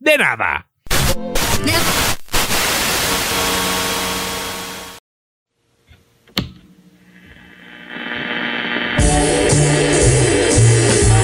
de 0.00 0.16
nada. 0.18 0.66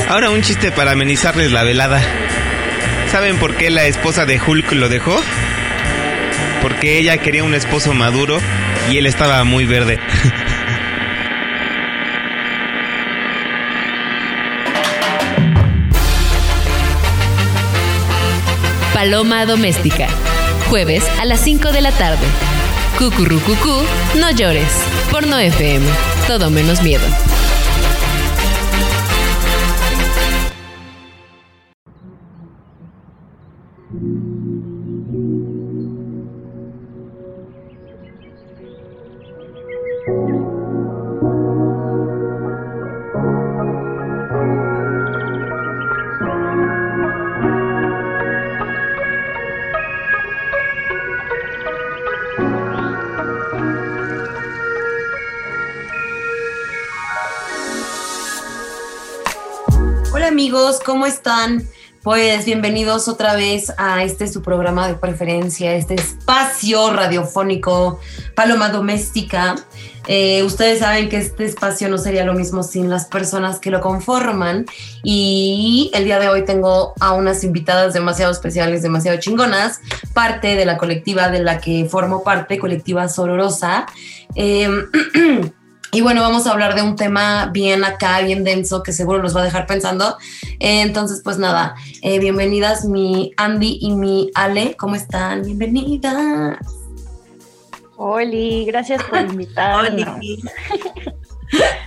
Ahora 0.08 0.30
un 0.30 0.40
chiste 0.42 0.70
para 0.70 0.92
amenizarles 0.92 1.50
la 1.50 1.64
velada. 1.64 2.00
¿Saben 3.10 3.38
por 3.38 3.56
qué 3.56 3.70
la 3.70 3.86
esposa 3.86 4.24
de 4.24 4.40
Hulk 4.40 4.72
lo 4.72 4.88
dejó? 4.88 5.20
Porque 6.62 6.98
ella 6.98 7.18
quería 7.18 7.44
un 7.44 7.54
esposo 7.54 7.92
maduro 7.92 8.38
y 8.90 8.98
él 8.98 9.06
estaba 9.06 9.42
muy 9.44 9.64
verde. 9.64 9.98
Paloma 18.96 19.44
Doméstica. 19.44 20.08
Jueves 20.70 21.04
a 21.20 21.26
las 21.26 21.40
5 21.40 21.70
de 21.70 21.82
la 21.82 21.92
tarde. 21.92 22.24
Cucurrucucú, 22.96 23.82
no 24.18 24.30
llores. 24.30 24.72
Porno 25.10 25.38
FM. 25.38 25.84
Todo 26.26 26.48
menos 26.48 26.82
miedo. 26.82 27.04
Amigos, 60.26 60.80
¿cómo 60.84 61.06
están? 61.06 61.62
Pues 62.02 62.44
bienvenidos 62.44 63.06
otra 63.06 63.36
vez 63.36 63.72
a 63.78 64.02
este 64.02 64.26
su 64.26 64.42
programa 64.42 64.88
de 64.88 64.94
preferencia, 64.94 65.76
este 65.76 65.94
espacio 65.94 66.90
radiofónico 66.90 68.00
Paloma 68.34 68.70
Doméstica. 68.70 69.54
Eh, 70.08 70.42
ustedes 70.42 70.80
saben 70.80 71.08
que 71.08 71.18
este 71.18 71.44
espacio 71.44 71.88
no 71.88 71.96
sería 71.96 72.24
lo 72.24 72.34
mismo 72.34 72.64
sin 72.64 72.90
las 72.90 73.06
personas 73.06 73.60
que 73.60 73.70
lo 73.70 73.80
conforman 73.80 74.66
y 75.04 75.92
el 75.94 76.04
día 76.04 76.18
de 76.18 76.28
hoy 76.28 76.44
tengo 76.44 76.94
a 76.98 77.12
unas 77.12 77.44
invitadas 77.44 77.94
demasiado 77.94 78.32
especiales, 78.32 78.82
demasiado 78.82 79.20
chingonas, 79.20 79.80
parte 80.12 80.56
de 80.56 80.64
la 80.64 80.76
colectiva 80.76 81.28
de 81.28 81.40
la 81.40 81.60
que 81.60 81.86
formo 81.88 82.24
parte, 82.24 82.58
colectiva 82.58 83.08
Sororosa. 83.08 83.86
Eh, 84.34 84.68
Y 85.96 86.02
bueno, 86.02 86.20
vamos 86.20 86.46
a 86.46 86.52
hablar 86.52 86.74
de 86.74 86.82
un 86.82 86.94
tema 86.94 87.46
bien 87.54 87.82
acá, 87.82 88.20
bien 88.20 88.44
denso, 88.44 88.82
que 88.82 88.92
seguro 88.92 89.22
nos 89.22 89.34
va 89.34 89.40
a 89.40 89.44
dejar 89.44 89.66
pensando. 89.66 90.18
Eh, 90.60 90.82
entonces, 90.82 91.22
pues 91.24 91.38
nada, 91.38 91.74
eh, 92.02 92.18
bienvenidas 92.18 92.84
mi 92.84 93.32
Andy 93.38 93.78
y 93.80 93.92
mi 93.92 94.30
Ale. 94.34 94.76
¿Cómo 94.76 94.94
están? 94.94 95.40
Bienvenidas. 95.40 96.58
Oli, 97.96 98.66
gracias 98.66 99.02
por 99.04 99.20
invitarnos. 99.30 100.20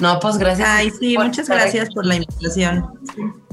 No, 0.00 0.18
pues 0.20 0.38
gracias. 0.38 0.68
Ay, 0.68 0.90
sí, 0.90 1.16
muchas 1.18 1.48
gracias 1.48 1.86
aquí. 1.86 1.94
por 1.94 2.06
la 2.06 2.14
invitación. 2.16 2.86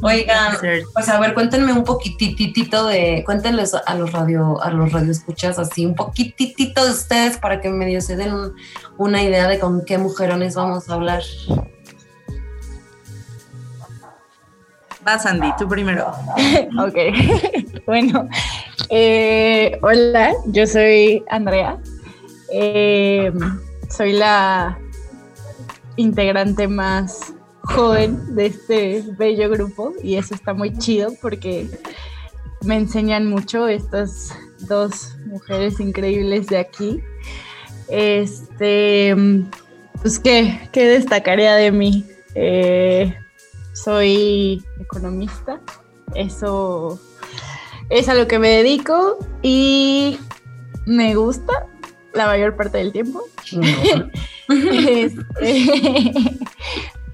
Oigan, 0.01 0.55
pues 0.93 1.09
a 1.09 1.19
ver, 1.19 1.33
cuéntenme 1.33 1.73
un 1.73 1.83
poquititito 1.83 2.85
de, 2.87 3.23
cuéntenles 3.25 3.73
a 3.73 3.95
los 3.95 4.11
radio, 4.11 4.61
a 4.61 4.69
los 4.71 4.91
radioescuchas 4.91 5.57
así, 5.59 5.85
un 5.85 5.95
poquititito 5.95 6.85
de 6.85 6.91
ustedes 6.91 7.37
para 7.37 7.59
que 7.61 7.69
medio 7.69 7.99
se 8.01 8.15
den 8.15 8.33
un- 8.33 8.53
una 8.97 9.23
idea 9.23 9.47
de 9.47 9.59
con 9.59 9.83
qué 9.83 9.97
mujerones 9.97 10.55
vamos 10.55 10.87
a 10.89 10.93
hablar. 10.93 11.23
Vas, 15.03 15.25
Andy, 15.25 15.51
tú 15.57 15.67
primero. 15.67 16.11
Ok, 16.79 16.95
bueno, 17.85 18.27
eh, 18.89 19.77
hola, 19.81 20.33
yo 20.47 20.67
soy 20.67 21.23
Andrea. 21.29 21.77
Eh, 22.53 23.31
soy 23.89 24.13
la 24.13 24.77
integrante 25.97 26.67
más 26.67 27.33
joven 27.63 28.35
de 28.35 28.47
este 28.47 29.03
bello 29.17 29.49
grupo 29.49 29.93
y 30.01 30.15
eso 30.15 30.33
está 30.33 30.53
muy 30.53 30.77
chido 30.77 31.11
porque 31.21 31.67
me 32.63 32.77
enseñan 32.77 33.27
mucho 33.29 33.67
estas 33.67 34.33
dos 34.61 35.15
mujeres 35.25 35.79
increíbles 35.79 36.47
de 36.47 36.57
aquí. 36.57 37.03
Este, 37.89 39.15
pues, 40.01 40.19
¿qué, 40.19 40.69
qué 40.71 40.87
destacaría 40.87 41.55
de 41.55 41.71
mí? 41.71 42.05
Eh, 42.35 43.15
soy 43.73 44.63
economista, 44.79 45.61
eso 46.15 46.99
es 47.89 48.09
a 48.09 48.15
lo 48.15 48.27
que 48.27 48.39
me 48.39 48.49
dedico 48.49 49.17
y 49.41 50.17
me 50.85 51.15
gusta 51.15 51.67
la 52.13 52.25
mayor 52.27 52.55
parte 52.55 52.79
del 52.79 52.91
tiempo. 52.91 53.23
Este, 54.87 56.11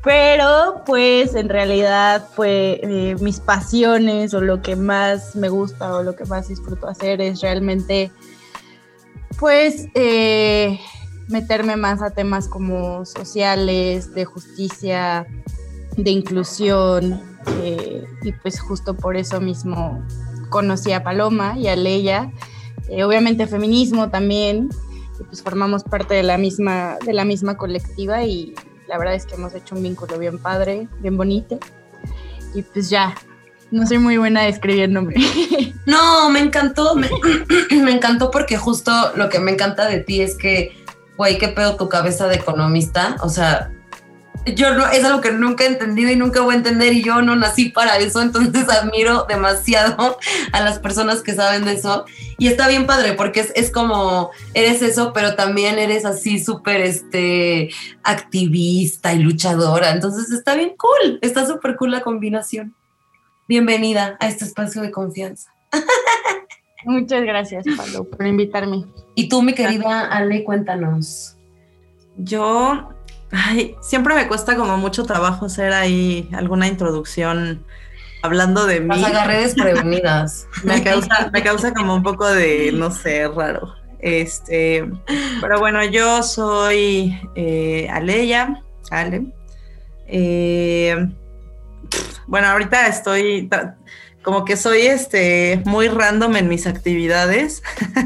pero 0.03 0.83
pues 0.85 1.33
en 1.33 1.47
realidad 1.49 2.27
pues 2.35 2.79
eh, 2.83 3.15
mis 3.21 3.39
pasiones 3.39 4.33
o 4.33 4.41
lo 4.41 4.61
que 4.61 4.75
más 4.75 5.35
me 5.35 5.47
gusta 5.49 5.95
o 5.95 6.03
lo 6.03 6.15
que 6.15 6.25
más 6.25 6.49
disfruto 6.49 6.87
hacer 6.87 7.21
es 7.21 7.41
realmente 7.41 8.11
pues 9.39 9.87
eh, 9.95 10.79
meterme 11.29 11.77
más 11.77 12.01
a 12.01 12.11
temas 12.11 12.47
como 12.47 13.05
sociales, 13.05 14.13
de 14.13 14.25
justicia, 14.25 15.25
de 15.95 16.11
inclusión 16.11 17.21
eh, 17.61 18.05
y 18.23 18.31
pues 18.33 18.59
justo 18.59 18.95
por 18.95 19.15
eso 19.15 19.39
mismo 19.39 20.05
conocí 20.49 20.91
a 20.91 21.03
Paloma 21.03 21.57
y 21.57 21.67
a 21.67 21.75
Leia, 21.75 22.31
obviamente 23.03 23.47
feminismo 23.47 24.09
también, 24.09 24.69
pues 25.23 25.41
formamos 25.41 25.83
parte 25.83 26.13
de 26.13 26.23
la 26.23 26.37
misma, 26.37 26.97
de 27.05 27.13
la 27.13 27.25
misma 27.25 27.57
colectiva 27.57 28.23
y 28.23 28.53
la 28.87 28.97
verdad 28.97 29.15
es 29.15 29.25
que 29.25 29.35
hemos 29.35 29.53
hecho 29.53 29.75
un 29.75 29.83
vínculo 29.83 30.17
bien 30.17 30.37
padre, 30.37 30.87
bien 30.99 31.17
bonito 31.17 31.59
y 32.53 32.61
pues 32.61 32.89
ya, 32.89 33.15
no 33.71 33.87
soy 33.87 33.97
muy 33.97 34.17
buena 34.17 34.43
describiéndome. 34.43 35.15
No, 35.85 36.29
me 36.29 36.39
encantó, 36.39 36.95
me, 36.95 37.09
me 37.83 37.91
encantó 37.91 38.31
porque 38.31 38.55
justo 38.55 39.11
lo 39.15 39.27
que 39.27 39.39
me 39.39 39.51
encanta 39.51 39.85
de 39.85 39.99
ti 39.99 40.21
es 40.21 40.37
que, 40.37 40.71
güey, 41.17 41.37
qué 41.37 41.49
pedo 41.49 41.75
tu 41.75 41.89
cabeza 41.89 42.29
de 42.29 42.35
economista, 42.35 43.17
o 43.21 43.27
sea, 43.27 43.69
yo 44.45 44.73
no, 44.73 44.85
es 44.87 45.03
algo 45.03 45.21
que 45.21 45.31
nunca 45.31 45.63
he 45.63 45.67
entendido 45.67 46.11
y 46.11 46.15
nunca 46.15 46.41
voy 46.41 46.55
a 46.55 46.57
entender 46.57 46.93
y 46.93 47.03
yo 47.03 47.21
no 47.21 47.35
nací 47.35 47.69
para 47.69 47.97
eso, 47.97 48.21
entonces 48.21 48.67
admiro 48.69 49.25
demasiado 49.27 50.17
a 50.51 50.61
las 50.61 50.79
personas 50.79 51.21
que 51.21 51.33
saben 51.33 51.65
de 51.65 51.73
eso 51.73 52.05
y 52.37 52.47
está 52.47 52.67
bien 52.67 52.85
padre 52.85 53.13
porque 53.13 53.39
es, 53.39 53.51
es 53.55 53.71
como, 53.71 54.31
eres 54.53 54.81
eso, 54.81 55.13
pero 55.13 55.35
también 55.35 55.79
eres 55.79 56.05
así 56.05 56.43
súper, 56.43 56.81
este, 56.81 57.69
activista 58.03 59.13
y 59.13 59.19
luchadora, 59.19 59.91
entonces 59.91 60.31
está 60.31 60.55
bien 60.55 60.73
cool, 60.77 61.19
está 61.21 61.45
súper 61.45 61.75
cool 61.75 61.91
la 61.91 62.01
combinación. 62.01 62.75
Bienvenida 63.47 64.17
a 64.21 64.27
este 64.29 64.45
espacio 64.45 64.81
de 64.81 64.91
confianza. 64.91 65.53
Muchas 66.85 67.23
gracias, 67.23 67.65
Pablo, 67.77 68.05
por 68.05 68.25
invitarme. 68.25 68.85
Y 69.15 69.29
tú, 69.29 69.41
mi 69.41 69.53
querida 69.53 70.07
Ale, 70.07 70.43
cuéntanos. 70.43 71.37
Yo, 72.17 72.89
ay, 73.33 73.75
siempre 73.81 74.15
me 74.15 74.27
cuesta 74.27 74.55
como 74.55 74.77
mucho 74.77 75.03
trabajo 75.03 75.45
hacer 75.47 75.73
ahí 75.73 76.29
alguna 76.33 76.67
introducción 76.67 77.65
hablando 78.21 78.65
de 78.65 78.79
mí. 78.79 78.87
Las 78.99 79.03
agarré 79.11 79.41
desprevenidas. 79.41 80.47
Me 80.63 80.81
causa, 80.81 81.29
me 81.33 81.43
causa 81.43 81.73
como 81.73 81.93
un 81.95 82.03
poco 82.03 82.25
de, 82.29 82.71
no 82.71 82.89
sé, 82.91 83.27
raro. 83.27 83.75
Este, 83.99 84.89
pero 85.41 85.59
bueno, 85.59 85.83
yo 85.85 86.23
soy 86.23 87.19
eh, 87.35 87.87
Aleya, 87.91 88.61
Ale. 88.91 89.25
Eh, 90.07 90.95
bueno, 92.27 92.47
ahorita 92.47 92.87
estoy, 92.87 93.47
tra- 93.49 93.75
como 94.23 94.45
que 94.45 94.57
soy 94.57 94.81
este 94.81 95.61
muy 95.65 95.89
random 95.89 96.35
en 96.37 96.47
mis 96.47 96.65
actividades. 96.65 97.61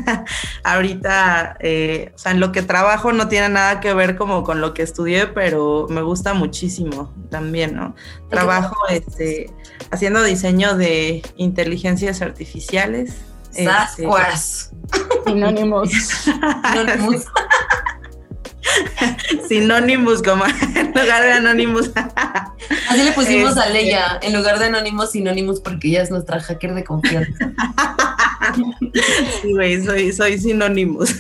Ahorita, 0.64 1.58
eh, 1.60 2.12
o 2.16 2.18
sea, 2.18 2.31
en 2.31 2.40
lo 2.40 2.52
que 2.52 2.64
trabajo 2.64 3.14
no 3.14 3.28
tiene 3.28 3.50
nada 3.50 3.80
que 3.80 3.94
ver 3.94 4.18
como 4.18 4.44
con 4.44 4.60
lo 4.60 4.74
que 4.74 4.81
estudié, 4.81 5.28
pero 5.28 5.88
me 5.90 6.02
gusta 6.02 6.34
muchísimo 6.34 7.14
también, 7.30 7.75
¿no? 7.75 7.96
Trabajo 8.30 8.75
este, 8.90 9.52
haciendo 9.92 10.24
diseño 10.24 10.75
de 10.75 11.22
inteligencias 11.38 12.22
artificiales. 12.22 13.14
Sasquas. 13.52 14.72
Este, 14.94 15.31
sinónimos. 15.31 15.90
Sinónimos. 16.74 17.25
Sinónimos, 19.48 20.21
como 20.21 20.45
en 20.45 20.88
lugar 20.88 21.24
de 21.24 21.33
anónimos. 21.33 21.92
Así 22.89 23.04
le 23.04 23.12
pusimos 23.12 23.57
a 23.57 23.68
Este. 23.68 23.74
Leia, 23.74 24.19
en 24.21 24.33
lugar 24.33 24.59
de 24.59 24.65
anónimos, 24.65 25.12
sinónimos, 25.12 25.59
porque 25.62 25.89
ella 25.89 26.04
es 26.04 26.12
nuestra 26.12 26.39
hacker 26.39 26.74
de 26.74 26.83
confianza. 26.83 27.51
Sí, 29.42 29.51
güey, 29.54 29.83
soy, 29.83 30.13
soy 30.13 30.38
sinónimos. 30.39 31.15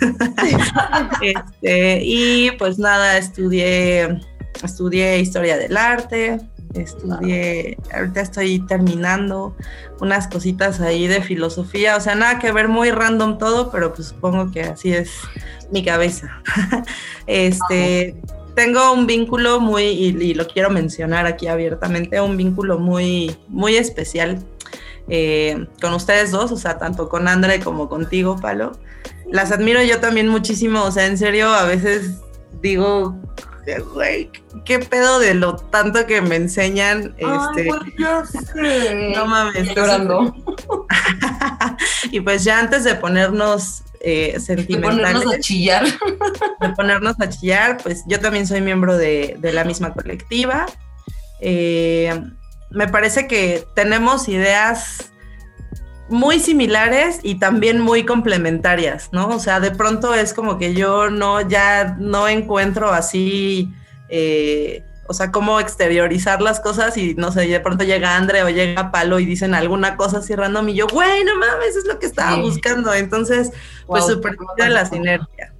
Este, 1.21 2.01
y 2.03 2.51
pues 2.51 2.79
nada, 2.79 3.17
estudié, 3.17 4.19
estudié 4.63 5.19
historia 5.19 5.57
del 5.57 5.75
arte, 5.75 6.39
estudié, 6.81 7.77
ahorita 7.93 8.21
estoy 8.21 8.59
terminando 8.59 9.55
unas 9.99 10.27
cositas 10.27 10.79
ahí 10.79 11.07
de 11.07 11.21
filosofía, 11.21 11.95
o 11.97 11.99
sea, 11.99 12.15
nada 12.15 12.39
que 12.39 12.51
ver, 12.51 12.67
muy 12.67 12.91
random 12.91 13.37
todo, 13.37 13.71
pero 13.71 13.93
pues 13.93 14.09
supongo 14.09 14.51
que 14.51 14.61
así 14.61 14.93
es 14.93 15.11
mi 15.71 15.83
cabeza. 15.83 16.41
Este, 17.27 18.15
tengo 18.55 18.93
un 18.93 19.05
vínculo 19.05 19.59
muy, 19.59 19.83
y, 19.83 20.33
lo 20.33 20.47
quiero 20.47 20.69
mencionar 20.69 21.25
aquí 21.25 21.47
abiertamente, 21.47 22.21
un 22.21 22.37
vínculo 22.37 22.79
muy, 22.79 23.35
muy 23.49 23.75
especial 23.75 24.39
eh, 25.09 25.67
con 25.81 25.93
ustedes 25.93 26.31
dos, 26.31 26.51
o 26.51 26.57
sea, 26.57 26.77
tanto 26.77 27.09
con 27.09 27.27
André 27.27 27.59
como 27.59 27.89
contigo, 27.89 28.37
Palo. 28.41 28.71
Las 29.29 29.51
admiro 29.51 29.83
yo 29.83 29.99
también 29.99 30.29
muchísimo, 30.29 30.83
o 30.83 30.91
sea, 30.91 31.05
en 31.05 31.17
serio, 31.17 31.49
a 31.49 31.65
veces 31.65 32.21
digo, 32.61 33.15
güey, 33.93 34.31
qué 34.65 34.79
pedo 34.79 35.19
de 35.19 35.33
lo 35.33 35.55
tanto 35.55 36.05
que 36.05 36.21
me 36.21 36.35
enseñan. 36.35 37.15
Este, 37.17 37.69
no 39.13 39.25
mames, 39.25 39.75
llorando. 39.75 40.35
y 42.11 42.19
pues 42.21 42.43
ya 42.43 42.59
antes 42.59 42.83
de 42.83 42.95
ponernos 42.95 43.83
eh, 43.99 44.33
De 44.33 44.39
sentimentales, 44.39 45.13
ponernos 45.13 45.33
a 45.33 45.39
chillar. 45.39 45.85
de 45.85 46.69
ponernos 46.75 47.19
a 47.19 47.29
chillar, 47.29 47.77
pues 47.83 48.03
yo 48.07 48.19
también 48.19 48.47
soy 48.47 48.61
miembro 48.61 48.97
de, 48.97 49.35
de 49.39 49.53
la 49.53 49.63
misma 49.63 49.93
colectiva. 49.93 50.65
Eh, 51.39 52.19
me 52.69 52.87
parece 52.87 53.27
que 53.27 53.65
tenemos 53.75 54.27
ideas 54.27 55.11
muy 56.09 56.39
similares 56.39 57.19
y 57.23 57.35
también 57.35 57.79
muy 57.79 58.05
complementarias, 58.05 59.09
¿no? 59.11 59.27
O 59.29 59.39
sea, 59.39 59.59
de 59.59 59.71
pronto 59.71 60.13
es 60.13 60.33
como 60.33 60.57
que 60.57 60.73
yo 60.73 61.09
no, 61.09 61.41
ya 61.41 61.95
no 61.99 62.27
encuentro 62.27 62.89
así, 62.91 63.73
eh, 64.09 64.83
o 65.07 65.13
sea, 65.13 65.31
cómo 65.31 65.59
exteriorizar 65.59 66.41
las 66.41 66.59
cosas 66.59 66.97
y 66.97 67.13
no 67.15 67.31
sé, 67.31 67.47
de 67.47 67.59
pronto 67.59 67.83
llega 67.83 68.15
Andre 68.17 68.43
o 68.43 68.49
llega 68.49 68.91
Palo 68.91 69.19
y 69.19 69.25
dicen 69.25 69.53
alguna 69.53 69.95
cosa 69.97 70.17
así 70.19 70.35
random 70.35 70.69
y 70.69 70.75
yo, 70.75 70.87
güey, 70.87 71.23
no 71.23 71.35
mames, 71.37 71.75
es 71.75 71.85
lo 71.85 71.97
que 71.99 72.05
estaba 72.05 72.35
Sí. 72.35 72.41
buscando. 72.41 72.93
Entonces, 72.93 73.51
pues 73.85 74.03
Wow, 74.03 74.11
súper 74.13 74.35
la 74.69 74.85
sinergia. 74.85 75.53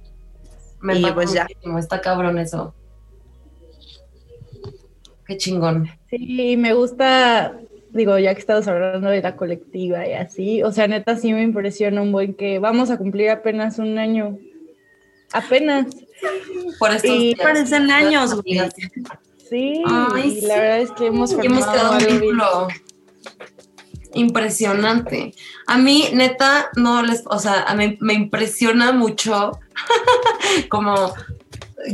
Me 0.80 0.98
Y 0.98 1.12
pues 1.12 1.32
ya. 1.32 1.46
Está 1.78 2.00
cabrón 2.00 2.38
eso. 2.38 2.74
Qué 5.26 5.36
chingón. 5.36 5.88
Sí, 6.08 6.56
me 6.56 6.72
gusta, 6.72 7.54
digo, 7.90 8.18
ya 8.18 8.34
que 8.34 8.40
estamos 8.40 8.66
hablando 8.68 9.08
de 9.10 9.22
la 9.22 9.36
colectiva 9.36 10.06
y 10.06 10.12
así, 10.12 10.62
o 10.62 10.72
sea, 10.72 10.88
neta 10.88 11.16
sí 11.16 11.32
me 11.32 11.42
impresiona 11.42 12.02
un 12.02 12.12
buen 12.12 12.34
que 12.34 12.58
vamos 12.58 12.90
a 12.90 12.98
cumplir 12.98 13.30
apenas 13.30 13.78
un 13.78 13.98
año. 13.98 14.38
Apenas, 15.32 15.86
Por 16.78 16.90
estos 16.90 17.10
Sí, 17.10 17.18
días. 17.18 17.40
parecen 17.40 17.90
años, 17.90 18.34
güey. 18.34 18.60
Sí. 19.48 19.82
Ay, 19.86 20.38
y 20.38 20.46
la 20.46 20.54
sí. 20.54 20.60
verdad 20.60 20.80
es 20.80 20.90
que 20.92 21.06
hemos 21.06 21.32
Y 21.32 21.46
hemos 21.46 21.66
creado 21.66 21.92
un 21.92 21.98
vínculo 21.98 22.68
impresionante. 24.14 25.34
A 25.66 25.78
mí, 25.78 26.04
neta, 26.12 26.70
no 26.76 27.02
les, 27.02 27.22
o 27.26 27.38
sea, 27.38 27.62
a 27.62 27.74
mí 27.74 27.96
me 28.00 28.14
impresiona 28.14 28.92
mucho 28.92 29.52
como 30.68 31.14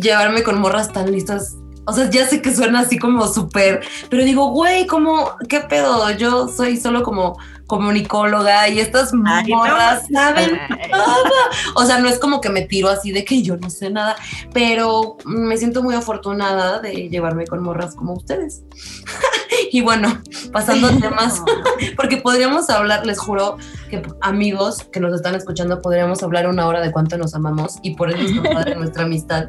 llevarme 0.01 0.43
con 0.43 0.59
morras 0.59 0.93
tan 0.93 1.11
listas. 1.13 1.57
O 1.87 1.93
sea, 1.93 2.09
ya 2.11 2.27
sé 2.27 2.41
que 2.41 2.55
suena 2.55 2.81
así 2.81 2.99
como 2.99 3.27
súper, 3.29 3.83
pero 4.09 4.25
digo, 4.25 4.49
güey, 4.49 4.87
como, 4.87 5.33
¿qué 5.49 5.61
pedo? 5.61 6.11
Yo 6.13 6.49
soy 6.49 6.77
solo 6.79 7.03
como 7.03 7.37
comunicóloga 7.67 8.69
y 8.69 8.81
estas 8.81 9.13
Ay, 9.27 9.51
no. 9.51 9.57
morras 9.57 10.07
saben 10.13 10.59
todo. 10.91 11.33
O 11.77 11.85
sea, 11.85 11.99
no 11.99 12.09
es 12.09 12.19
como 12.19 12.41
que 12.41 12.51
me 12.51 12.63
tiro 12.63 12.89
así 12.89 13.11
de 13.13 13.25
que 13.25 13.43
yo 13.43 13.57
no 13.57 13.71
sé 13.71 13.91
nada, 13.91 14.17
pero 14.53 15.17
me 15.25 15.57
siento 15.57 15.83
muy 15.83 15.95
afortunada 15.95 16.81
de 16.81 17.09
llevarme 17.09 17.47
con 17.47 17.63
morras 17.63 17.95
como 17.95 18.15
ustedes. 18.15 18.63
y 19.75 19.81
bueno, 19.81 20.23
pasando 20.53 20.87
a 20.87 20.97
temas, 21.01 21.43
porque 21.97 22.19
podríamos 22.19 22.71
hablar, 22.71 23.05
les 23.05 23.19
juro 23.19 23.57
que 23.91 24.01
amigos 24.21 24.85
que 24.93 25.01
nos 25.01 25.13
están 25.13 25.35
escuchando, 25.35 25.83
podríamos 25.83 26.23
hablar 26.23 26.47
una 26.47 26.69
hora 26.69 26.81
de 26.81 26.93
cuánto 26.93 27.19
nos 27.19 27.35
amamos 27.35 27.79
y 27.83 27.97
por 27.97 28.09
eso 28.09 28.21
es 28.21 28.41
tan 28.41 28.55
padre 28.55 28.75
nuestra 28.77 29.03
amistad. 29.03 29.49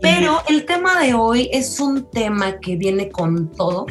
Pero 0.00 0.38
el 0.48 0.64
tema 0.64 0.98
de 0.98 1.12
hoy 1.12 1.50
es 1.52 1.78
un 1.78 2.10
tema 2.10 2.58
que 2.58 2.76
viene 2.76 3.10
con 3.10 3.50
todo, 3.50 3.84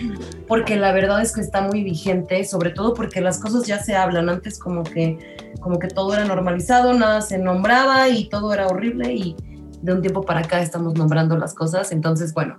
porque 0.47 0.75
la 0.75 0.91
verdad 0.91 1.21
es 1.21 1.31
que 1.35 1.41
está 1.41 1.61
muy 1.61 1.83
vigente, 1.83 2.43
sobre 2.45 2.71
todo 2.71 2.95
porque 2.95 3.21
las 3.21 3.37
cosas 3.37 3.67
ya 3.67 3.77
se 3.77 3.95
hablan. 3.95 4.27
Antes 4.27 4.57
como 4.57 4.83
que, 4.83 5.37
como 5.59 5.77
que 5.77 5.87
todo 5.87 6.15
era 6.15 6.25
normalizado, 6.25 6.95
nada 6.95 7.21
se 7.21 7.37
nombraba 7.37 8.09
y 8.09 8.27
todo 8.27 8.51
era 8.51 8.65
horrible 8.65 9.13
y 9.13 9.35
de 9.83 9.93
un 9.93 10.01
tiempo 10.01 10.23
para 10.23 10.39
acá 10.39 10.61
estamos 10.63 10.95
nombrando 10.95 11.37
las 11.37 11.53
cosas. 11.53 11.91
Entonces, 11.91 12.33
bueno, 12.33 12.57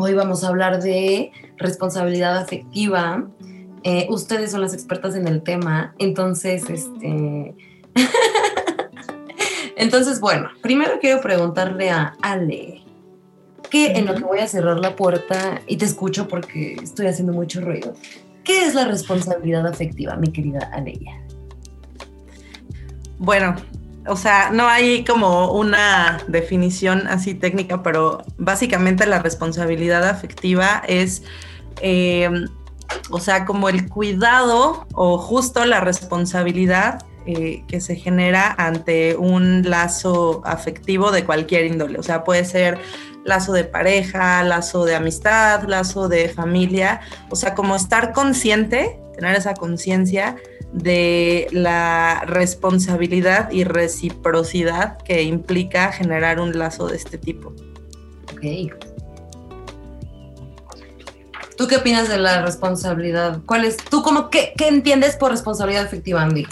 hoy 0.00 0.14
vamos 0.14 0.44
a 0.44 0.48
hablar 0.48 0.82
de 0.82 1.32
responsabilidad 1.56 2.38
afectiva. 2.38 3.28
Eh, 3.82 4.06
ustedes 4.10 4.50
son 4.50 4.60
las 4.60 4.74
expertas 4.74 5.14
en 5.14 5.26
el 5.26 5.42
tema, 5.42 5.94
entonces, 5.98 6.68
este... 6.68 7.54
entonces, 9.76 10.20
bueno, 10.20 10.48
primero 10.62 10.98
quiero 11.00 11.20
preguntarle 11.20 11.90
a 11.90 12.14
Ale, 12.22 12.82
que 13.70 13.92
en 13.92 14.06
lo 14.06 14.14
que 14.14 14.24
voy 14.24 14.40
a 14.40 14.48
cerrar 14.48 14.78
la 14.78 14.96
puerta 14.96 15.60
y 15.66 15.76
te 15.76 15.84
escucho 15.84 16.28
porque 16.28 16.74
estoy 16.82 17.06
haciendo 17.06 17.32
mucho 17.32 17.60
ruido. 17.60 17.94
¿Qué 18.44 18.64
es 18.64 18.74
la 18.74 18.84
responsabilidad 18.84 19.66
afectiva, 19.66 20.16
mi 20.16 20.32
querida 20.32 20.70
Aleya? 20.72 21.20
Bueno, 23.18 23.54
o 24.10 24.16
sea, 24.16 24.50
no 24.50 24.66
hay 24.66 25.04
como 25.04 25.52
una 25.52 26.18
definición 26.26 27.06
así 27.06 27.34
técnica, 27.34 27.82
pero 27.84 28.24
básicamente 28.38 29.06
la 29.06 29.20
responsabilidad 29.20 30.04
afectiva 30.08 30.82
es, 30.88 31.22
eh, 31.80 32.28
o 33.10 33.20
sea, 33.20 33.44
como 33.44 33.68
el 33.68 33.88
cuidado 33.88 34.88
o 34.94 35.16
justo 35.16 35.64
la 35.64 35.80
responsabilidad 35.80 37.06
eh, 37.24 37.62
que 37.68 37.80
se 37.80 37.94
genera 37.94 38.52
ante 38.58 39.14
un 39.14 39.62
lazo 39.70 40.42
afectivo 40.44 41.12
de 41.12 41.24
cualquier 41.24 41.66
índole. 41.66 41.96
O 42.00 42.02
sea, 42.02 42.24
puede 42.24 42.44
ser 42.44 42.78
lazo 43.24 43.52
de 43.52 43.62
pareja, 43.62 44.42
lazo 44.42 44.86
de 44.86 44.96
amistad, 44.96 45.62
lazo 45.68 46.08
de 46.08 46.28
familia. 46.30 47.00
O 47.30 47.36
sea, 47.36 47.54
como 47.54 47.76
estar 47.76 48.12
consciente, 48.12 48.98
tener 49.14 49.36
esa 49.36 49.54
conciencia 49.54 50.34
de 50.72 51.48
la 51.50 52.22
responsabilidad 52.26 53.50
y 53.50 53.64
reciprocidad 53.64 54.98
que 54.98 55.22
implica 55.22 55.92
generar 55.92 56.40
un 56.40 56.56
lazo 56.58 56.86
de 56.86 56.96
este 56.96 57.18
tipo. 57.18 57.54
Ok. 58.32 58.72
¿Tú 61.56 61.66
qué 61.66 61.76
opinas 61.76 62.08
de 62.08 62.18
la 62.18 62.42
responsabilidad? 62.42 63.40
¿Cuál 63.44 63.64
es? 63.64 63.76
¿Tú 63.76 64.02
cómo, 64.02 64.30
qué, 64.30 64.52
qué 64.56 64.68
entiendes 64.68 65.16
por 65.16 65.30
responsabilidad 65.30 65.84
afectiva, 65.84 66.22
Andy? 66.22 66.46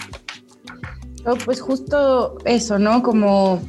No, 1.24 1.36
pues 1.36 1.60
justo 1.60 2.38
eso, 2.44 2.78
¿no? 2.78 3.02
Como 3.02 3.62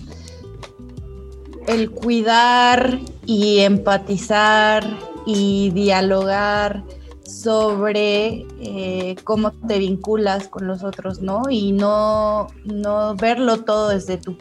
el 1.67 1.91
cuidar 1.91 2.99
y 3.25 3.59
empatizar 3.59 4.85
y 5.25 5.71
dialogar 5.71 6.83
sobre 7.29 8.45
eh, 8.59 9.15
cómo 9.23 9.51
te 9.51 9.77
vinculas 9.77 10.47
con 10.47 10.67
los 10.67 10.83
otros, 10.83 11.21
¿no? 11.21 11.43
Y 11.49 11.71
no, 11.71 12.47
no 12.65 13.15
verlo 13.15 13.63
todo 13.63 13.89
desde 13.89 14.17
tu 14.17 14.37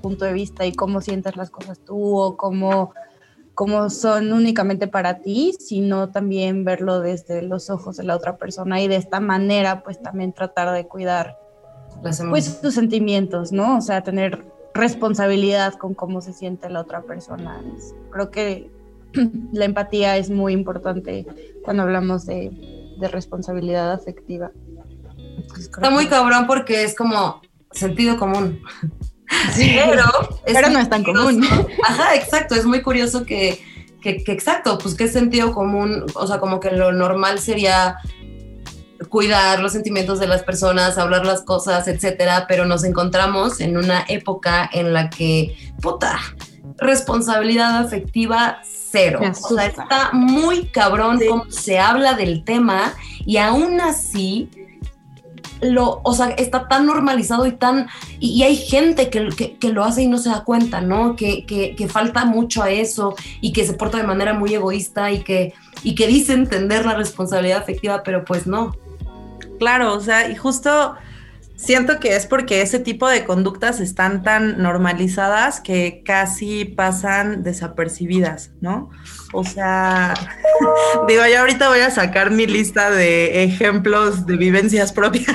punto 0.00 0.24
de 0.24 0.32
vista 0.32 0.64
y 0.66 0.72
cómo 0.72 1.00
sientes 1.00 1.36
las 1.36 1.50
cosas 1.50 1.78
tú 1.78 2.18
o 2.18 2.36
cómo, 2.36 2.92
cómo 3.54 3.90
son 3.90 4.32
únicamente 4.32 4.88
para 4.88 5.18
ti, 5.18 5.54
sino 5.58 6.10
también 6.10 6.64
verlo 6.64 7.00
desde 7.00 7.42
los 7.42 7.68
ojos 7.68 7.98
de 7.98 8.04
la 8.04 8.16
otra 8.16 8.36
persona 8.38 8.80
y 8.80 8.88
de 8.88 8.96
esta 8.96 9.20
manera 9.20 9.82
pues 9.82 10.00
también 10.00 10.32
tratar 10.32 10.72
de 10.72 10.86
cuidar 10.86 11.38
Las 12.02 12.22
pues 12.22 12.60
tus 12.62 12.74
sentimientos, 12.74 13.52
¿no? 13.52 13.76
O 13.76 13.80
sea, 13.82 14.02
tener 14.02 14.44
responsabilidad 14.72 15.74
con 15.74 15.94
cómo 15.94 16.20
se 16.22 16.32
siente 16.32 16.70
la 16.70 16.80
otra 16.80 17.02
persona. 17.02 17.60
Creo 18.10 18.30
que 18.30 18.70
la 19.52 19.64
empatía 19.64 20.16
es 20.16 20.30
muy 20.30 20.52
importante 20.52 21.26
cuando 21.64 21.82
hablamos 21.82 22.26
de, 22.26 22.50
de 22.98 23.08
responsabilidad 23.08 23.92
afectiva. 23.92 24.50
Está 25.58 25.90
muy 25.90 26.06
cabrón 26.06 26.46
porque 26.46 26.84
es 26.84 26.94
como 26.94 27.40
sentido 27.72 28.16
común. 28.18 28.60
Sí, 29.54 29.76
Pero, 29.88 30.02
pero 30.44 30.70
no 30.70 30.80
es 30.80 30.90
tan 30.90 31.04
curioso. 31.04 31.26
común. 31.26 31.46
Ajá, 31.86 32.16
exacto. 32.16 32.56
Es 32.56 32.64
muy 32.66 32.82
curioso 32.82 33.24
que, 33.24 33.62
que, 34.02 34.24
que 34.24 34.32
exacto, 34.32 34.76
pues 34.76 34.98
es 34.98 35.12
sentido 35.12 35.54
común. 35.54 36.04
O 36.16 36.26
sea, 36.26 36.40
como 36.40 36.58
que 36.58 36.72
lo 36.72 36.90
normal 36.90 37.38
sería 37.38 37.96
cuidar 39.08 39.60
los 39.60 39.72
sentimientos 39.72 40.18
de 40.18 40.26
las 40.26 40.42
personas, 40.42 40.98
hablar 40.98 41.24
las 41.24 41.42
cosas, 41.42 41.86
etcétera, 41.86 42.46
pero 42.48 42.66
nos 42.66 42.82
encontramos 42.82 43.60
en 43.60 43.76
una 43.76 44.04
época 44.08 44.68
en 44.72 44.92
la 44.92 45.10
que, 45.10 45.56
puta, 45.80 46.18
responsabilidad 46.80 47.78
afectiva 47.78 48.60
cero. 48.90 49.20
O 49.22 49.54
sea, 49.54 49.66
está 49.66 50.10
muy 50.12 50.66
cabrón 50.66 51.18
Sí. 51.18 51.26
cómo 51.28 51.44
se 51.50 51.78
habla 51.78 52.14
del 52.14 52.44
tema 52.44 52.94
y 53.24 53.36
aún 53.36 53.80
así 53.80 54.48
lo, 55.62 56.00
o 56.04 56.14
sea, 56.14 56.30
está 56.30 56.68
tan 56.68 56.86
normalizado 56.86 57.46
y 57.46 57.52
tan, 57.52 57.86
y, 58.18 58.30
y 58.30 58.42
hay 58.44 58.56
gente 58.56 59.10
que, 59.10 59.28
que- 59.28 59.56
que 59.58 59.68
lo 59.68 59.84
hace 59.84 60.02
y 60.02 60.06
no 60.08 60.16
se 60.16 60.30
da 60.30 60.42
cuenta, 60.42 60.80
¿no? 60.80 61.16
Que, 61.16 61.44
que- 61.44 61.76
que 61.76 61.86
falta 61.86 62.24
mucho 62.24 62.62
a 62.62 62.70
eso 62.70 63.14
y 63.42 63.52
que 63.52 63.66
se 63.66 63.74
porta 63.74 63.98
de 63.98 64.04
manera 64.04 64.32
muy 64.32 64.54
egoísta 64.54 65.10
y 65.12 65.22
que, 65.22 65.52
y 65.82 65.94
que 65.94 66.06
dice 66.06 66.32
entender 66.32 66.86
la 66.86 66.94
responsabilidad 66.94 67.58
afectiva, 67.58 68.02
pero 68.02 68.24
pues 68.24 68.46
no. 68.46 68.74
Claro, 69.58 69.92
o 69.94 70.00
sea, 70.00 70.30
y 70.30 70.34
justo 70.34 70.94
siento 71.60 72.00
que 72.00 72.16
es 72.16 72.26
porque 72.26 72.62
ese 72.62 72.78
tipo 72.78 73.06
de 73.06 73.24
conductas 73.24 73.80
están 73.80 74.22
tan 74.22 74.62
normalizadas 74.62 75.60
que 75.60 76.02
casi 76.04 76.64
pasan 76.64 77.42
desapercibidas, 77.42 78.52
¿no? 78.60 78.90
O 79.32 79.44
sea, 79.44 80.14
digo, 81.08 81.22
yo 81.30 81.40
ahorita 81.40 81.68
voy 81.68 81.80
a 81.80 81.90
sacar 81.90 82.30
mi 82.30 82.46
lista 82.46 82.90
de 82.90 83.44
ejemplos 83.44 84.26
de 84.26 84.36
vivencias 84.36 84.92
propias. 84.92 85.26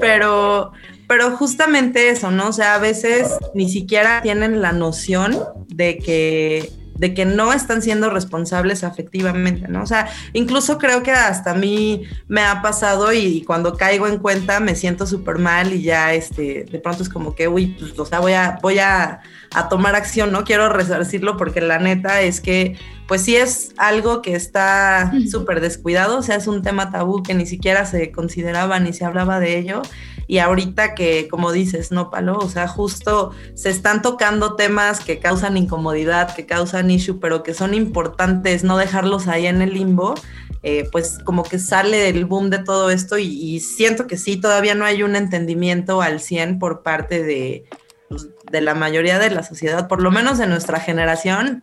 pero, 0.00 0.72
pero 1.08 1.36
justamente 1.36 2.08
eso, 2.08 2.30
¿no? 2.30 2.48
O 2.48 2.52
sea, 2.52 2.76
a 2.76 2.78
veces 2.78 3.36
ni 3.54 3.68
siquiera 3.68 4.22
tienen 4.22 4.62
la 4.62 4.72
noción 4.72 5.36
de 5.66 5.98
que, 5.98 6.70
de 6.98 7.14
que 7.14 7.24
no 7.24 7.52
están 7.52 7.82
siendo 7.82 8.10
responsables 8.10 8.84
afectivamente, 8.84 9.68
¿no? 9.68 9.82
O 9.82 9.86
sea, 9.86 10.08
incluso 10.32 10.78
creo 10.78 11.02
que 11.02 11.12
hasta 11.12 11.52
a 11.52 11.54
mí 11.54 12.02
me 12.28 12.42
ha 12.42 12.62
pasado 12.62 13.12
y, 13.12 13.42
cuando 13.42 13.76
caigo 13.76 14.06
en 14.06 14.18
cuenta 14.18 14.60
me 14.60 14.74
siento 14.74 15.06
súper 15.06 15.38
mal 15.38 15.72
y 15.72 15.82
ya 15.82 16.14
este, 16.14 16.64
de 16.70 16.78
pronto 16.78 17.02
es 17.02 17.08
como 17.08 17.34
que, 17.34 17.48
uy, 17.48 17.76
pues, 17.78 17.98
o 17.98 18.06
sea, 18.06 18.20
voy 18.20 18.32
a, 18.32 18.58
voy 18.62 18.78
a, 18.78 19.20
a 19.54 19.68
tomar 19.68 19.94
acción, 19.94 20.32
¿no? 20.32 20.44
Quiero 20.44 20.68
resarcirlo 20.68 21.36
porque 21.36 21.60
la 21.60 21.78
neta 21.78 22.22
es 22.22 22.40
que, 22.40 22.76
pues 23.06 23.22
sí 23.22 23.36
es 23.36 23.72
algo 23.76 24.20
que 24.20 24.34
está 24.34 25.12
súper 25.30 25.60
descuidado, 25.60 26.18
o 26.18 26.22
sea, 26.22 26.36
es 26.36 26.48
un 26.48 26.62
tema 26.62 26.90
tabú 26.90 27.22
que 27.22 27.34
ni 27.34 27.46
siquiera 27.46 27.86
se 27.86 28.10
consideraba 28.10 28.80
ni 28.80 28.92
se 28.92 29.04
hablaba 29.04 29.38
de 29.38 29.58
ello. 29.58 29.82
Y 30.26 30.38
ahorita 30.38 30.94
que, 30.94 31.28
como 31.28 31.52
dices, 31.52 31.92
no, 31.92 32.10
Palo, 32.10 32.38
o 32.38 32.48
sea, 32.48 32.66
justo 32.68 33.32
se 33.54 33.70
están 33.70 34.02
tocando 34.02 34.56
temas 34.56 35.00
que 35.00 35.18
causan 35.18 35.56
incomodidad, 35.56 36.34
que 36.34 36.46
causan 36.46 36.90
issue, 36.90 37.20
pero 37.20 37.42
que 37.42 37.54
son 37.54 37.74
importantes, 37.74 38.64
no 38.64 38.76
dejarlos 38.76 39.28
ahí 39.28 39.46
en 39.46 39.62
el 39.62 39.74
limbo, 39.74 40.14
eh, 40.62 40.88
pues 40.90 41.18
como 41.24 41.44
que 41.44 41.58
sale 41.58 42.08
el 42.08 42.24
boom 42.24 42.50
de 42.50 42.58
todo 42.58 42.90
esto 42.90 43.18
y, 43.18 43.60
siento 43.60 44.06
que 44.08 44.16
sí, 44.16 44.36
todavía 44.36 44.74
no 44.74 44.84
hay 44.84 45.02
un 45.02 45.14
entendimiento 45.14 46.02
al 46.02 46.20
100 46.20 46.58
por 46.58 46.82
parte 46.82 47.22
de, 47.22 47.66
pues, 48.08 48.28
de 48.50 48.60
la 48.60 48.74
mayoría 48.74 49.18
de 49.20 49.30
la 49.30 49.44
sociedad, 49.44 49.86
por 49.86 50.02
lo 50.02 50.10
menos 50.10 50.38
de 50.38 50.48
nuestra 50.48 50.80
generación. 50.80 51.62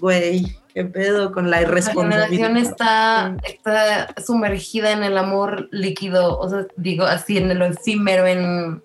Güey, 0.00 0.56
qué 0.74 0.84
pedo 0.84 1.32
con 1.32 1.50
la 1.50 1.60
La 1.60 1.68
generación 1.68 2.56
irresponsabilidad. 2.56 2.56
está, 2.56 3.36
está 3.44 4.22
sumergida 4.22 4.92
en 4.92 5.02
el 5.02 5.18
amor 5.18 5.68
líquido, 5.70 6.38
o 6.38 6.48
sea, 6.48 6.66
digo 6.76 7.04
así, 7.04 7.38
en 7.38 7.58
lo 7.58 7.66
efímero, 7.66 8.26
en... 8.26 8.82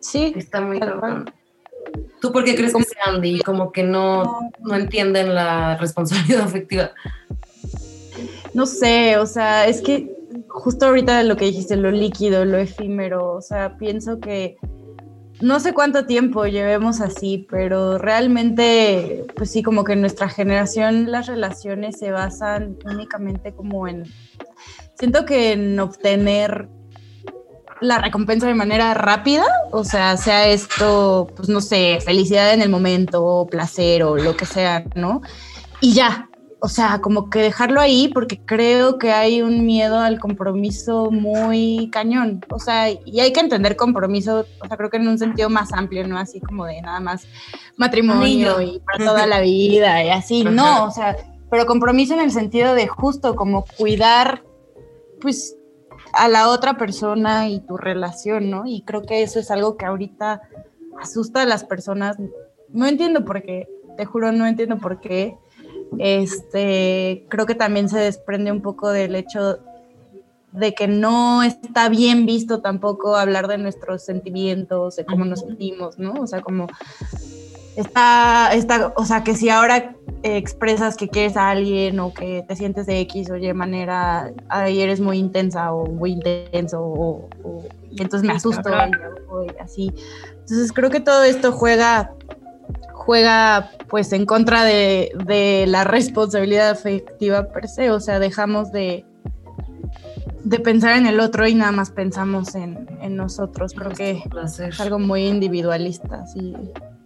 Sí, 0.00 0.32
Está 0.36 0.60
muy 0.60 0.78
cabrón. 0.78 1.30
¿Tú 2.20 2.32
por 2.32 2.44
qué 2.44 2.54
crees 2.54 2.72
que 2.74 2.84
sea 2.84 3.02
Andy? 3.06 3.40
Como 3.40 3.72
que 3.72 3.82
no, 3.82 4.50
no 4.60 4.74
entienden 4.74 5.34
la 5.34 5.76
responsabilidad 5.78 6.42
afectiva. 6.44 6.90
no 8.54 8.66
sé, 8.66 9.18
o 9.18 9.26
sea, 9.26 9.66
es 9.66 9.80
que 9.82 10.14
justo 10.48 10.86
ahorita 10.86 11.22
lo 11.22 11.36
que 11.36 11.46
dijiste, 11.46 11.76
lo 11.76 11.90
líquido, 11.90 12.44
lo 12.44 12.58
efímero, 12.58 13.34
o 13.34 13.42
sea, 13.42 13.76
pienso 13.76 14.20
que 14.20 14.56
no 15.40 15.60
sé 15.60 15.74
cuánto 15.74 16.06
tiempo 16.06 16.46
llevemos 16.46 17.00
así, 17.00 17.46
pero 17.50 17.98
realmente, 17.98 19.26
pues 19.36 19.50
sí, 19.50 19.62
como 19.62 19.84
que 19.84 19.92
en 19.92 20.00
nuestra 20.00 20.28
generación 20.28 21.10
las 21.10 21.26
relaciones 21.26 21.98
se 21.98 22.10
basan 22.10 22.76
únicamente 22.84 23.52
como 23.52 23.86
en, 23.86 24.04
siento 24.98 25.26
que 25.26 25.52
en 25.52 25.78
obtener 25.78 26.68
la 27.80 27.98
recompensa 27.98 28.46
de 28.46 28.54
manera 28.54 28.94
rápida, 28.94 29.44
o 29.70 29.84
sea, 29.84 30.16
sea 30.16 30.48
esto, 30.48 31.28
pues 31.36 31.48
no 31.48 31.60
sé, 31.60 31.98
felicidad 32.02 32.54
en 32.54 32.62
el 32.62 32.70
momento, 32.70 33.46
placer 33.50 34.02
o 34.02 34.16
lo 34.16 34.36
que 34.36 34.46
sea, 34.46 34.84
¿no? 34.94 35.20
Y 35.80 35.92
ya, 35.92 36.30
o 36.58 36.68
sea, 36.68 37.00
como 37.00 37.28
que 37.28 37.40
dejarlo 37.40 37.80
ahí 37.80 38.08
porque 38.08 38.40
creo 38.44 38.98
que 38.98 39.12
hay 39.12 39.42
un 39.42 39.66
miedo 39.66 39.98
al 39.98 40.18
compromiso 40.18 41.10
muy 41.10 41.90
cañón, 41.92 42.44
o 42.50 42.58
sea, 42.58 42.90
y 42.90 43.20
hay 43.20 43.32
que 43.32 43.40
entender 43.40 43.76
compromiso, 43.76 44.46
o 44.60 44.66
sea, 44.66 44.76
creo 44.76 44.90
que 44.90 44.96
en 44.96 45.08
un 45.08 45.18
sentido 45.18 45.50
más 45.50 45.72
amplio, 45.72 46.06
no 46.08 46.18
así 46.18 46.40
como 46.40 46.64
de 46.64 46.80
nada 46.80 47.00
más 47.00 47.26
matrimonio 47.76 48.60
y 48.60 48.80
para 48.80 49.04
toda 49.04 49.26
la 49.26 49.40
vida 49.40 50.02
y 50.02 50.10
así, 50.10 50.44
no, 50.44 50.84
o 50.84 50.90
sea, 50.90 51.16
pero 51.50 51.66
compromiso 51.66 52.14
en 52.14 52.20
el 52.20 52.30
sentido 52.30 52.74
de 52.74 52.88
justo 52.88 53.36
como 53.36 53.64
cuidar, 53.76 54.42
pues 55.20 55.56
a 56.12 56.28
la 56.28 56.48
otra 56.48 56.76
persona 56.76 57.48
y 57.48 57.60
tu 57.60 57.76
relación, 57.76 58.50
¿no? 58.50 58.64
Y 58.66 58.82
creo 58.82 59.02
que 59.02 59.22
eso 59.22 59.38
es 59.38 59.50
algo 59.50 59.76
que 59.76 59.84
ahorita 59.84 60.42
asusta 61.00 61.42
a 61.42 61.46
las 61.46 61.64
personas. 61.64 62.16
No 62.70 62.86
entiendo 62.86 63.24
por 63.24 63.42
qué, 63.42 63.68
te 63.96 64.04
juro, 64.04 64.32
no 64.32 64.46
entiendo 64.46 64.78
por 64.78 65.00
qué. 65.00 65.36
Este, 65.98 67.24
creo 67.28 67.46
que 67.46 67.54
también 67.54 67.88
se 67.88 67.98
desprende 67.98 68.52
un 68.52 68.62
poco 68.62 68.90
del 68.90 69.14
hecho 69.14 69.58
de 70.52 70.74
que 70.74 70.88
no 70.88 71.42
está 71.42 71.88
bien 71.88 72.24
visto 72.26 72.60
tampoco 72.60 73.16
hablar 73.16 73.46
de 73.46 73.58
nuestros 73.58 74.04
sentimientos, 74.04 74.96
de 74.96 75.04
cómo 75.04 75.24
nos 75.24 75.40
sentimos, 75.40 75.98
¿no? 75.98 76.14
O 76.14 76.26
sea, 76.26 76.40
como 76.40 76.66
está, 77.76 78.50
está, 78.54 78.92
o 78.96 79.04
sea, 79.04 79.22
que 79.22 79.34
si 79.34 79.50
ahora 79.50 79.94
expresas 80.22 80.96
que 80.96 81.08
quieres 81.08 81.36
a 81.36 81.50
alguien 81.50 82.00
o 82.00 82.12
que 82.14 82.42
te 82.48 82.56
sientes 82.56 82.86
de 82.86 83.00
X 83.00 83.30
o 83.30 83.36
Y 83.36 83.52
manera, 83.52 84.32
ahí 84.48 84.80
eres 84.80 84.98
muy 85.00 85.18
intensa 85.18 85.72
o 85.72 85.86
muy 85.86 86.12
intenso 86.12 86.80
o, 86.80 87.28
o- 87.44 87.64
y 87.90 88.02
entonces 88.02 88.26
me 88.26 88.34
asusto 88.34 88.70
y, 88.70 89.30
o- 89.30 89.44
y 89.44 89.48
así. 89.60 89.92
Entonces 90.40 90.72
creo 90.72 90.90
que 90.90 91.00
todo 91.00 91.22
esto 91.24 91.52
juega 91.52 92.12
juega 93.06 93.70
pues 93.88 94.12
en 94.12 94.26
contra 94.26 94.64
de, 94.64 95.12
de 95.24 95.64
la 95.68 95.84
responsabilidad 95.84 96.70
afectiva 96.70 97.48
per 97.52 97.68
se, 97.68 97.90
o 97.92 98.00
sea, 98.00 98.18
dejamos 98.18 98.72
de, 98.72 99.06
de 100.42 100.58
pensar 100.58 100.96
en 100.96 101.06
el 101.06 101.20
otro 101.20 101.46
y 101.46 101.54
nada 101.54 101.70
más 101.72 101.90
pensamos 101.92 102.54
en, 102.56 102.86
en 103.00 103.16
nosotros. 103.16 103.72
Creo 103.74 103.92
que 103.92 104.22
Placer. 104.28 104.70
es 104.70 104.80
algo 104.80 104.98
muy 104.98 105.24
individualista, 105.26 106.26
sí. 106.26 106.54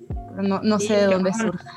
Pero 0.09 0.42
no, 0.42 0.61
no 0.62 0.78
sé 0.78 0.95
de 0.95 1.07
dónde 1.07 1.30
cabrón. 1.33 1.52
surge. 1.52 1.69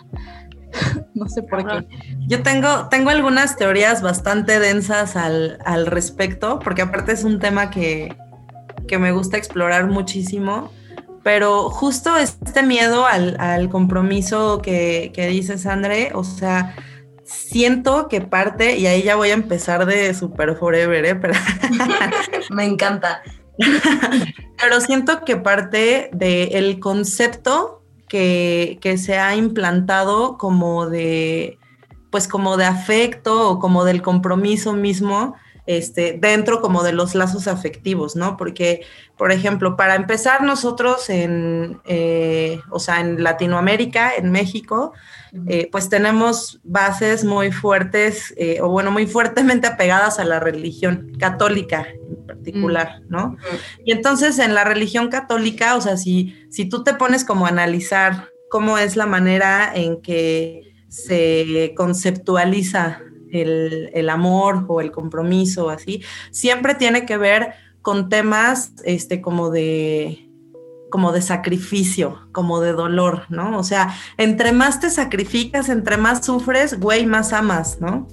no 1.13 1.27
sé 1.27 1.44
por 1.44 1.60
Cabrón. 1.65 1.88
qué. 1.89 2.18
Yo 2.27 2.42
tengo, 2.44 2.88
tengo 2.89 3.10
algunas 3.10 3.58
teorías 3.58 4.01
bastante 4.01 4.60
densas 4.60 5.15
al, 5.18 5.60
al 5.65 5.86
respecto, 5.86 6.60
porque 6.60 6.82
aparte 6.82 7.12
es 7.12 7.25
un 7.25 7.39
tema 7.39 7.70
que, 7.70 8.15
que 8.88 8.98
me 8.98 9.12
gusta 9.12 9.38
explorar 9.38 9.88
muchísimo, 9.88 10.72
pero 11.24 11.70
justo 11.70 12.18
este 12.18 12.63
miedo 12.63 13.06
al, 13.06 13.38
al 13.39 13.70
compromiso 13.70 14.62
que, 14.62 15.12
que 15.15 15.27
dices, 15.27 15.65
André, 15.65 16.12
o 16.13 16.24
sea, 16.24 16.75
siento 17.24 18.08
que 18.10 18.22
parte, 18.22 18.77
y 18.77 18.88
ahí 18.88 19.03
ya 19.03 19.15
voy 19.15 19.30
a 19.30 19.34
empezar 19.34 19.86
de 19.86 20.13
Super 20.13 20.56
Forever, 20.56 21.06
¿eh? 21.06 21.15
pero, 21.15 21.34
Me 22.51 22.65
encanta. 22.65 23.22
pero 24.60 24.82
siento 24.82 25.24
que 25.24 25.38
parte 25.38 26.10
del 26.13 26.80
concepto 26.80 27.84
que, 28.10 28.77
que 28.82 28.98
se 28.98 29.18
ha 29.18 29.36
implantado 29.36 30.38
como 30.38 30.89
de, 30.89 31.58
pues 32.12 32.27
como 32.27 32.58
de 32.58 32.65
afecto 32.65 33.50
o 33.50 33.60
como 33.60 33.86
del 33.86 34.01
compromiso 34.01 34.74
mismo, 34.74 35.36
este, 35.65 36.17
dentro 36.20 36.62
como 36.62 36.84
de 36.84 36.91
los 36.91 37.15
lazos 37.15 37.48
afectivos, 37.48 38.15
¿no? 38.15 38.36
Porque, 38.36 38.82
por 39.17 39.32
ejemplo, 39.32 39.77
para 39.77 39.96
empezar 39.96 40.43
nosotros 40.43 41.10
en, 41.10 41.79
eh, 41.86 42.60
o 42.70 42.79
sea, 42.79 43.00
en 43.00 43.24
Latinoamérica, 43.24 44.13
en 44.15 44.32
México, 44.32 44.93
eh, 45.48 45.70
pues 45.72 45.89
tenemos 45.89 46.60
bases 46.63 47.24
muy 47.24 47.51
fuertes, 47.51 48.34
eh, 48.38 48.60
o 48.62 48.70
bueno, 48.70 48.91
muy 48.91 49.08
fuertemente 49.08 49.67
apegadas 49.67 50.20
a 50.20 50.25
la 50.25 50.39
religión 50.39 51.13
católica 51.17 51.88
en 51.88 52.27
particular, 52.27 53.01
¿no? 53.08 53.38
Y 53.86 53.93
entonces 53.93 54.39
en 54.39 54.53
la 54.53 54.65
religión 54.65 55.08
católica, 55.08 55.75
o 55.75 55.82
sea, 55.82 55.98
si, 55.98 56.36
si 56.51 56.65
tú 56.65 56.84
te 56.84 56.93
pones 56.93 57.24
como 57.24 57.46
a 57.46 57.50
analizar 57.50 58.29
cómo 58.50 58.77
es 58.77 58.96
la 58.96 59.05
manera 59.05 59.72
en 59.74 60.01
que 60.01 60.74
se 60.89 61.74
conceptualiza 61.75 63.00
el, 63.34 63.90
el 63.94 64.10
amor 64.10 64.66
o 64.68 64.82
el 64.82 64.92
compromiso, 64.92 65.70
así, 65.70 66.04
siempre 66.32 66.75
tiene 66.75 67.06
que 67.06 67.18
ver 67.18 67.54
con 67.82 68.10
temas 68.10 68.74
este, 68.86 69.22
como 69.22 69.50
de 69.50 70.30
como 70.93 71.12
de 71.12 71.23
sacrificio, 71.23 72.19
como 72.31 72.62
de 72.62 72.71
dolor, 72.71 73.23
¿no? 73.29 73.57
O 73.57 73.63
sea, 73.63 73.95
entre 74.17 74.51
más 74.51 74.79
te 74.79 74.91
sacrificas, 74.91 75.69
entre 75.69 75.97
más 75.97 76.23
sufres, 76.23 76.79
güey, 76.79 77.07
más 77.07 77.33
amas, 77.33 77.81
¿no? 77.81 78.07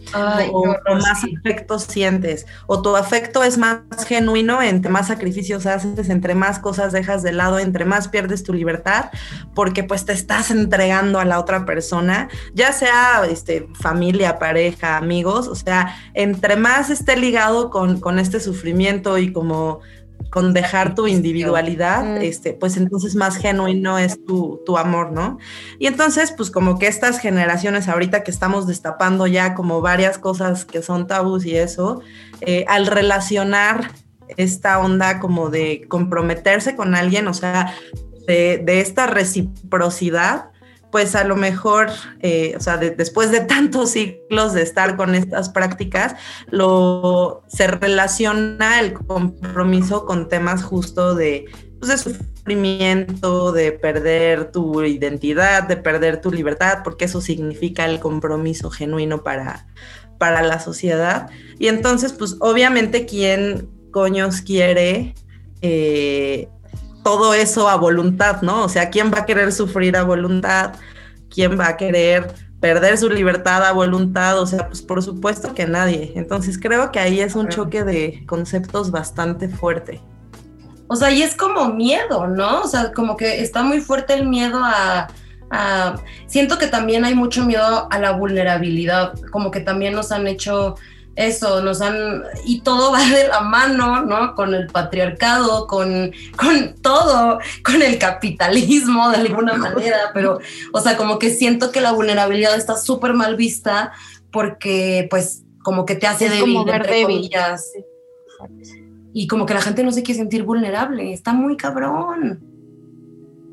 o, 0.50 0.66
más 0.94 1.22
afecto 1.22 1.78
sientes. 1.78 2.46
O 2.66 2.80
tu 2.80 2.96
afecto 2.96 3.44
es 3.44 3.58
más 3.58 3.82
genuino, 4.08 4.62
entre 4.62 4.90
más 4.90 5.08
sacrificios 5.08 5.66
haces, 5.66 6.08
entre 6.08 6.34
más 6.34 6.58
cosas 6.58 6.90
dejas 6.92 7.22
de 7.22 7.32
lado, 7.32 7.58
entre 7.58 7.84
más 7.84 8.08
pierdes 8.08 8.44
tu 8.44 8.54
libertad, 8.54 9.10
porque 9.54 9.84
pues 9.84 10.06
te 10.06 10.14
estás 10.14 10.50
entregando 10.50 11.20
a 11.20 11.26
la 11.26 11.38
otra 11.38 11.66
persona, 11.66 12.30
ya 12.54 12.72
sea 12.72 13.26
este, 13.28 13.68
familia, 13.78 14.38
pareja, 14.38 14.96
amigos, 14.96 15.48
o 15.48 15.54
sea, 15.54 15.98
entre 16.14 16.56
más 16.56 16.88
esté 16.88 17.18
ligado 17.18 17.68
con, 17.68 18.00
con 18.00 18.18
este 18.18 18.40
sufrimiento 18.40 19.18
y 19.18 19.34
como 19.34 19.80
con 20.30 20.54
dejar 20.54 20.94
tu 20.94 21.08
individualidad, 21.08 22.22
este, 22.22 22.52
pues 22.52 22.76
entonces 22.76 23.16
más 23.16 23.36
genuino 23.36 23.98
es 23.98 24.24
tu, 24.24 24.62
tu, 24.64 24.78
amor, 24.78 25.10
¿no? 25.10 25.38
Y 25.80 25.86
entonces, 25.88 26.32
pues 26.36 26.52
como 26.52 26.78
que 26.78 26.86
estas 26.86 27.18
generaciones 27.18 27.88
ahorita 27.88 28.22
que 28.22 28.30
estamos 28.30 28.68
destapando 28.68 29.26
ya 29.26 29.54
como 29.54 29.80
varias 29.80 30.18
cosas 30.18 30.64
que 30.64 30.82
son 30.82 31.08
tabús 31.08 31.44
y 31.44 31.56
eso, 31.56 32.00
eh, 32.40 32.64
al 32.68 32.86
relacionar 32.86 33.90
esta 34.36 34.78
onda 34.78 35.18
como 35.18 35.50
de 35.50 35.86
comprometerse 35.88 36.76
con 36.76 36.94
alguien, 36.94 37.26
o 37.26 37.34
sea, 37.34 37.74
de, 38.28 38.58
de 38.64 38.80
esta 38.80 39.08
reciprocidad, 39.08 40.49
pues 40.90 41.14
a 41.14 41.24
lo 41.24 41.36
mejor, 41.36 41.88
eh, 42.20 42.54
o 42.56 42.60
sea, 42.60 42.76
después 42.76 43.30
de 43.30 43.40
tantos 43.40 43.90
siglos 43.90 44.52
de 44.52 44.62
estar 44.62 44.96
con 44.96 45.14
estas 45.14 45.48
prácticas, 45.48 46.16
lo, 46.50 47.42
se 47.48 47.66
relaciona 47.66 48.80
el 48.80 48.92
compromiso 48.92 50.06
con 50.06 50.28
temas 50.28 50.62
justo 50.62 51.14
de, 51.14 51.46
pues, 51.78 51.90
de 51.90 51.98
sufrimiento, 51.98 53.52
de 53.52 53.72
perder 53.72 54.50
tu 54.50 54.82
identidad, 54.82 55.64
de 55.64 55.76
perder 55.76 56.20
tu 56.20 56.30
libertad, 56.32 56.80
porque 56.82 57.04
eso 57.04 57.20
significa 57.20 57.84
el 57.84 58.00
compromiso 58.00 58.70
genuino 58.70 59.22
para, 59.22 59.66
para 60.18 60.42
la 60.42 60.60
sociedad. 60.60 61.30
Y 61.58 61.68
entonces, 61.68 62.12
pues 62.12 62.36
obviamente, 62.40 63.06
¿quién 63.06 63.68
coños 63.90 64.40
quiere? 64.40 65.14
Eh, 65.62 66.48
todo 67.02 67.34
eso 67.34 67.68
a 67.68 67.76
voluntad, 67.76 68.42
¿no? 68.42 68.64
O 68.64 68.68
sea, 68.68 68.90
¿quién 68.90 69.12
va 69.12 69.20
a 69.20 69.26
querer 69.26 69.52
sufrir 69.52 69.96
a 69.96 70.02
voluntad? 70.02 70.74
¿Quién 71.28 71.58
va 71.58 71.68
a 71.68 71.76
querer 71.76 72.32
perder 72.60 72.98
su 72.98 73.08
libertad 73.08 73.64
a 73.64 73.72
voluntad? 73.72 74.38
O 74.38 74.46
sea, 74.46 74.66
pues 74.66 74.82
por 74.82 75.02
supuesto 75.02 75.54
que 75.54 75.66
nadie. 75.66 76.12
Entonces 76.16 76.58
creo 76.58 76.90
que 76.92 76.98
ahí 76.98 77.20
es 77.20 77.34
un 77.34 77.48
choque 77.48 77.84
de 77.84 78.24
conceptos 78.26 78.90
bastante 78.90 79.48
fuerte. 79.48 80.00
O 80.88 80.96
sea, 80.96 81.10
y 81.10 81.22
es 81.22 81.36
como 81.36 81.68
miedo, 81.68 82.26
¿no? 82.26 82.62
O 82.62 82.66
sea, 82.66 82.92
como 82.92 83.16
que 83.16 83.40
está 83.40 83.62
muy 83.62 83.80
fuerte 83.80 84.14
el 84.14 84.26
miedo 84.26 84.60
a, 84.62 85.06
a... 85.50 85.94
Siento 86.26 86.58
que 86.58 86.66
también 86.66 87.04
hay 87.04 87.14
mucho 87.14 87.44
miedo 87.44 87.86
a 87.90 87.98
la 87.98 88.10
vulnerabilidad, 88.10 89.14
como 89.30 89.52
que 89.52 89.60
también 89.60 89.94
nos 89.94 90.10
han 90.10 90.26
hecho 90.26 90.74
eso, 91.16 91.62
nos 91.62 91.80
han, 91.80 92.22
y 92.44 92.60
todo 92.60 92.92
va 92.92 93.04
de 93.04 93.28
la 93.28 93.40
mano, 93.40 94.02
¿no? 94.04 94.34
Con 94.34 94.54
el 94.54 94.68
patriarcado, 94.68 95.66
con, 95.66 96.12
con 96.36 96.74
todo, 96.80 97.40
con 97.64 97.82
el 97.82 97.98
capitalismo 97.98 99.10
de 99.10 99.16
alguna 99.16 99.54
manera, 99.56 100.10
pero, 100.14 100.38
o 100.72 100.80
sea, 100.80 100.96
como 100.96 101.18
que 101.18 101.30
siento 101.30 101.72
que 101.72 101.80
la 101.80 101.92
vulnerabilidad 101.92 102.56
está 102.56 102.76
súper 102.76 103.12
mal 103.14 103.36
vista 103.36 103.92
porque, 104.30 105.06
pues, 105.10 105.42
como 105.62 105.84
que 105.84 105.94
te 105.94 106.06
hace 106.06 106.26
es 106.26 106.32
débil, 106.32 106.54
como 106.54 106.64
ver 106.64 106.76
entre 106.76 106.92
débil. 106.94 107.16
comillas. 107.16 107.70
Y 109.12 109.26
como 109.26 109.44
que 109.44 109.54
la 109.54 109.60
gente 109.60 109.82
no 109.82 109.92
se 109.92 110.02
quiere 110.02 110.20
sentir 110.20 110.44
vulnerable, 110.44 111.12
está 111.12 111.32
muy 111.32 111.56
cabrón. 111.56 112.40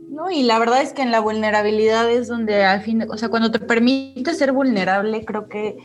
No, 0.09 0.31
y 0.31 0.43
la 0.43 0.57
verdad 0.57 0.81
es 0.81 0.93
que 0.93 1.01
en 1.01 1.11
la 1.11 1.19
vulnerabilidad 1.19 2.09
es 2.09 2.27
donde 2.27 2.63
al 2.63 2.81
fin, 2.81 3.05
o 3.09 3.17
sea, 3.17 3.29
cuando 3.29 3.51
te 3.51 3.59
permite 3.59 4.33
ser 4.33 4.51
vulnerable, 4.51 5.25
creo 5.25 5.47
que 5.47 5.77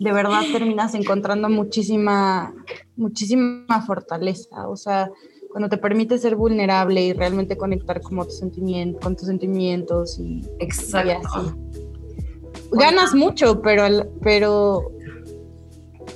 de 0.00 0.12
verdad 0.12 0.40
terminas 0.50 0.94
encontrando 0.94 1.48
muchísima, 1.50 2.54
muchísima 2.96 3.82
fortaleza. 3.86 4.66
O 4.68 4.74
sea, 4.76 5.10
cuando 5.50 5.68
te 5.68 5.76
permite 5.76 6.16
ser 6.18 6.36
vulnerable 6.36 7.02
y 7.04 7.12
realmente 7.12 7.56
conectar 7.56 8.00
como 8.00 8.24
tu 8.24 8.30
sentimiento, 8.30 8.98
con 9.00 9.14
tus 9.14 9.26
sentimientos 9.26 10.18
y, 10.18 10.40
Exacto. 10.58 11.08
y 11.08 11.10
así. 11.12 11.54
Ganas 12.72 13.14
mucho, 13.14 13.60
pero, 13.60 13.84
pero, 14.22 14.90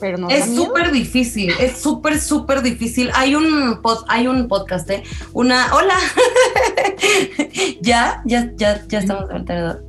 pero 0.01 0.17
no 0.19 0.29
Es 0.31 0.55
súper 0.55 0.91
difícil, 0.91 1.53
es 1.61 1.77
súper, 1.77 2.19
súper 2.19 2.63
difícil. 2.63 3.11
Hay 3.15 3.35
un, 3.35 3.83
pod- 3.83 4.05
hay 4.09 4.29
un 4.29 4.49
podcast, 4.49 4.89
¿eh? 4.91 5.03
Una, 5.35 5.75
hola. 5.75 5.95
ya, 7.83 8.23
ya, 8.25 8.53
ya, 8.57 8.83
ya 8.87 8.99
estamos 8.99 9.29
¿verdad? 9.29 9.81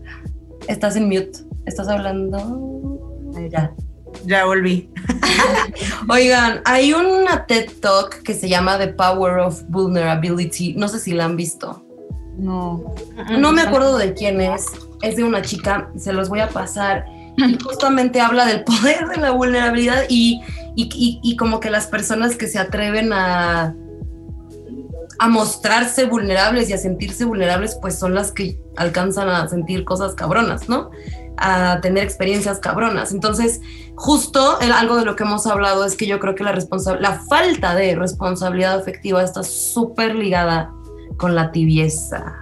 Estás 0.68 0.96
en 0.98 1.06
mute. 1.06 1.32
¿Estás 1.66 1.88
hablando? 1.88 2.82
Ya. 3.52 3.74
Ya 4.26 4.46
volví. 4.46 4.90
Oigan, 6.10 6.62
hay 6.66 6.94
una 6.94 7.46
TED 7.46 7.70
Talk 7.82 8.22
que 8.24 8.34
se 8.34 8.48
llama 8.50 8.78
The 8.78 8.90
Power 8.90 9.40
of 9.40 9.62
Vulnerability. 9.70 10.74
No 10.76 10.88
sé 10.88 11.00
si 11.00 11.14
la 11.14 11.26
han 11.26 11.36
visto. 11.36 11.84
No. 12.38 12.94
No 13.38 13.52
me 13.52 13.62
acuerdo 13.62 13.98
de 13.98 14.14
quién 14.14 14.42
es. 14.42 14.66
Es 15.02 15.16
de 15.16 15.24
una 15.24 15.42
chica, 15.42 15.90
se 15.98 16.14
los 16.14 16.30
voy 16.30 16.40
a 16.40 16.50
pasar. 16.50 17.06
Y 17.38 17.58
justamente 17.64 18.22
habla 18.22 18.46
del 18.46 18.64
poder 18.64 19.08
de 19.08 19.18
la 19.18 19.32
vulnerabilidad 19.32 20.04
y, 20.10 20.42
y- 20.76 20.90
y- 20.94 21.20
y 21.24 21.36
como 21.36 21.60
que 21.60 21.70
las 21.70 21.88
personas 21.88 22.36
que 22.36 22.48
se 22.48 22.60
atreven 22.60 23.12
a, 23.14 23.76
a 25.20 25.28
mostrarse 25.30 26.06
vulnerables 26.06 26.70
y 26.70 26.74
a 26.74 26.78
sentirse 26.78 27.26
vulnerables, 27.26 27.78
pues 27.82 27.98
son 27.98 28.14
las 28.16 28.32
que 28.32 28.60
alcanzan 28.78 29.30
a 29.30 29.48
sentir 29.48 29.84
cosas 29.86 30.14
cabronas, 30.16 30.68
¿no? 30.70 30.92
A 31.38 31.80
tener 31.82 32.04
experiencias 32.04 32.60
cabronas. 32.60 33.12
Entonces, 33.12 33.62
justo 33.96 34.60
el- 34.62 34.72
algo 34.72 34.96
de 34.98 35.06
lo 35.06 35.16
que 35.16 35.24
hemos 35.24 35.46
hablado 35.48 35.86
es 35.86 35.96
que 35.96 36.08
yo 36.08 36.20
creo 36.20 36.36
que 36.36 36.44
la, 36.44 36.54
responsa- 36.54 37.00
la 37.00 37.20
falta 37.28 37.76
de 37.76 37.96
responsabilidad 37.96 38.80
afectiva 38.80 39.24
está 39.24 39.44
súper 39.44 40.16
ligada 40.16 40.72
con 41.18 41.36
la 41.36 41.52
tibieza 41.52 42.36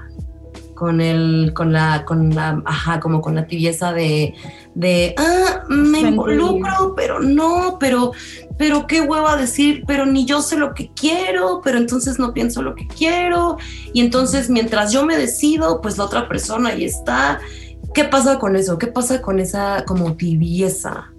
con 0.75 0.99
el, 1.01 1.53
con 1.55 1.71
la, 1.71 2.03
con 2.03 2.33
la, 2.35 2.61
ajá, 2.65 2.99
como 2.99 3.21
con 3.21 3.35
la 3.35 3.45
tibieza 3.47 3.93
de, 3.93 4.33
de, 4.73 5.13
ah, 5.17 5.63
me 5.69 5.99
Sentir. 6.01 6.07
involucro, 6.09 6.93
pero 6.95 7.19
no, 7.21 7.77
pero, 7.79 8.11
pero 8.57 8.85
qué 8.87 8.99
hueva 8.99 9.37
decir, 9.37 9.83
pero 9.87 10.05
ni 10.07 10.25
yo 10.25 10.41
sé 10.41 10.57
lo 10.57 10.73
que 10.73 10.91
quiero, 10.93 11.61
pero 11.63 11.77
entonces 11.77 12.19
no 12.19 12.33
pienso 12.33 12.61
lo 12.63 12.73
que 12.75 12.87
quiero, 12.87 13.57
y 13.93 14.01
entonces 14.01 14.49
mientras 14.49 14.91
yo 14.91 15.05
me 15.05 15.15
decido, 15.15 15.79
pues 15.79 15.97
la 15.97 16.05
otra 16.05 16.27
persona 16.27 16.69
ahí 16.69 16.83
está. 16.83 17.39
¿Qué 17.93 18.03
pasa 18.05 18.39
con 18.39 18.55
eso? 18.55 18.77
¿Qué 18.77 18.87
pasa 18.87 19.21
con 19.21 19.39
esa 19.39 19.85
como 19.85 20.15
tibieza? 20.15 21.11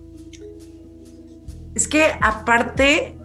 Es 1.75 1.89
que 1.89 2.13
aparte 2.21 3.17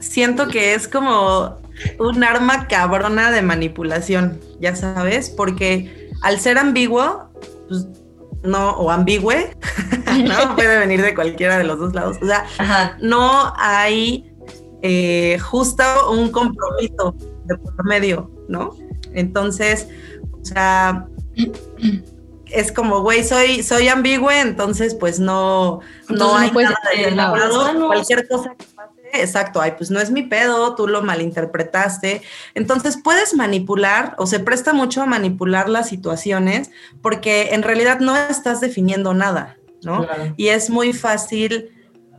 siento 0.00 0.48
que 0.48 0.74
es 0.74 0.88
como 0.88 1.58
un 1.98 2.24
arma 2.24 2.68
cabrona 2.68 3.30
de 3.30 3.42
manipulación, 3.42 4.40
ya 4.60 4.76
sabes, 4.76 5.30
porque 5.30 6.10
al 6.22 6.38
ser 6.40 6.58
ambiguo, 6.58 7.30
pues 7.68 7.86
no, 8.42 8.70
o 8.72 8.90
ambigüe, 8.90 9.56
no 10.24 10.54
puede 10.54 10.78
venir 10.78 11.02
de 11.02 11.14
cualquiera 11.14 11.58
de 11.58 11.64
los 11.64 11.78
dos 11.78 11.94
lados. 11.94 12.18
O 12.22 12.26
sea, 12.26 12.46
Ajá. 12.58 12.96
no 13.00 13.52
hay 13.56 14.30
eh, 14.82 15.38
justo 15.38 15.82
un 16.10 16.30
compromiso 16.30 17.14
de 17.46 17.56
por 17.56 17.84
medio, 17.84 18.30
¿no? 18.48 18.76
Entonces, 19.14 19.88
o 20.32 20.44
sea, 20.44 21.06
es 22.54 22.72
como, 22.72 23.00
güey, 23.00 23.24
soy, 23.24 23.62
soy 23.62 23.88
ambigüe, 23.88 24.40
entonces 24.40 24.94
pues 24.94 25.18
no, 25.18 25.80
Entonces 26.08 26.18
no 26.18 26.36
hay 26.36 26.50
nada 26.50 26.76
de 26.96 27.10
lado, 27.10 27.36
manos. 27.36 27.86
cualquier 27.86 28.28
cosa 28.28 28.54
que 28.56 28.64
pase, 28.74 29.22
exacto, 29.22 29.60
ay, 29.60 29.74
pues 29.76 29.90
no 29.90 30.00
es 30.00 30.10
mi 30.10 30.22
pedo, 30.22 30.74
tú 30.74 30.86
lo 30.86 31.02
malinterpretaste. 31.02 32.22
Entonces 32.54 32.98
puedes 33.02 33.34
manipular 33.34 34.14
o 34.18 34.26
se 34.26 34.40
presta 34.40 34.72
mucho 34.72 35.02
a 35.02 35.06
manipular 35.06 35.68
las 35.68 35.88
situaciones 35.88 36.70
porque 37.02 37.50
en 37.52 37.62
realidad 37.62 38.00
no 38.00 38.16
estás 38.16 38.60
definiendo 38.60 39.14
nada, 39.14 39.56
¿no? 39.82 40.04
Claro. 40.04 40.34
Y 40.36 40.48
es 40.48 40.70
muy 40.70 40.92
fácil 40.92 41.70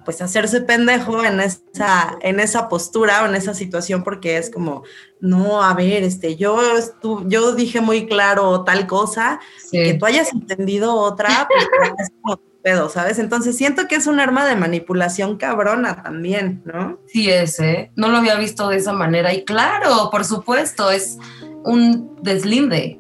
pues 0.06 0.22
hacerse 0.22 0.62
pendejo 0.62 1.24
en 1.26 1.42
esa, 1.42 2.18
en 2.22 2.40
esa 2.40 2.70
postura 2.70 3.24
o 3.24 3.26
en 3.26 3.36
esa 3.36 3.54
situación 3.54 4.04
porque 4.04 4.38
es 4.38 4.50
como, 4.50 4.84
no, 5.20 5.62
a 5.62 5.74
ver, 5.74 6.04
este, 6.04 6.38
yo, 6.38 6.58
estu- 6.78 7.26
yo 7.28 7.54
dije 7.56 7.82
muy 7.82 8.06
claro 8.08 8.64
tal 8.64 8.88
cosa, 8.88 9.40
que 9.72 9.92
Sí. 9.94 9.98
tú 10.00 10.06
hayas 10.06 10.32
entendido 10.32 10.94
otra, 10.96 11.48
pues 11.50 11.68
es 12.00 12.10
como 12.22 12.38
tu 12.38 12.44
pedo, 12.62 12.90
¿sabes? 12.90 13.20
Entonces 13.20 13.58
siento 13.58 13.88
que 13.88 13.96
es 13.96 14.08
un 14.08 14.20
arma 14.20 14.46
de 14.46 14.56
manipulación 14.56 15.38
cabrona 15.38 16.02
también, 16.04 16.62
¿no? 16.66 17.00
Sí 17.08 17.30
es, 17.30 17.60
¿eh? 17.60 17.92
No 17.96 18.08
lo 18.08 18.18
había 18.18 18.36
visto 18.36 18.70
de 18.70 18.78
esa 18.78 18.94
manera. 18.94 19.34
Y 19.34 19.44
claro, 19.44 20.10
por 20.12 20.24
supuesto, 20.26 20.90
es 20.92 21.18
un 21.64 22.16
deslinde. 22.22 23.00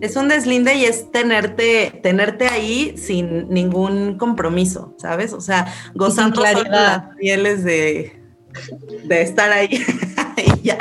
Es 0.00 0.16
un 0.16 0.28
deslinde 0.28 0.74
y 0.74 0.84
es 0.84 1.10
tenerte, 1.12 2.00
tenerte 2.02 2.48
ahí 2.48 2.96
sin 2.96 3.48
ningún 3.48 4.16
compromiso, 4.16 4.94
¿sabes? 4.98 5.32
O 5.32 5.40
sea, 5.40 5.72
gozando 5.94 6.44
solo 6.44 6.62
las 6.70 7.14
pieles 7.16 7.62
de, 7.62 8.20
de 9.04 9.22
estar 9.22 9.50
ahí 9.50 9.68
y 10.36 10.62
ya. 10.62 10.78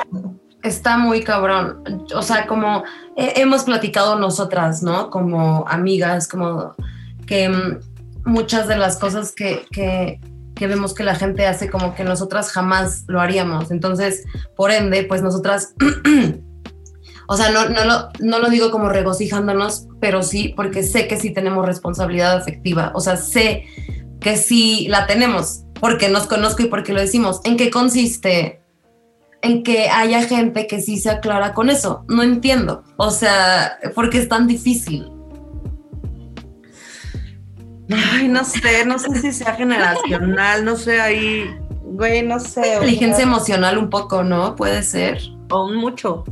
Está 0.63 0.97
muy 0.97 1.23
cabrón. 1.23 1.83
O 2.15 2.21
sea, 2.21 2.47
como 2.47 2.83
hemos 3.15 3.63
platicado 3.63 4.17
nosotras, 4.17 4.81
¿no? 4.81 5.09
Como 5.09 5.65
amigas, 5.67 6.27
como 6.27 6.73
que 7.27 7.49
mm, 7.49 7.79
muchas 8.25 8.67
de 8.67 8.77
las 8.77 8.97
cosas 8.97 9.31
que, 9.33 9.65
que, 9.71 10.19
que 10.55 10.67
vemos 10.67 10.93
que 10.93 11.03
la 11.03 11.15
gente 11.15 11.45
hace, 11.45 11.69
como 11.69 11.93
que 11.93 12.03
nosotras 12.03 12.51
jamás 12.51 13.03
lo 13.07 13.21
haríamos. 13.21 13.69
Entonces, 13.71 14.23
por 14.55 14.71
ende, 14.71 15.03
pues 15.03 15.21
nosotras 15.21 15.75
O 17.27 17.37
sea, 17.37 17.49
no, 17.49 17.69
no, 17.69 17.85
lo, 17.85 18.09
no 18.19 18.39
lo 18.39 18.49
digo 18.49 18.71
como 18.71 18.89
regocijándonos, 18.89 19.87
pero 19.99 20.23
sí 20.23 20.53
porque 20.55 20.83
sé 20.83 21.07
que 21.07 21.17
sí 21.17 21.31
tenemos 21.31 21.65
responsabilidad 21.65 22.35
afectiva. 22.35 22.91
O 22.93 23.01
sea, 23.01 23.17
sé 23.17 23.65
que 24.19 24.37
sí 24.37 24.87
la 24.89 25.07
tenemos 25.07 25.63
porque 25.79 26.09
nos 26.09 26.27
conozco 26.27 26.63
y 26.63 26.67
porque 26.67 26.93
lo 26.93 27.01
decimos. 27.01 27.41
¿En 27.43 27.57
qué 27.57 27.69
consiste? 27.69 28.61
En 29.41 29.63
que 29.63 29.89
haya 29.89 30.23
gente 30.23 30.67
que 30.67 30.81
sí 30.81 30.97
se 30.97 31.09
aclara 31.09 31.53
con 31.53 31.69
eso. 31.69 32.05
No 32.07 32.23
entiendo. 32.23 32.83
O 32.97 33.11
sea, 33.11 33.77
porque 33.93 34.19
es 34.19 34.29
tan 34.29 34.47
difícil. 34.47 35.11
Ay, 37.91 38.27
no 38.27 38.43
sé, 38.43 38.85
no 38.85 38.97
sé 38.97 39.21
si 39.21 39.31
sea 39.31 39.53
generacional, 39.53 40.65
no 40.65 40.75
sé, 40.75 40.99
ahí, 40.99 41.45
güey, 41.83 42.23
no 42.23 42.39
sé. 42.39 42.75
Inteligencia 42.75 43.23
emocional 43.23 43.77
un 43.77 43.91
poco, 43.91 44.23
¿no? 44.23 44.55
Puede 44.55 44.81
ser. 44.81 45.21
O 45.51 45.65
un 45.65 45.75
mucho 45.75 46.23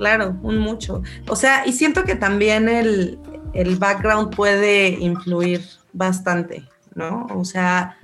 claro, 0.00 0.34
un 0.42 0.56
mucho. 0.56 1.02
O 1.28 1.36
sea, 1.36 1.66
y 1.66 1.74
siento 1.74 2.04
que 2.04 2.14
también 2.14 2.70
el, 2.70 3.18
el 3.52 3.76
background 3.76 4.34
puede 4.34 4.88
influir 4.88 5.60
bastante, 5.92 6.64
¿no? 6.94 7.26
O 7.34 7.44
sea, 7.44 7.98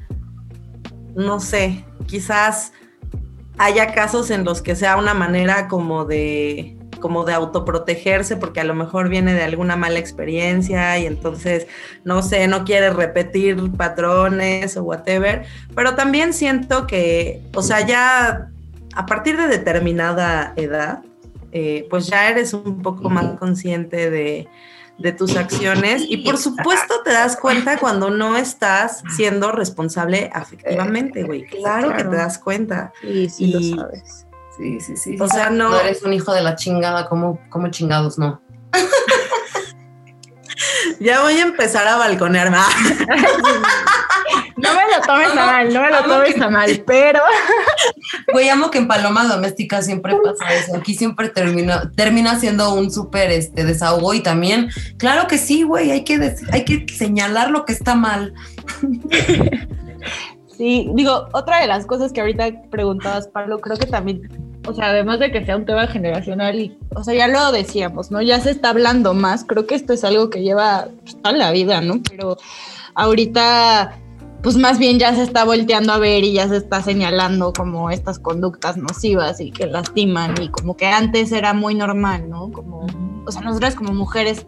no 1.15 1.41
sé, 1.41 1.87
quizás 2.07 2.73
haya 3.57 3.95
casos 3.95 4.31
en 4.31 4.45
los 4.45 4.61
que 4.61 4.77
sea 4.77 4.99
una 4.99 5.15
manera 5.15 5.69
como 5.69 6.05
de 6.05 6.75
como 7.01 7.25
de 7.25 7.33
autoprotegerse 7.33 8.37
porque 8.37 8.61
a 8.61 8.65
lo 8.65 8.75
mejor 8.75 9.09
viene 9.09 9.35
de 9.35 9.43
alguna 9.43 9.77
mala 9.77 9.99
experiencia 9.99 10.99
y 10.99 11.07
entonces 11.07 11.67
no 12.05 12.23
sé, 12.23 12.47
no 12.49 12.65
quiere 12.65 12.91
repetir 12.91 13.71
patrones 13.73 14.77
o 14.77 14.83
whatever, 14.83 15.45
pero 15.75 15.95
también 15.95 16.35
siento 16.35 16.87
que, 16.87 17.43
o 17.55 17.63
sea, 17.63 17.87
ya 17.87 18.51
a 18.95 19.07
partir 19.07 19.37
de 19.37 19.47
determinada 19.47 20.53
edad, 20.57 21.03
eh, 21.53 21.87
pues 21.91 22.07
ya 22.07 22.29
eres 22.29 22.55
un 22.55 22.83
poco 22.83 23.11
más 23.11 23.39
consciente 23.39 24.11
de, 24.11 24.49
tus 25.19 25.37
acciones 25.37 26.03
y 26.09 26.19
por 26.19 26.39
supuesto 26.39 27.03
te 27.05 27.13
das 27.13 27.37
cuenta 27.37 27.79
cuando 27.79 28.11
no 28.11 28.37
estás 28.37 29.03
siendo 29.15 29.53
responsable 29.53 30.31
afectivamente, 30.33 31.23
güey. 31.23 31.45
Claro, 31.45 31.95
que 31.95 32.05
te 32.05 32.17
das 32.17 32.39
cuenta. 32.39 32.93
Sí, 33.03 33.29
sí 33.29 33.47
lo 33.49 33.77
sabes. 33.77 34.27
Sí, 34.57 34.81
sí, 34.81 34.97
sí. 34.97 35.17
O 35.21 35.29
sea, 35.29 35.51
no... 35.51 35.79
eres 35.79 36.03
un 36.03 36.15
hijo 36.15 36.33
de 36.33 36.43
la 36.43 36.57
chingada, 36.57 37.09
como, 37.09 37.39
como 37.51 37.69
chingados 37.69 38.19
no? 38.19 38.41
ya 41.01 41.23
voy 41.23 41.35
a 41.35 41.43
empezar 41.43 41.87
a 41.87 41.97
balconearme. 41.97 42.57
No 44.57 44.71
me 44.75 44.81
lo 44.97 45.03
tomes 45.07 45.31
a 45.33 45.47
mal, 45.47 45.73
no 45.75 45.83
me 45.83 45.91
lo 45.91 46.03
tomes 46.05 46.41
a 46.41 46.49
mal, 46.51 46.83
pero. 46.87 47.21
Güey, 48.33 48.49
amo 48.49 48.71
que 48.71 48.79
en 48.79 48.89
Paloma 48.89 49.25
Doméstica 49.25 49.83
siempre 49.83 50.15
pasa 50.25 50.55
eso. 50.55 50.77
Aquí 50.77 50.95
siempre 50.95 51.29
termina, 51.29 51.91
termina 51.95 52.39
siendo 52.41 52.73
un 52.73 52.91
súper 52.91 53.31
este, 53.31 53.65
desahogo 53.65 54.15
y 54.15 54.21
también, 54.21 54.71
claro 54.97 55.27
que 55.27 55.37
sí, 55.37 55.63
güey, 55.63 55.91
hay 55.91 56.05
que, 56.05 56.37
hay 56.53 56.65
que 56.65 56.87
señalar 56.93 57.51
lo 57.51 57.67
que 57.67 57.73
está 57.73 57.95
mal. 57.95 58.33
Sí, 60.57 60.89
digo, 60.95 61.29
otra 61.33 61.61
de 61.61 61.67
las 61.67 61.85
cosas 61.85 62.13
que 62.13 62.23
ahorita 62.23 62.63
preguntabas, 62.71 63.29
Pablo, 63.29 63.61
creo 63.61 63.77
que 63.77 63.87
también, 63.87 64.23
o 64.67 64.73
sea, 64.73 64.87
además 64.87 65.21
de 65.21 65.31
que 65.31 65.45
sea 65.45 65.55
un 65.55 65.67
tema 65.67 65.87
generacional, 65.87 66.59
y, 66.59 66.79
o 66.95 67.05
sea, 67.05 67.13
ya 67.13 67.29
lo 67.29 67.53
decíamos, 67.53 68.11
¿no? 68.11 68.23
Ya 68.23 68.41
se 68.41 68.53
está 68.53 68.71
hablando 68.71 69.13
más, 69.13 69.45
creo 69.45 69.67
que 69.67 69.75
esto 69.75 69.93
es 69.93 70.03
algo 70.03 70.31
que 70.31 70.43
lleva 70.43 70.89
toda 71.23 71.37
la 71.37 71.51
vida, 71.51 71.83
¿no? 71.83 72.01
Pero 72.09 72.39
ahorita 72.95 73.99
pues 74.43 74.57
más 74.57 74.79
bien 74.79 74.99
ya 74.99 75.15
se 75.15 75.23
está 75.23 75.45
volteando 75.45 75.93
a 75.93 75.99
ver 75.99 76.25
y 76.25 76.33
ya 76.33 76.49
se 76.49 76.57
está 76.57 76.83
señalando 76.83 77.53
como 77.53 77.91
estas 77.91 78.19
conductas 78.19 78.77
nocivas 78.77 79.41
y 79.41 79.51
que 79.51 79.67
lastiman 79.67 80.35
y 80.41 80.49
como 80.49 80.77
que 80.77 80.87
antes 80.87 81.33
era 81.33 81.53
muy 81.53 81.75
normal, 81.75 82.29
¿no? 82.29 82.51
Como, 82.53 82.87
o 83.27 83.33
sea, 83.33 83.43
nosotras 83.43 83.75
como 83.75 83.93
mujeres, 83.93 84.47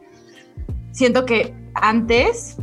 siento 0.92 1.24
que 1.24 1.54
antes, 1.74 2.56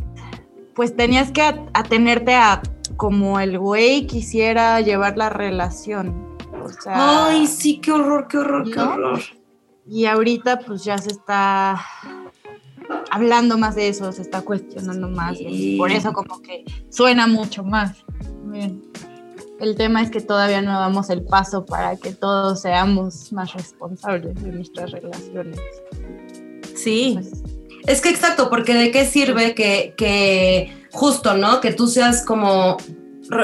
pues 0.74 0.96
tenías 0.96 1.30
que 1.30 1.42
atenerte 1.42 2.34
a 2.34 2.62
como 2.96 3.40
el 3.40 3.58
güey 3.58 4.06
quisiera 4.06 4.80
llevar 4.80 5.16
la 5.16 5.28
relación. 5.28 6.36
O 6.62 6.68
sea, 6.68 7.26
Ay, 7.26 7.46
sí, 7.46 7.80
qué 7.80 7.92
horror, 7.92 8.28
qué 8.28 8.38
horror, 8.38 8.70
qué 8.70 8.80
horror. 8.80 9.20
Y 9.86 10.06
ahorita 10.06 10.60
pues 10.60 10.84
ya 10.84 10.98
se 10.98 11.10
está 11.10 11.80
hablando 13.10 13.58
más 13.58 13.74
de 13.74 13.88
eso, 13.88 14.10
se 14.12 14.22
está 14.22 14.42
cuestionando 14.42 15.08
más. 15.08 15.38
por 15.78 15.90
eso 15.90 16.12
como 16.12 16.40
que 16.42 16.64
suena 16.90 17.26
mucho 17.26 17.64
más. 17.64 18.04
El 19.60 19.74
tema 19.76 20.02
es 20.02 20.10
que 20.10 20.20
todavía 20.20 20.60
no 20.60 20.78
damos 20.78 21.08
el 21.08 21.24
paso 21.24 21.64
para 21.64 21.96
que 21.96 22.12
todos 22.12 22.62
seamos 22.62 23.32
más 23.32 23.54
responsables 23.54 24.42
de 24.42 24.52
nuestras 24.52 24.90
relaciones. 24.90 25.58
Sí. 26.74 27.12
Pues, 27.14 27.42
es 27.86 28.00
que 28.00 28.10
exacto, 28.10 28.50
porque 28.50 28.74
de 28.74 28.90
qué 28.90 29.06
sirve 29.06 29.54
que, 29.54 29.94
que 29.96 30.86
justo, 30.92 31.36
¿no? 31.36 31.60
Que 31.60 31.72
tú 31.72 31.86
seas 31.86 32.24
como, 32.24 32.76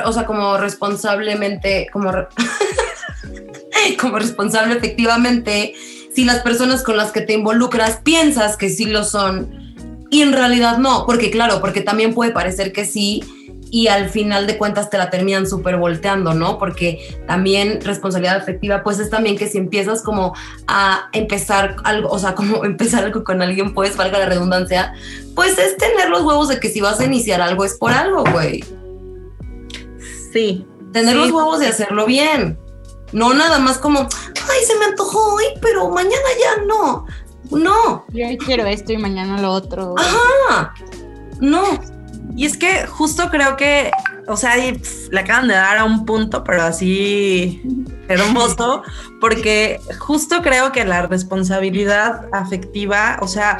o 0.05 0.12
sea, 0.12 0.26
como 0.26 0.59
responsablemente, 0.59 1.88
como, 1.92 2.12
como 4.00 4.18
responsable 4.18 4.74
efectivamente 4.74 5.74
si 6.14 6.25
las 6.25 6.40
personas 6.40 6.83
con 6.83 6.96
las 6.96 7.12
que 7.12 7.20
te 7.20 7.33
involucras 7.33 8.01
piensas 8.03 8.57
que 8.57 8.68
sí 8.68 8.87
lo 8.87 9.05
son 9.05 9.62
y 10.11 10.20
en 10.20 10.33
realidad 10.33 10.79
no, 10.79 11.07
porque 11.07 11.31
claro, 11.31 11.61
porque 11.61 11.81
también 11.81 12.12
puede 12.14 12.33
parecer 12.33 12.72
que 12.72 12.85
sí 12.85 13.22
y 13.70 13.88
al 13.88 14.11
final 14.11 14.46
de 14.46 14.59
cuentas 14.59 14.90
te 14.90 14.98
la 14.98 15.09
terminan 15.09 15.46
súper 15.46 15.79
volteando, 15.79 16.35
¿no? 16.35 16.59
Porque 16.59 16.98
también 17.27 17.81
responsabilidad 17.81 18.37
afectiva, 18.37 18.83
pues 18.83 18.98
es 18.98 19.09
también 19.09 19.38
que 19.38 19.48
si 19.48 19.57
empiezas 19.57 20.03
como 20.03 20.35
a 20.68 21.09
empezar 21.14 21.77
algo, 21.85 22.11
o 22.11 22.18
sea, 22.18 22.35
como 22.35 22.64
empezar 22.66 23.05
algo 23.05 23.25
con 23.25 23.40
alguien, 23.40 23.72
pues 23.72 23.96
valga 23.96 24.18
la 24.18 24.27
redundancia, 24.27 24.92
pues 25.35 25.57
es 25.57 25.79
tener 25.79 26.11
los 26.11 26.20
huevos 26.20 26.48
de 26.48 26.61
que 26.61 26.68
si 26.68 26.83
vas 26.83 27.01
a 27.01 27.07
iniciar 27.07 27.40
algo 27.40 27.64
es 27.64 27.79
por 27.79 27.92
algo, 27.92 28.25
güey. 28.31 28.62
Sí. 30.35 30.66
Tener 30.92 31.16
los 31.16 31.31
huevos 31.31 31.59
de 31.59 31.68
hacerlo 31.68 32.05
bien. 32.05 32.59
No 33.12 33.35
nada 33.35 33.59
más 33.59 33.79
como, 33.79 34.01
ay, 34.01 34.64
se 34.66 34.79
me 34.79 34.87
antojó 34.87 35.35
hoy, 35.35 35.44
pero 35.61 35.90
mañana 35.90 36.16
ya 36.40 36.62
no. 36.64 37.07
No. 37.51 38.05
Yo 38.12 38.27
hoy 38.27 38.38
quiero 38.38 38.66
esto 38.66 38.92
y 38.92 38.98
mañana 38.98 39.40
lo 39.40 39.51
otro. 39.51 39.94
Ajá. 39.98 40.75
No. 41.40 41.62
Y 42.37 42.46
es 42.46 42.57
que 42.57 42.87
justo 42.87 43.29
creo 43.31 43.57
que, 43.57 43.90
o 44.27 44.37
sea, 44.37 44.57
le 44.57 45.20
acaban 45.20 45.48
de 45.48 45.55
dar 45.55 45.77
a 45.77 45.85
un 45.85 46.07
punto, 46.07 46.42
pero 46.44 46.62
así 46.62 47.62
hermoso, 48.09 48.83
porque 49.20 49.81
justo 49.98 50.40
creo 50.42 50.72
que 50.72 50.85
la 50.85 51.03
responsabilidad 51.07 52.27
afectiva, 52.33 53.18
o 53.20 53.29
sea, 53.29 53.59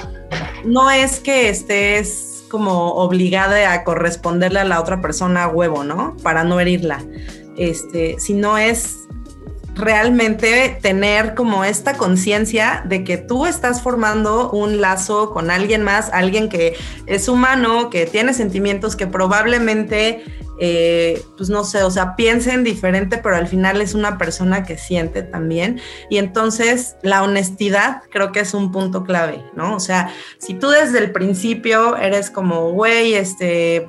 no 0.65 0.91
es 0.91 1.21
que 1.21 1.49
estés 1.49 2.45
como 2.49 2.95
obligada 2.95 3.73
a 3.73 3.85
corresponderle 3.85 4.61
a 4.61 4.65
la 4.65 4.81
otra 4.81 5.01
persona 5.01 5.45
a 5.45 5.49
huevo, 5.49 5.85
¿no? 5.85 6.17
Para 6.23 6.45
no 6.45 6.61
herirla. 6.61 7.03
Este, 7.57 8.17
sino 8.19 8.57
es 8.57 9.02
realmente 9.74 10.78
tener 10.82 11.35
como 11.35 11.64
esta 11.64 11.94
conciencia 11.94 12.82
de 12.87 13.04
que 13.04 13.16
tú 13.16 13.46
estás 13.46 13.82
formando 13.82 14.50
un 14.50 14.80
lazo 14.80 15.32
con 15.32 15.50
alguien 15.50 15.82
más, 15.82 16.11
alguien 16.12 16.48
que 16.48 16.76
es 17.06 17.28
humano, 17.28 17.88
que 17.88 18.06
tiene 18.06 18.35
sentimientos, 18.35 18.96
que 18.96 19.06
probablemente, 19.06 20.24
eh, 20.61 21.22
pues 21.38 21.48
no 21.48 21.64
sé, 21.64 21.82
o 21.85 21.90
sea, 21.90 22.16
piensen 22.16 22.64
diferente, 22.64 23.16
pero 23.16 23.37
al 23.37 23.48
final 23.48 23.80
es 23.80 23.94
una 23.94 24.18
persona 24.18 24.64
que 24.64 24.76
siente 24.76 25.22
también. 25.22 25.80
Y 26.11 26.18
entonces 26.18 26.96
la 27.02 27.22
honestidad 27.22 28.02
creo 28.11 28.30
que 28.30 28.40
es 28.40 28.52
un 28.52 28.72
punto 28.72 29.04
clave, 29.04 29.42
¿no? 29.56 29.74
O 29.74 29.80
sea, 29.80 30.12
si 30.38 30.54
tú 30.54 30.68
desde 30.68 30.98
el 30.98 31.12
principio 31.12 31.96
eres 31.96 32.30
como, 32.30 32.72
güey, 32.72 33.14
este 33.14 33.88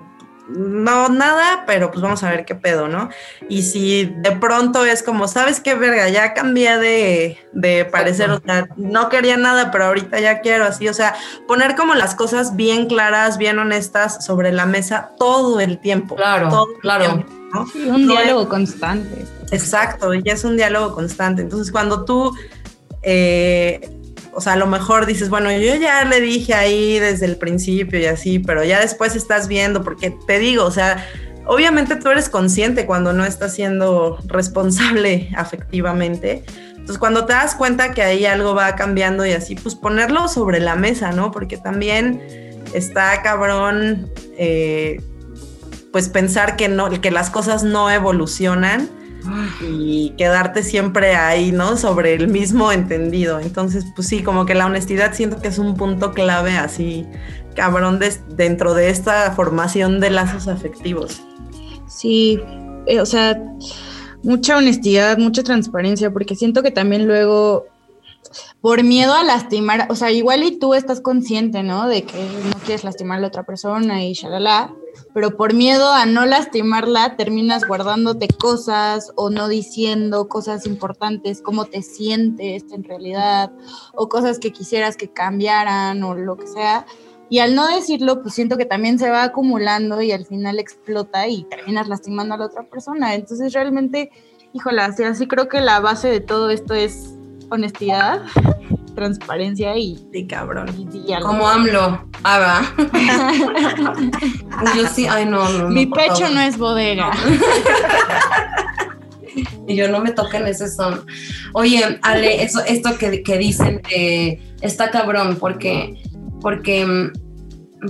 no, 0.49 1.09
nada, 1.09 1.63
pero 1.65 1.89
pues 1.89 2.01
vamos 2.01 2.23
a 2.23 2.29
ver 2.29 2.43
qué 2.45 2.53
pedo, 2.53 2.87
¿no? 2.87 3.09
Y 3.47 3.63
si 3.63 4.05
de 4.17 4.31
pronto 4.31 4.85
es 4.85 5.01
como, 5.01 5.27
¿sabes 5.27 5.59
qué 5.61 5.75
verga? 5.75 6.09
Ya 6.09 6.33
cambié 6.33 6.77
de, 6.77 7.37
de 7.53 7.85
parecer, 7.85 8.29
o 8.29 8.41
sea, 8.41 8.67
no 8.75 9.09
quería 9.09 9.37
nada, 9.37 9.71
pero 9.71 9.85
ahorita 9.85 10.19
ya 10.19 10.41
quiero, 10.41 10.65
así, 10.65 10.87
o 10.89 10.93
sea, 10.93 11.15
poner 11.47 11.75
como 11.75 11.95
las 11.95 12.13
cosas 12.15 12.55
bien 12.55 12.87
claras, 12.87 13.37
bien 13.37 13.57
honestas 13.57 14.25
sobre 14.25 14.51
la 14.51 14.65
mesa 14.65 15.11
todo 15.17 15.59
el 15.61 15.79
tiempo. 15.79 16.15
Claro, 16.15 16.67
claro. 16.81 17.23
un 17.87 18.07
diálogo 18.07 18.49
constante. 18.49 19.25
Exacto, 19.51 20.13
y 20.13 20.23
es 20.25 20.43
un 20.43 20.57
diálogo 20.57 20.93
constante. 20.93 21.41
Entonces, 21.41 21.71
cuando 21.71 22.03
tú... 22.03 22.35
Eh, 23.01 23.89
o 24.35 24.41
sea, 24.41 24.53
a 24.53 24.55
lo 24.55 24.67
mejor 24.67 25.05
dices, 25.05 25.29
bueno, 25.29 25.51
yo 25.51 25.75
ya 25.75 26.03
le 26.05 26.21
dije 26.21 26.53
ahí 26.53 26.99
desde 26.99 27.25
el 27.25 27.37
principio 27.37 27.99
y 27.99 28.05
así, 28.05 28.39
pero 28.39 28.63
ya 28.63 28.79
después 28.79 29.15
estás 29.15 29.47
viendo, 29.47 29.83
porque 29.83 30.11
te 30.27 30.39
digo, 30.39 30.65
o 30.65 30.71
sea, 30.71 31.05
obviamente 31.45 31.95
tú 31.95 32.09
eres 32.09 32.29
consciente 32.29 32.85
cuando 32.85 33.13
no 33.13 33.25
estás 33.25 33.53
siendo 33.53 34.17
responsable 34.25 35.29
afectivamente. 35.37 36.43
Entonces, 36.69 36.97
cuando 36.97 37.25
te 37.25 37.33
das 37.33 37.55
cuenta 37.55 37.93
que 37.93 38.01
ahí 38.01 38.25
algo 38.25 38.55
va 38.55 38.75
cambiando 38.75 39.25
y 39.25 39.31
así, 39.31 39.55
pues 39.55 39.75
ponerlo 39.75 40.27
sobre 40.27 40.59
la 40.59 40.75
mesa, 40.75 41.11
¿no? 41.11 41.31
Porque 41.31 41.57
también 41.57 42.21
está 42.73 43.21
cabrón, 43.21 44.11
eh, 44.37 45.01
pues 45.93 46.09
pensar 46.09 46.57
que 46.57 46.67
no, 46.67 46.89
que 46.89 47.11
las 47.11 47.29
cosas 47.29 47.63
no 47.63 47.89
evolucionan 47.89 48.89
y 49.61 50.11
quedarte 50.17 50.63
siempre 50.63 51.15
ahí, 51.15 51.51
¿no? 51.51 51.77
Sobre 51.77 52.13
el 52.13 52.27
mismo 52.27 52.71
entendido. 52.71 53.39
Entonces, 53.39 53.85
pues 53.95 54.07
sí, 54.07 54.23
como 54.23 54.45
que 54.45 54.55
la 54.55 54.65
honestidad 54.65 55.13
siento 55.13 55.41
que 55.41 55.47
es 55.47 55.57
un 55.57 55.75
punto 55.75 56.11
clave 56.11 56.51
así, 56.51 57.05
cabrón, 57.55 57.99
dentro 58.29 58.73
de 58.73 58.89
esta 58.89 59.31
formación 59.31 59.99
de 59.99 60.09
lazos 60.09 60.47
afectivos. 60.47 61.21
Sí, 61.87 62.39
eh, 62.87 62.99
o 62.99 63.05
sea, 63.05 63.41
mucha 64.23 64.57
honestidad, 64.57 65.17
mucha 65.17 65.43
transparencia, 65.43 66.11
porque 66.11 66.35
siento 66.35 66.63
que 66.63 66.71
también 66.71 67.07
luego 67.07 67.67
por 68.63 68.81
miedo 68.81 69.13
a 69.13 69.25
lastimar, 69.25 69.87
o 69.89 69.95
sea, 69.97 70.09
igual 70.09 70.41
y 70.41 70.57
tú 70.57 70.73
estás 70.73 71.01
consciente, 71.01 71.63
¿no? 71.63 71.89
De 71.89 72.03
que 72.03 72.17
no 72.17 72.57
quieres 72.63 72.85
lastimar 72.85 73.17
a 73.17 73.19
la 73.21 73.27
otra 73.27 73.43
persona 73.43 74.05
y 74.05 74.13
shalala, 74.13 74.73
pero 75.13 75.35
por 75.35 75.53
miedo 75.53 75.91
a 75.91 76.05
no 76.05 76.25
lastimarla 76.25 77.17
terminas 77.17 77.67
guardándote 77.67 78.29
cosas 78.29 79.11
o 79.17 79.29
no 79.29 79.49
diciendo 79.49 80.29
cosas 80.29 80.65
importantes, 80.65 81.41
cómo 81.41 81.65
te 81.65 81.81
sientes 81.81 82.63
en 82.71 82.85
realidad, 82.85 83.51
o 83.95 84.07
cosas 84.07 84.39
que 84.39 84.53
quisieras 84.53 84.95
que 84.95 85.11
cambiaran 85.11 86.01
o 86.01 86.15
lo 86.15 86.37
que 86.37 86.47
sea. 86.47 86.85
Y 87.29 87.39
al 87.39 87.55
no 87.55 87.67
decirlo, 87.67 88.21
pues 88.21 88.33
siento 88.33 88.55
que 88.55 88.65
también 88.65 88.97
se 88.97 89.09
va 89.09 89.23
acumulando 89.23 90.01
y 90.01 90.13
al 90.13 90.25
final 90.25 90.57
explota 90.57 91.27
y 91.27 91.43
terminas 91.43 91.89
lastimando 91.89 92.35
a 92.35 92.37
la 92.37 92.45
otra 92.45 92.63
persona. 92.69 93.13
Entonces 93.13 93.51
realmente, 93.51 94.09
híjole, 94.53 94.83
así 94.83 95.27
creo 95.27 95.49
que 95.49 95.59
la 95.59 95.81
base 95.81 96.07
de 96.07 96.21
todo 96.21 96.49
esto 96.49 96.73
es 96.73 97.17
honestidad, 97.49 98.21
transparencia 98.95 99.77
y 99.77 99.97
de 100.11 100.27
cabrón. 100.27 100.67
Como 101.21 101.47
AMLO, 101.47 102.07
haga. 102.23 102.73
yo 104.75 104.87
sí, 104.87 105.07
ay 105.09 105.25
no, 105.25 105.47
no. 105.49 105.69
Mi 105.69 105.85
pecho 105.85 106.29
no 106.29 106.41
es 106.41 106.57
bodega. 106.57 107.11
y 109.67 109.75
yo 109.75 109.89
no 109.89 109.99
me 109.99 110.11
toquen 110.11 110.47
ese 110.47 110.69
son. 110.69 111.05
Oye, 111.53 111.99
Ale, 112.01 112.43
eso, 112.43 112.63
esto 112.65 112.97
que, 112.97 113.23
que 113.23 113.37
dicen 113.37 113.81
eh, 113.89 114.39
está 114.61 114.91
cabrón 114.91 115.37
porque, 115.39 116.01
porque 116.41 117.11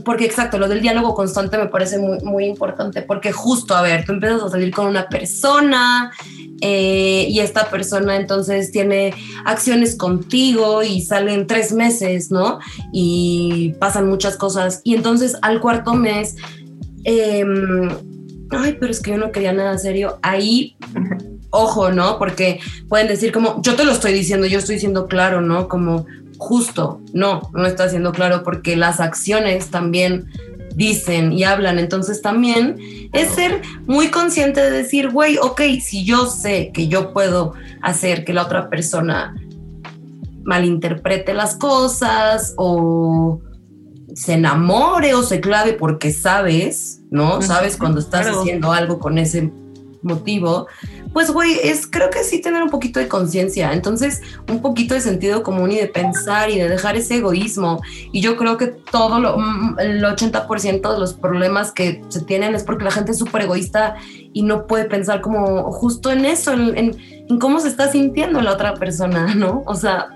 porque 0.03 0.25
exacto, 0.25 0.57
lo 0.57 0.67
del 0.67 0.81
diálogo 0.81 1.13
constante 1.13 1.57
me 1.57 1.67
parece 1.67 1.97
muy, 1.97 2.19
muy 2.21 2.45
importante, 2.45 3.01
porque 3.01 3.31
justo, 3.31 3.75
a 3.75 3.81
ver, 3.81 4.05
tú 4.05 4.13
empiezas 4.13 4.43
a 4.43 4.49
salir 4.49 4.73
con 4.73 4.87
una 4.87 5.07
persona 5.07 6.11
eh, 6.61 7.27
y 7.29 7.39
esta 7.39 7.69
persona 7.69 8.15
entonces 8.15 8.71
tiene 8.71 9.13
acciones 9.45 9.95
contigo 9.95 10.83
y 10.83 11.01
salen 11.01 11.47
tres 11.47 11.73
meses, 11.73 12.31
¿no? 12.31 12.59
Y 12.91 13.73
pasan 13.79 14.07
muchas 14.07 14.37
cosas. 14.37 14.81
Y 14.83 14.95
entonces 14.95 15.37
al 15.41 15.59
cuarto 15.59 15.93
mes, 15.93 16.35
em, 17.03 17.89
ay, 18.51 18.77
pero 18.79 18.91
es 18.91 19.01
que 19.01 19.11
yo 19.11 19.17
no 19.17 19.31
quería 19.31 19.53
nada 19.53 19.77
serio, 19.77 20.19
ahí 20.21 20.77
ojo, 21.53 21.91
¿no? 21.91 22.17
Porque 22.17 22.59
pueden 22.89 23.07
decir 23.07 23.31
como, 23.31 23.61
yo 23.61 23.75
te 23.75 23.85
lo 23.85 23.91
estoy 23.91 24.11
diciendo, 24.11 24.47
yo 24.47 24.59
estoy 24.59 24.79
siendo 24.79 25.07
claro, 25.07 25.39
¿no? 25.39 25.67
Como 25.67 26.05
justo, 26.43 27.01
no, 27.13 27.49
no 27.53 27.65
está 27.65 27.87
siendo 27.87 28.11
claro 28.11 28.43
porque 28.43 28.75
las 28.75 28.99
acciones 28.99 29.69
también 29.69 30.27
dicen 30.75 31.31
y 31.31 31.45
hablan. 31.45 31.79
Entonces 31.79 32.21
también 32.21 32.77
es 33.13 33.29
ser 33.29 33.61
muy 33.85 34.09
consciente 34.09 34.61
de 34.61 34.71
decir, 34.71 35.09
güey, 35.09 35.37
ok, 35.37 35.61
si 35.81 36.03
yo 36.03 36.25
sé 36.25 36.71
que 36.73 36.87
yo 36.87 37.13
puedo 37.13 37.53
hacer 37.81 38.25
que 38.25 38.33
la 38.33 38.43
otra 38.43 38.69
persona 38.69 39.35
malinterprete 40.43 41.33
las 41.33 41.55
cosas 41.55 42.53
o 42.57 43.39
se 44.13 44.33
enamore 44.33 45.13
o 45.13 45.23
se 45.23 45.39
clave 45.39 45.73
porque 45.73 46.11
sabes, 46.11 47.01
¿no? 47.09 47.41
Sabes 47.41 47.77
cuando 47.77 48.01
estás 48.01 48.27
haciendo 48.27 48.73
algo 48.73 48.99
con 48.99 49.17
ese 49.17 49.51
motivo, 50.03 50.67
pues 51.13 51.31
güey, 51.31 51.59
es 51.63 51.87
creo 51.87 52.09
que 52.09 52.23
sí 52.23 52.41
tener 52.41 52.61
un 52.61 52.69
poquito 52.69 52.99
de 52.99 53.07
conciencia, 53.07 53.73
entonces 53.73 54.21
un 54.49 54.61
poquito 54.61 54.93
de 54.93 55.01
sentido 55.01 55.43
común 55.43 55.71
y 55.71 55.77
de 55.77 55.87
pensar 55.87 56.49
y 56.49 56.59
de 56.59 56.69
dejar 56.69 56.95
ese 56.95 57.17
egoísmo. 57.17 57.81
Y 58.11 58.21
yo 58.21 58.35
creo 58.37 58.57
que 58.57 58.67
todo 58.67 59.19
lo, 59.19 59.37
mm, 59.37 59.79
el 59.79 60.03
80% 60.03 60.93
de 60.93 60.99
los 60.99 61.13
problemas 61.13 61.71
que 61.71 62.03
se 62.09 62.21
tienen 62.21 62.55
es 62.55 62.63
porque 62.63 62.83
la 62.83 62.91
gente 62.91 63.11
es 63.11 63.19
súper 63.19 63.43
egoísta 63.43 63.95
y 64.33 64.43
no 64.43 64.67
puede 64.67 64.85
pensar 64.85 65.21
como 65.21 65.71
justo 65.71 66.11
en 66.11 66.25
eso, 66.25 66.53
en, 66.53 66.97
en, 67.27 67.39
cómo 67.39 67.59
se 67.59 67.67
está 67.67 67.91
sintiendo 67.91 68.41
la 68.41 68.53
otra 68.53 68.75
persona, 68.75 69.33
¿no? 69.35 69.63
O 69.65 69.75
sea... 69.75 70.07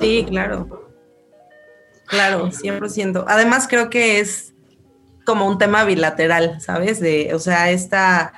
Sí, 0.00 0.26
claro. 0.28 0.90
Claro, 2.06 2.50
100%. 2.50 3.24
Además 3.28 3.68
creo 3.68 3.88
que 3.88 4.18
es 4.18 4.52
como 5.24 5.46
un 5.46 5.58
tema 5.58 5.84
bilateral, 5.84 6.60
¿sabes? 6.60 7.00
De, 7.00 7.32
o 7.34 7.38
sea, 7.38 7.70
esta 7.70 8.32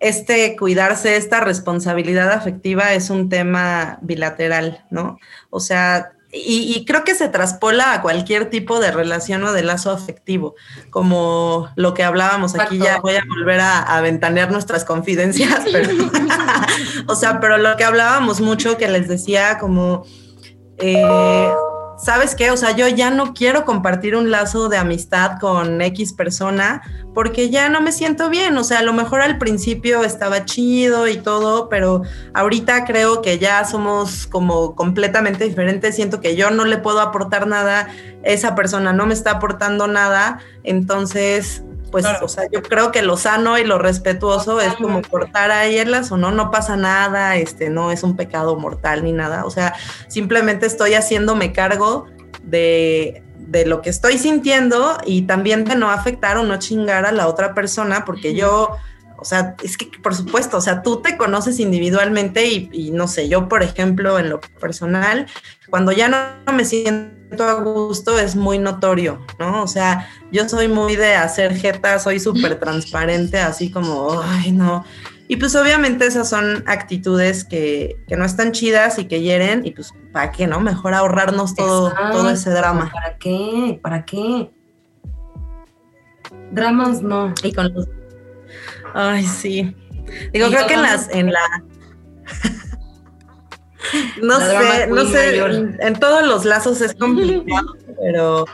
este 0.00 0.56
cuidarse, 0.56 1.16
esta 1.16 1.40
responsabilidad 1.40 2.32
afectiva 2.32 2.92
es 2.92 3.10
un 3.10 3.28
tema 3.28 3.98
bilateral, 4.02 4.84
¿no? 4.90 5.18
O 5.50 5.60
sea, 5.60 6.12
y, 6.32 6.84
creo 6.84 7.04
que 7.04 7.14
se 7.14 7.28
traspola 7.28 7.94
a 7.94 8.02
cualquier 8.02 8.50
tipo 8.50 8.78
de 8.78 8.90
relación 8.90 9.42
o 9.44 9.52
de 9.52 9.62
lazo 9.62 9.90
afectivo, 9.90 10.54
como 10.90 11.70
lo 11.76 11.94
que 11.94 12.04
hablábamos 12.04 12.54
aquí, 12.54 12.78
ya 12.78 13.00
voy 13.00 13.14
a 13.14 13.24
volver 13.26 13.60
a, 13.60 14.00
ventanear 14.02 14.50
nuestras 14.50 14.84
confidencias, 14.84 15.62
pero, 15.72 15.88
o 17.06 17.14
sea, 17.14 17.40
pero 17.40 17.58
lo 17.58 17.76
que 17.76 17.84
hablábamos 17.84 18.40
mucho 18.40 18.76
que 18.76 18.88
les 18.88 19.08
decía 19.08 19.58
como... 19.58 20.04
Eh, 20.78 21.50
¿sabes 21.96 22.34
qué? 22.34 22.50
O 22.50 22.56
sea, 22.56 22.72
yo 22.72 22.88
ya 22.88 23.10
no 23.10 23.34
quiero 23.34 23.64
compartir 23.64 24.16
un 24.16 24.30
lazo 24.30 24.68
de 24.68 24.76
amistad 24.76 25.38
con 25.40 25.80
X 25.80 26.12
persona 26.12 26.82
porque 27.14 27.50
ya 27.50 27.68
no 27.68 27.80
me 27.80 27.92
siento 27.92 28.28
bien. 28.28 28.56
O 28.58 28.64
sea, 28.64 28.80
a 28.80 28.82
lo 28.82 28.92
mejor 28.92 29.22
al 29.22 29.38
principio 29.38 30.04
estaba 30.04 30.44
chido 30.44 31.08
y 31.08 31.16
todo, 31.16 31.68
pero 31.68 32.02
ahorita 32.34 32.84
creo 32.84 33.22
que 33.22 33.38
ya 33.38 33.64
somos 33.64 34.26
como 34.26 34.74
completamente 34.74 35.44
diferentes. 35.44 35.96
Siento 35.96 36.20
que 36.20 36.36
yo 36.36 36.50
no 36.50 36.64
le 36.64 36.78
puedo 36.78 37.00
aportar 37.00 37.46
nada, 37.46 37.88
esa 38.22 38.54
persona 38.54 38.92
no 38.92 39.06
me 39.06 39.14
está 39.14 39.32
aportando 39.32 39.86
nada. 39.86 40.40
Entonces, 40.64 41.62
pues, 41.90 42.04
o 42.22 42.28
sea, 42.28 42.44
yo 42.52 42.62
creo 42.62 42.90
que 42.92 43.02
lo 43.02 43.16
sano 43.16 43.58
y 43.58 43.64
lo 43.64 43.78
respetuoso 43.78 44.60
es 44.60 44.74
como 44.74 45.02
cortar 45.02 45.50
ahí 45.50 45.78
el 45.78 45.90
lazo, 45.90 46.16
¿no? 46.16 46.30
No 46.30 46.50
pasa 46.50 46.76
nada, 46.76 47.36
este, 47.36 47.70
no 47.70 47.90
es 47.90 48.02
un 48.02 48.16
pecado 48.16 48.56
mortal 48.56 49.04
ni 49.04 49.12
nada, 49.12 49.44
o 49.44 49.50
sea, 49.50 49.74
simplemente 50.08 50.66
estoy 50.66 50.94
haciéndome 50.94 51.52
cargo 51.52 52.06
de, 52.42 53.22
de 53.38 53.66
lo 53.66 53.82
que 53.82 53.90
estoy 53.90 54.18
sintiendo 54.18 54.98
y 55.04 55.22
también 55.22 55.64
de 55.64 55.76
no 55.76 55.90
afectar 55.90 56.36
o 56.38 56.42
no 56.42 56.58
chingar 56.58 57.06
a 57.06 57.12
la 57.12 57.28
otra 57.28 57.54
persona, 57.54 58.04
porque 58.04 58.34
yo, 58.34 58.76
o 59.18 59.24
sea, 59.24 59.54
es 59.62 59.76
que 59.76 59.88
por 60.02 60.14
supuesto, 60.14 60.56
o 60.56 60.60
sea, 60.60 60.82
tú 60.82 61.00
te 61.02 61.16
conoces 61.16 61.60
individualmente 61.60 62.46
y, 62.46 62.68
y 62.72 62.90
no 62.90 63.08
sé, 63.08 63.28
yo, 63.28 63.48
por 63.48 63.62
ejemplo, 63.62 64.18
en 64.18 64.30
lo 64.30 64.40
personal, 64.40 65.26
cuando 65.70 65.92
ya 65.92 66.08
no 66.08 66.52
me 66.52 66.64
siento 66.64 67.15
a 67.38 67.54
gusto 67.54 68.18
es 68.18 68.36
muy 68.36 68.58
notorio, 68.58 69.24
¿no? 69.38 69.62
O 69.62 69.66
sea, 69.66 70.08
yo 70.30 70.48
soy 70.48 70.68
muy 70.68 70.96
de 70.96 71.14
hacer 71.14 71.56
jeta, 71.56 71.98
soy 71.98 72.20
súper 72.20 72.58
transparente, 72.58 73.38
así 73.38 73.70
como, 73.70 74.20
ay, 74.22 74.52
no. 74.52 74.84
Y 75.28 75.36
pues 75.36 75.56
obviamente 75.56 76.06
esas 76.06 76.28
son 76.28 76.62
actitudes 76.66 77.44
que, 77.44 77.96
no 78.16 78.24
están 78.24 78.52
chidas 78.52 78.98
y 78.98 79.06
que 79.06 79.20
hieren, 79.22 79.66
y 79.66 79.72
pues, 79.72 79.92
¿para 80.12 80.30
qué, 80.30 80.46
no? 80.46 80.60
Mejor 80.60 80.94
ahorrarnos 80.94 81.54
todo, 81.54 81.92
todo 82.12 82.30
ese 82.30 82.50
drama. 82.50 82.90
¿Para 82.92 83.16
qué? 83.16 83.78
¿Para 83.82 84.04
qué? 84.04 84.50
Dramas 86.52 87.02
no. 87.02 87.34
Y 87.42 87.52
con 87.52 87.74
los... 87.74 87.88
Ay, 88.94 89.24
sí. 89.24 89.74
Digo, 90.32 90.48
creo 90.48 90.66
que 90.66 90.74
en 90.74 90.82
las, 90.82 91.08
en 91.10 91.32
la... 91.32 91.64
No 94.22 94.40
sé, 94.40 94.86
no 94.88 95.04
sé, 95.06 95.38
en 95.80 95.94
todos 95.98 96.26
los 96.26 96.44
lazos 96.44 96.80
es 96.80 96.94
complicado, 96.94 97.74
pero... 98.00 98.44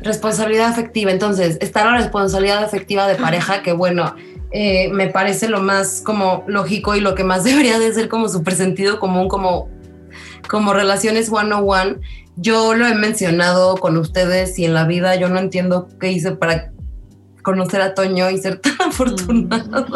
Responsabilidad 0.00 0.66
afectiva, 0.66 1.10
entonces, 1.10 1.58
está 1.60 1.84
la 1.84 1.96
responsabilidad 1.96 2.62
afectiva 2.62 3.08
de 3.08 3.16
pareja, 3.16 3.62
que 3.64 3.72
bueno, 3.72 4.14
eh, 4.50 4.88
me 4.92 5.08
parece 5.08 5.48
lo 5.48 5.60
más 5.60 6.00
como 6.00 6.44
lógico 6.46 6.94
y 6.94 7.00
lo 7.00 7.14
que 7.14 7.24
más 7.24 7.44
debería 7.44 7.78
de 7.78 7.92
ser 7.92 8.08
como 8.08 8.28
súper 8.28 8.54
sentido 8.54 8.98
común, 9.00 9.28
como, 9.28 9.68
como 10.48 10.72
relaciones 10.72 11.30
one 11.30 11.52
on 11.52 11.64
one. 11.66 11.96
Yo 12.36 12.74
lo 12.74 12.86
he 12.86 12.94
mencionado 12.94 13.76
con 13.76 13.96
ustedes 13.96 14.58
y 14.58 14.64
en 14.64 14.74
la 14.74 14.84
vida 14.84 15.16
yo 15.16 15.28
no 15.28 15.40
entiendo 15.40 15.88
qué 16.00 16.12
hice 16.12 16.32
para 16.32 16.70
conocer 17.48 17.80
a 17.80 17.94
Toño 17.94 18.28
y 18.28 18.36
ser 18.36 18.60
tan 18.60 18.76
afortunada. 18.88 19.86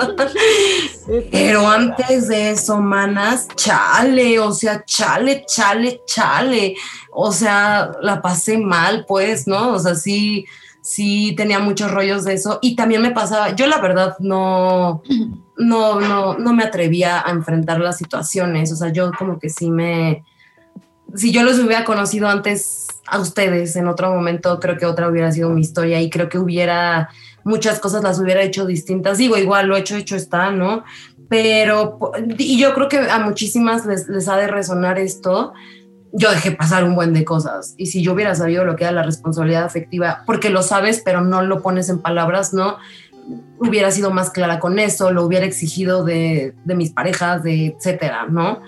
Pero 1.30 1.68
antes 1.68 2.28
de 2.28 2.52
eso, 2.52 2.80
manas, 2.80 3.46
chale, 3.56 4.38
o 4.38 4.52
sea, 4.52 4.82
chale, 4.86 5.44
chale, 5.46 6.00
chale. 6.06 6.76
O 7.10 7.30
sea, 7.30 7.92
la 8.00 8.22
pasé 8.22 8.56
mal, 8.56 9.04
pues, 9.06 9.46
¿no? 9.46 9.72
O 9.72 9.78
sea, 9.78 9.94
sí, 9.94 10.46
sí 10.80 11.34
tenía 11.36 11.58
muchos 11.58 11.90
rollos 11.90 12.24
de 12.24 12.32
eso. 12.32 12.58
Y 12.62 12.74
también 12.74 13.02
me 13.02 13.10
pasaba, 13.10 13.54
yo 13.54 13.66
la 13.66 13.82
verdad 13.82 14.16
no, 14.18 15.02
no, 15.58 16.00
no, 16.00 16.38
no 16.38 16.54
me 16.54 16.64
atrevía 16.64 17.22
a 17.26 17.32
enfrentar 17.32 17.80
las 17.80 17.98
situaciones. 17.98 18.72
O 18.72 18.76
sea, 18.76 18.90
yo 18.90 19.10
como 19.18 19.38
que 19.38 19.50
sí 19.50 19.70
me 19.70 20.24
si 21.14 21.30
yo 21.30 21.42
los 21.42 21.58
hubiera 21.58 21.84
conocido 21.84 22.28
antes 22.28 22.86
a 23.06 23.18
ustedes 23.18 23.76
en 23.76 23.88
otro 23.88 24.10
momento, 24.14 24.58
creo 24.60 24.78
que 24.78 24.86
otra 24.86 25.08
hubiera 25.08 25.30
sido 25.30 25.50
mi 25.50 25.60
historia 25.60 26.00
y 26.00 26.08
creo 26.08 26.30
que 26.30 26.38
hubiera 26.38 27.10
muchas 27.44 27.80
cosas 27.80 28.02
las 28.02 28.18
hubiera 28.18 28.42
hecho 28.42 28.66
distintas. 28.66 29.18
Digo, 29.18 29.36
igual 29.36 29.66
lo 29.68 29.76
hecho, 29.76 29.96
hecho 29.96 30.16
está, 30.16 30.50
¿no? 30.50 30.84
Pero, 31.28 31.98
y 32.38 32.58
yo 32.58 32.74
creo 32.74 32.88
que 32.88 32.98
a 32.98 33.18
muchísimas 33.18 33.86
les, 33.86 34.08
les 34.08 34.28
ha 34.28 34.36
de 34.36 34.48
resonar 34.48 34.98
esto. 34.98 35.52
Yo 36.12 36.30
dejé 36.30 36.52
pasar 36.52 36.84
un 36.84 36.94
buen 36.94 37.14
de 37.14 37.24
cosas. 37.24 37.74
Y 37.78 37.86
si 37.86 38.02
yo 38.02 38.12
hubiera 38.12 38.34
sabido 38.34 38.64
lo 38.64 38.76
que 38.76 38.84
era 38.84 38.92
la 38.92 39.02
responsabilidad 39.02 39.64
afectiva, 39.64 40.24
porque 40.26 40.50
lo 40.50 40.62
sabes, 40.62 41.00
pero 41.02 41.22
no 41.22 41.42
lo 41.42 41.62
pones 41.62 41.88
en 41.88 42.00
palabras, 42.00 42.52
¿no? 42.52 42.76
Hubiera 43.58 43.90
sido 43.90 44.10
más 44.10 44.30
clara 44.30 44.58
con 44.58 44.78
eso, 44.78 45.10
lo 45.10 45.24
hubiera 45.24 45.46
exigido 45.46 46.04
de, 46.04 46.54
de 46.64 46.74
mis 46.74 46.90
parejas, 46.90 47.42
de 47.42 47.66
etcétera, 47.66 48.26
¿no? 48.28 48.60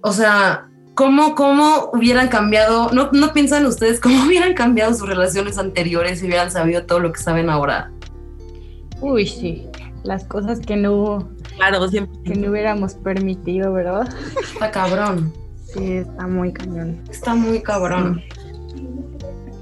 O 0.00 0.12
sea, 0.12 0.68
¿Cómo, 0.94 1.34
¿Cómo 1.34 1.90
hubieran 1.92 2.28
cambiado? 2.28 2.90
¿No, 2.92 3.10
¿No 3.12 3.32
piensan 3.32 3.66
ustedes 3.66 4.00
cómo 4.00 4.24
hubieran 4.26 4.54
cambiado 4.54 4.94
sus 4.94 5.08
relaciones 5.08 5.58
anteriores 5.58 6.20
si 6.20 6.26
hubieran 6.26 6.50
sabido 6.50 6.84
todo 6.86 7.00
lo 7.00 7.12
que 7.12 7.20
saben 7.20 7.50
ahora? 7.50 7.90
Uy, 9.00 9.26
sí. 9.26 9.66
Las 10.04 10.24
cosas 10.24 10.60
que 10.60 10.76
no, 10.76 11.28
Claro, 11.56 11.88
siempre. 11.88 12.18
que 12.24 12.38
no 12.38 12.50
hubiéramos 12.50 12.94
permitido, 12.94 13.72
¿verdad? 13.72 14.08
Está 14.40 14.70
cabrón. 14.70 15.32
Sí, 15.72 15.94
está 15.94 16.26
muy 16.26 16.52
cañón. 16.52 17.02
Está 17.10 17.34
muy 17.34 17.60
cabrón. 17.60 18.22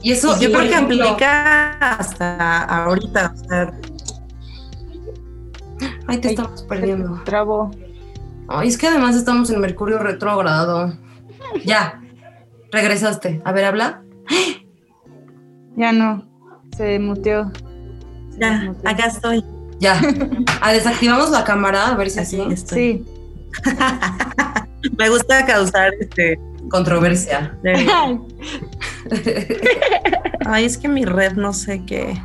Y 0.02 0.12
eso, 0.12 0.38
Yo 0.40 0.48
creo 0.50 0.60
que 0.62 0.68
ejemplo, 0.68 1.04
aplica 1.04 1.70
hasta 1.78 2.64
ahorita. 2.64 3.32
O 3.34 3.48
sea, 3.48 3.72
Ay, 6.08 6.18
te 6.18 6.28
Ay, 6.28 6.34
estamos 6.34 6.62
perdiendo. 6.64 7.20
Trabo. 7.24 7.70
Ay, 8.48 8.68
es 8.68 8.76
que 8.76 8.88
además 8.88 9.14
estamos 9.16 9.48
en 9.50 9.60
Mercurio 9.60 9.98
retrógrado. 9.98 10.92
Ya, 11.64 12.00
regresaste. 12.70 13.40
A 13.44 13.52
ver, 13.52 13.64
habla. 13.64 14.02
Ya 15.76 15.92
no. 15.92 16.24
Se 16.76 16.98
muteó. 16.98 17.50
ya, 18.38 18.74
acá 18.84 19.06
estoy. 19.06 19.44
Ya. 19.78 20.00
Ah, 20.60 20.72
desactivamos 20.72 21.30
la 21.30 21.42
cámara, 21.44 21.88
a 21.88 21.94
ver 21.96 22.08
si 22.10 22.20
Así 22.20 22.40
así. 22.40 22.52
estoy. 22.54 22.78
Sí. 22.78 23.04
Me 24.98 25.08
gusta 25.08 25.44
causar 25.44 25.92
este. 26.00 26.38
Controversia. 26.70 27.58
Ay, 30.46 30.64
es 30.64 30.78
que 30.78 30.88
mi 30.88 31.04
red 31.04 31.32
no 31.32 31.52
sé 31.52 31.84
qué. 31.84 32.16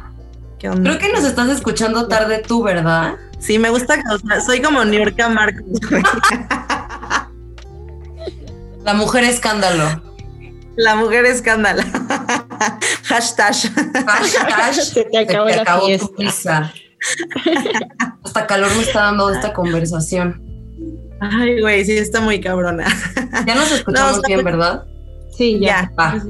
¿Qué 0.60 0.70
onda? 0.70 0.90
Creo 0.98 1.00
que 1.00 1.12
nos 1.14 1.24
estás 1.26 1.50
escuchando 1.50 2.08
tarde 2.08 2.44
tú, 2.48 2.64
¿verdad? 2.64 3.16
Sí, 3.40 3.60
me 3.60 3.70
gusta 3.70 4.02
causar. 4.02 4.42
Soy 4.42 4.62
como 4.62 4.84
Niurka 4.86 5.30
Marcos. 5.30 5.66
La 8.88 8.94
mujer 8.94 9.26
escándalo. 9.26 10.02
La 10.78 10.96
mujer 10.96 11.26
escándala. 11.26 11.84
Hashtag. 13.04 13.54
Hashtag, 14.06 14.74
Se 14.82 15.04
te 15.04 15.18
acabó 15.18 15.50
la 15.50 15.66
tu 15.66 15.86
fiesta. 15.88 16.08
risa. 16.18 16.74
Hasta 18.24 18.48
calor 18.48 18.74
me 18.78 18.84
está 18.84 19.02
dando 19.02 19.30
esta 19.30 19.52
conversación. 19.52 20.42
Ay, 21.20 21.60
güey, 21.60 21.84
sí, 21.84 21.98
está 21.98 22.22
muy 22.22 22.40
cabrona. 22.40 22.86
Ya 23.46 23.56
nos 23.56 23.70
escuchamos 23.74 24.12
No, 24.14 24.18
o 24.20 24.22
sea, 24.22 24.28
bien, 24.36 24.46
¿verdad? 24.46 24.86
Sí, 25.38 25.60
ya. 25.60 25.68
Ya. 25.68 25.92
Va. 26.00 26.24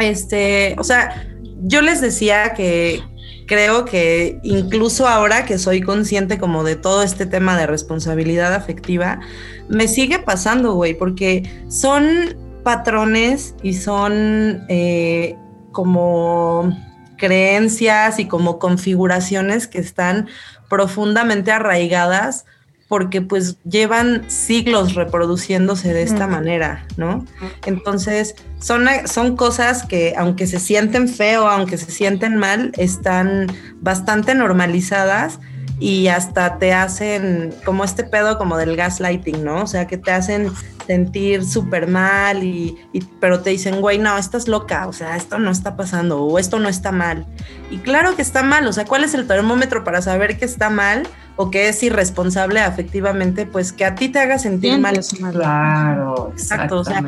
Este, 0.00 0.74
o 0.78 0.82
sea, 0.82 1.28
yo 1.60 1.80
les 1.80 2.00
decía 2.00 2.54
que 2.54 3.04
creo 3.48 3.86
que 3.86 4.38
incluso 4.44 5.08
ahora 5.08 5.44
que 5.46 5.58
soy 5.58 5.80
consciente 5.80 6.38
como 6.38 6.62
de 6.62 6.76
todo 6.76 7.02
este 7.02 7.26
tema 7.26 7.58
de 7.58 7.66
responsabilidad 7.66 8.54
afectiva, 8.54 9.20
me 9.68 9.88
sigue 9.88 10.20
pasando, 10.20 10.74
güey, 10.74 10.94
porque 10.94 11.64
son 11.68 12.36
patrones 12.62 13.54
y 13.62 13.72
son 13.72 14.64
eh, 14.68 15.34
como 15.72 16.76
creencias 17.16 18.20
y 18.20 18.26
como 18.26 18.58
configuraciones 18.58 19.66
que 19.66 19.78
están 19.78 20.28
profundamente 20.68 21.50
arraigadas 21.50 22.44
porque 22.88 23.20
pues 23.20 23.58
llevan 23.64 24.24
siglos 24.30 24.94
reproduciéndose 24.94 25.92
de 25.92 26.02
esta 26.02 26.26
manera, 26.26 26.86
¿no? 26.96 27.24
Entonces, 27.66 28.34
son, 28.58 28.86
son 29.04 29.36
cosas 29.36 29.84
que 29.84 30.14
aunque 30.16 30.46
se 30.46 30.58
sienten 30.58 31.08
feo, 31.08 31.46
aunque 31.46 31.76
se 31.76 31.90
sienten 31.90 32.36
mal, 32.36 32.72
están 32.78 33.46
bastante 33.80 34.34
normalizadas 34.34 35.38
y 35.80 36.08
hasta 36.08 36.58
te 36.58 36.72
hacen 36.72 37.54
como 37.64 37.84
este 37.84 38.04
pedo 38.04 38.36
como 38.38 38.56
del 38.56 38.76
gaslighting, 38.76 39.44
¿no? 39.44 39.62
O 39.62 39.66
sea, 39.66 39.86
que 39.86 39.96
te 39.98 40.10
hacen 40.10 40.50
sentir 40.86 41.44
súper 41.44 41.86
mal 41.86 42.42
y, 42.42 42.76
y- 42.92 43.00
pero 43.20 43.40
te 43.40 43.50
dicen, 43.50 43.80
güey, 43.80 43.98
no, 43.98 44.16
estás 44.16 44.48
loca, 44.48 44.86
o 44.86 44.92
sea, 44.92 45.16
esto 45.16 45.38
no 45.38 45.50
está 45.50 45.76
pasando 45.76 46.22
o 46.22 46.38
esto 46.38 46.58
no 46.58 46.68
está 46.68 46.92
mal. 46.92 47.26
Y 47.70 47.78
claro 47.78 48.16
que 48.16 48.22
está 48.22 48.42
mal, 48.42 48.66
o 48.66 48.72
sea, 48.72 48.84
¿cuál 48.86 49.04
es 49.04 49.12
el 49.14 49.26
termómetro 49.26 49.84
para 49.84 50.00
saber 50.02 50.38
que 50.38 50.46
está 50.46 50.70
mal 50.70 51.06
o 51.36 51.50
que 51.50 51.68
es 51.68 51.82
irresponsable 51.82 52.60
afectivamente? 52.60 53.44
Pues 53.44 53.72
que 53.72 53.84
a 53.84 53.94
ti 53.94 54.08
te 54.08 54.18
haga 54.18 54.38
sentir 54.38 54.72
mal. 54.80 54.94
Claro, 55.42 56.32
Exacto, 56.32 56.78
o 56.80 56.84
sea. 56.84 57.02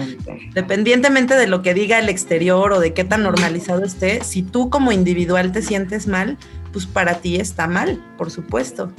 Dependientemente 0.54 1.36
de 1.36 1.46
lo 1.46 1.62
que 1.62 1.72
diga 1.74 1.98
el 1.98 2.08
exterior 2.08 2.72
o 2.72 2.80
de 2.80 2.92
qué 2.92 3.04
tan 3.04 3.22
normalizado 3.22 3.82
esté, 3.84 4.22
si 4.22 4.42
tú 4.42 4.68
como 4.68 4.92
individual 4.92 5.52
te 5.52 5.62
sientes 5.62 6.06
mal, 6.06 6.36
pues 6.72 6.86
para 6.86 7.16
ti 7.20 7.36
está 7.36 7.66
mal, 7.66 8.02
por 8.16 8.30
supuesto. 8.30 8.92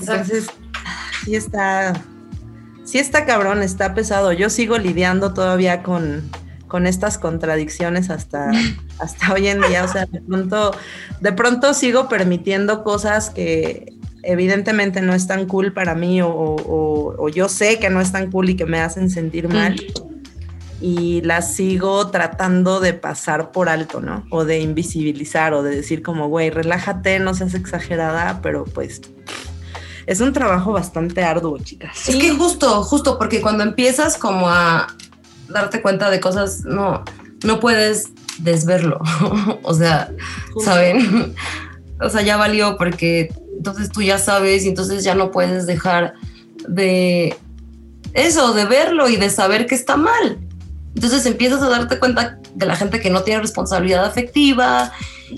Entonces, 0.00 0.46
sí 1.24 1.34
está, 1.36 1.92
sí 2.84 2.98
está 2.98 3.24
cabrón, 3.24 3.62
está 3.62 3.94
pesado. 3.94 4.32
Yo 4.32 4.50
sigo 4.50 4.78
lidiando 4.78 5.32
todavía 5.34 5.82
con, 5.82 6.28
con 6.68 6.86
estas 6.86 7.18
contradicciones 7.18 8.10
hasta, 8.10 8.50
hasta 8.98 9.32
hoy 9.32 9.48
en 9.48 9.60
día. 9.60 9.84
O 9.84 9.88
sea, 9.88 10.06
de 10.06 10.20
pronto, 10.20 10.72
de 11.20 11.32
pronto 11.32 11.74
sigo 11.74 12.08
permitiendo 12.08 12.82
cosas 12.82 13.30
que 13.30 13.92
evidentemente 14.24 15.00
no 15.02 15.14
están 15.14 15.46
cool 15.46 15.72
para 15.72 15.94
mí 15.94 16.22
o, 16.22 16.28
o- 16.28 17.14
o 17.18 17.28
yo 17.28 17.48
sé 17.48 17.78
que 17.80 17.90
no 17.90 18.00
están 18.00 18.30
cool 18.30 18.50
y 18.50 18.56
que 18.56 18.66
me 18.66 18.80
hacen 18.80 19.10
sentir 19.10 19.48
mal 19.48 19.76
y 20.82 21.22
las 21.22 21.54
sigo 21.54 22.08
tratando 22.10 22.80
de 22.80 22.92
pasar 22.92 23.52
por 23.52 23.68
alto, 23.68 24.00
¿no? 24.00 24.26
O 24.30 24.44
de 24.44 24.58
invisibilizar 24.58 25.54
o 25.54 25.62
de 25.62 25.76
decir 25.76 26.02
como, 26.02 26.28
güey, 26.28 26.50
relájate, 26.50 27.20
no 27.20 27.34
seas 27.34 27.54
exagerada, 27.54 28.40
pero 28.42 28.64
pues 28.64 29.00
es 30.06 30.20
un 30.20 30.32
trabajo 30.32 30.72
bastante 30.72 31.22
arduo, 31.22 31.56
chicas. 31.58 32.08
Es 32.08 32.16
que 32.16 32.30
justo, 32.30 32.82
justo, 32.82 33.16
porque 33.16 33.40
cuando 33.40 33.62
empiezas 33.62 34.18
como 34.18 34.48
a 34.48 34.88
darte 35.48 35.80
cuenta 35.80 36.10
de 36.10 36.18
cosas, 36.18 36.64
no, 36.64 37.04
no 37.44 37.60
puedes 37.60 38.08
desverlo. 38.38 39.00
o 39.62 39.74
sea, 39.74 40.10
¿saben? 40.64 41.34
o 42.00 42.10
sea, 42.10 42.22
ya 42.22 42.36
valió 42.36 42.76
porque 42.76 43.32
entonces 43.56 43.90
tú 43.90 44.02
ya 44.02 44.18
sabes 44.18 44.64
y 44.64 44.68
entonces 44.68 45.04
ya 45.04 45.14
no 45.14 45.30
puedes 45.30 45.66
dejar 45.66 46.14
de 46.66 47.36
eso, 48.14 48.52
de 48.52 48.64
verlo 48.64 49.08
y 49.08 49.16
de 49.16 49.30
saber 49.30 49.66
que 49.66 49.76
está 49.76 49.96
mal. 49.96 50.38
Entonces 50.94 51.24
empiezas 51.26 51.62
a 51.62 51.68
darte 51.68 51.98
cuenta 51.98 52.38
de 52.54 52.66
la 52.66 52.76
gente 52.76 53.00
que 53.00 53.10
no 53.10 53.22
tiene 53.22 53.40
responsabilidad 53.40 54.04
afectiva 54.04 54.92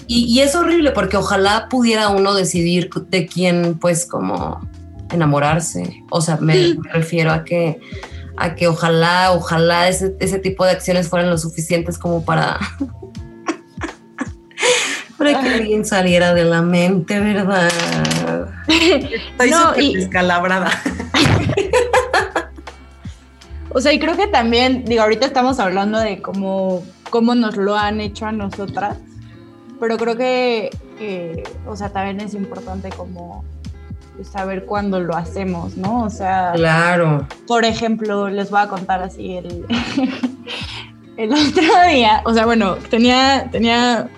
y, 0.08 0.24
y 0.24 0.40
es 0.40 0.54
horrible 0.54 0.90
porque 0.90 1.16
ojalá 1.16 1.68
pudiera 1.68 2.08
uno 2.08 2.34
decidir 2.34 2.90
de 3.08 3.26
quién 3.26 3.78
pues 3.78 4.06
como 4.06 4.68
enamorarse. 5.12 6.02
O 6.10 6.20
sea, 6.20 6.36
me, 6.38 6.74
me 6.74 6.92
refiero 6.92 7.32
a 7.32 7.44
que 7.44 7.80
a 8.36 8.56
que 8.56 8.66
ojalá, 8.66 9.30
ojalá 9.30 9.88
ese, 9.88 10.16
ese 10.18 10.40
tipo 10.40 10.64
de 10.64 10.72
acciones 10.72 11.08
fueran 11.08 11.30
lo 11.30 11.38
suficientes 11.38 11.98
como 11.98 12.24
para 12.24 12.58
para 15.16 15.40
que 15.40 15.48
alguien 15.48 15.84
saliera 15.84 16.34
de 16.34 16.44
la 16.44 16.62
mente, 16.62 17.20
¿verdad? 17.20 17.68
Estoy 18.68 19.50
No, 19.50 19.68
súper 19.68 19.82
y- 19.84 19.94
descalabrada. 19.94 20.70
O 23.74 23.80
sea, 23.80 23.92
y 23.92 23.98
creo 23.98 24.16
que 24.16 24.28
también, 24.28 24.84
digo, 24.84 25.02
ahorita 25.02 25.26
estamos 25.26 25.58
hablando 25.58 25.98
de 25.98 26.22
cómo, 26.22 26.82
cómo 27.10 27.34
nos 27.34 27.56
lo 27.56 27.76
han 27.76 28.00
hecho 28.00 28.24
a 28.24 28.32
nosotras, 28.32 28.96
pero 29.80 29.96
creo 29.98 30.16
que, 30.16 30.70
o 31.66 31.76
sea, 31.76 31.90
también 31.90 32.20
es 32.20 32.34
importante 32.34 32.88
como 32.90 33.44
saber 34.22 34.64
cuándo 34.64 35.00
lo 35.00 35.16
hacemos, 35.16 35.76
¿no? 35.76 36.04
O 36.04 36.10
sea, 36.10 36.52
Claro. 36.54 37.26
por 37.48 37.64
ejemplo, 37.64 38.28
les 38.30 38.48
voy 38.48 38.60
a 38.60 38.68
contar 38.68 39.02
así 39.02 39.38
el, 39.38 39.66
el 41.16 41.32
otro 41.32 41.88
día, 41.90 42.22
o 42.24 42.32
sea, 42.32 42.46
bueno, 42.46 42.76
tenía, 42.90 43.48
tenía 43.50 44.08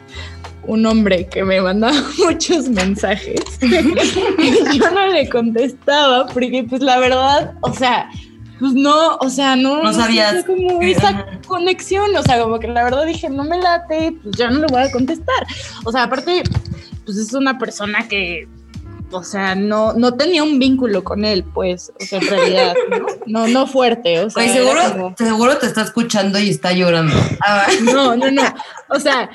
un 0.67 0.85
hombre 0.85 1.27
que 1.29 1.45
me 1.45 1.63
mandaba 1.63 1.97
muchos 2.19 2.69
mensajes. 2.69 3.41
yo 3.61 4.91
no 4.91 5.07
le 5.07 5.29
contestaba 5.31 6.27
porque 6.27 6.67
pues 6.69 6.83
la 6.83 6.99
verdad, 6.99 7.55
o 7.63 7.73
sea, 7.73 8.11
pues 8.59 8.73
no, 8.73 9.17
o 9.17 9.29
sea, 9.29 9.57
no, 9.57 9.83
No 9.83 9.93
sabías 9.93 10.45
como 10.45 10.81
esa 10.83 11.27
conexión, 11.47 12.15
o 12.17 12.23
sea, 12.23 12.41
como 12.43 12.59
que 12.59 12.69
la 12.69 12.85
verdad 12.85 13.05
dije, 13.07 13.29
no 13.29 13.45
me 13.45 13.59
late, 13.59 14.15
pues 14.23 14.37
ya 14.37 14.51
no 14.51 14.61
le 14.61 14.67
voy 14.67 14.83
a 14.83 14.91
contestar. 14.91 15.47
O 15.85 15.93
sea, 15.93 16.05
aparte, 16.05 16.43
pues 17.05 17.19
es 17.19 17.33
una 17.35 17.59
persona 17.59 18.09
que, 18.09 18.49
o 19.11 19.23
sea, 19.23 19.55
no, 19.55 19.93
no 19.93 20.15
tenía 20.15 20.43
un 20.43 20.59
vínculo 20.59 21.05
con 21.05 21.25
él, 21.25 21.45
pues, 21.45 21.93
o 22.01 22.05
sea, 22.05 22.19
en 22.19 22.27
realidad, 22.29 22.75
¿no? 22.91 23.07
No, 23.27 23.47
no 23.49 23.67
fuerte, 23.67 24.21
o 24.21 24.31
sea. 24.31 24.45
Era 24.45 24.53
seguro, 24.55 24.81
como- 24.93 25.15
seguro 25.19 25.59
te 25.59 25.67
está 25.67 25.83
escuchando 25.83 26.39
y 26.39 26.49
está 26.51 26.73
llorando. 26.73 27.15
Ah, 27.47 27.67
no, 27.83 28.17
no, 28.17 28.31
no. 28.31 28.43
O 28.89 28.99
sea, 29.01 29.29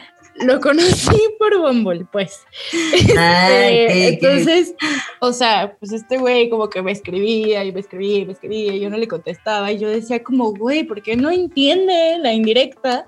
lo 0.46 0.60
conocí 0.60 1.18
por 1.40 1.58
Bumble, 1.60 2.06
pues. 2.12 2.42
ah, 3.18 3.48
ok. 3.48 3.92
entonces, 3.92 4.74
o 5.20 5.34
sea, 5.34 5.76
pues 5.80 5.92
este 5.92 6.18
güey 6.18 6.50
como 6.50 6.70
que 6.70 6.82
me 6.82 6.92
escribía 6.92 7.64
y 7.64 7.72
me 7.72 7.80
escribía 7.80 8.20
y 8.20 8.26
me 8.26 8.34
escribía 8.34 8.74
y 8.74 8.80
yo 8.80 8.90
no 8.90 8.98
le 8.98 9.08
contestaba 9.08 9.72
y 9.72 9.80
yo 9.80 9.90
decía 9.90 10.24
como, 10.24 10.54
güey, 10.54 10.84
¿por 10.84 11.02
qué 11.02 11.16
no 11.16 11.30
entiende 11.30 12.18
la 12.20 12.34
indirecta 12.34 13.06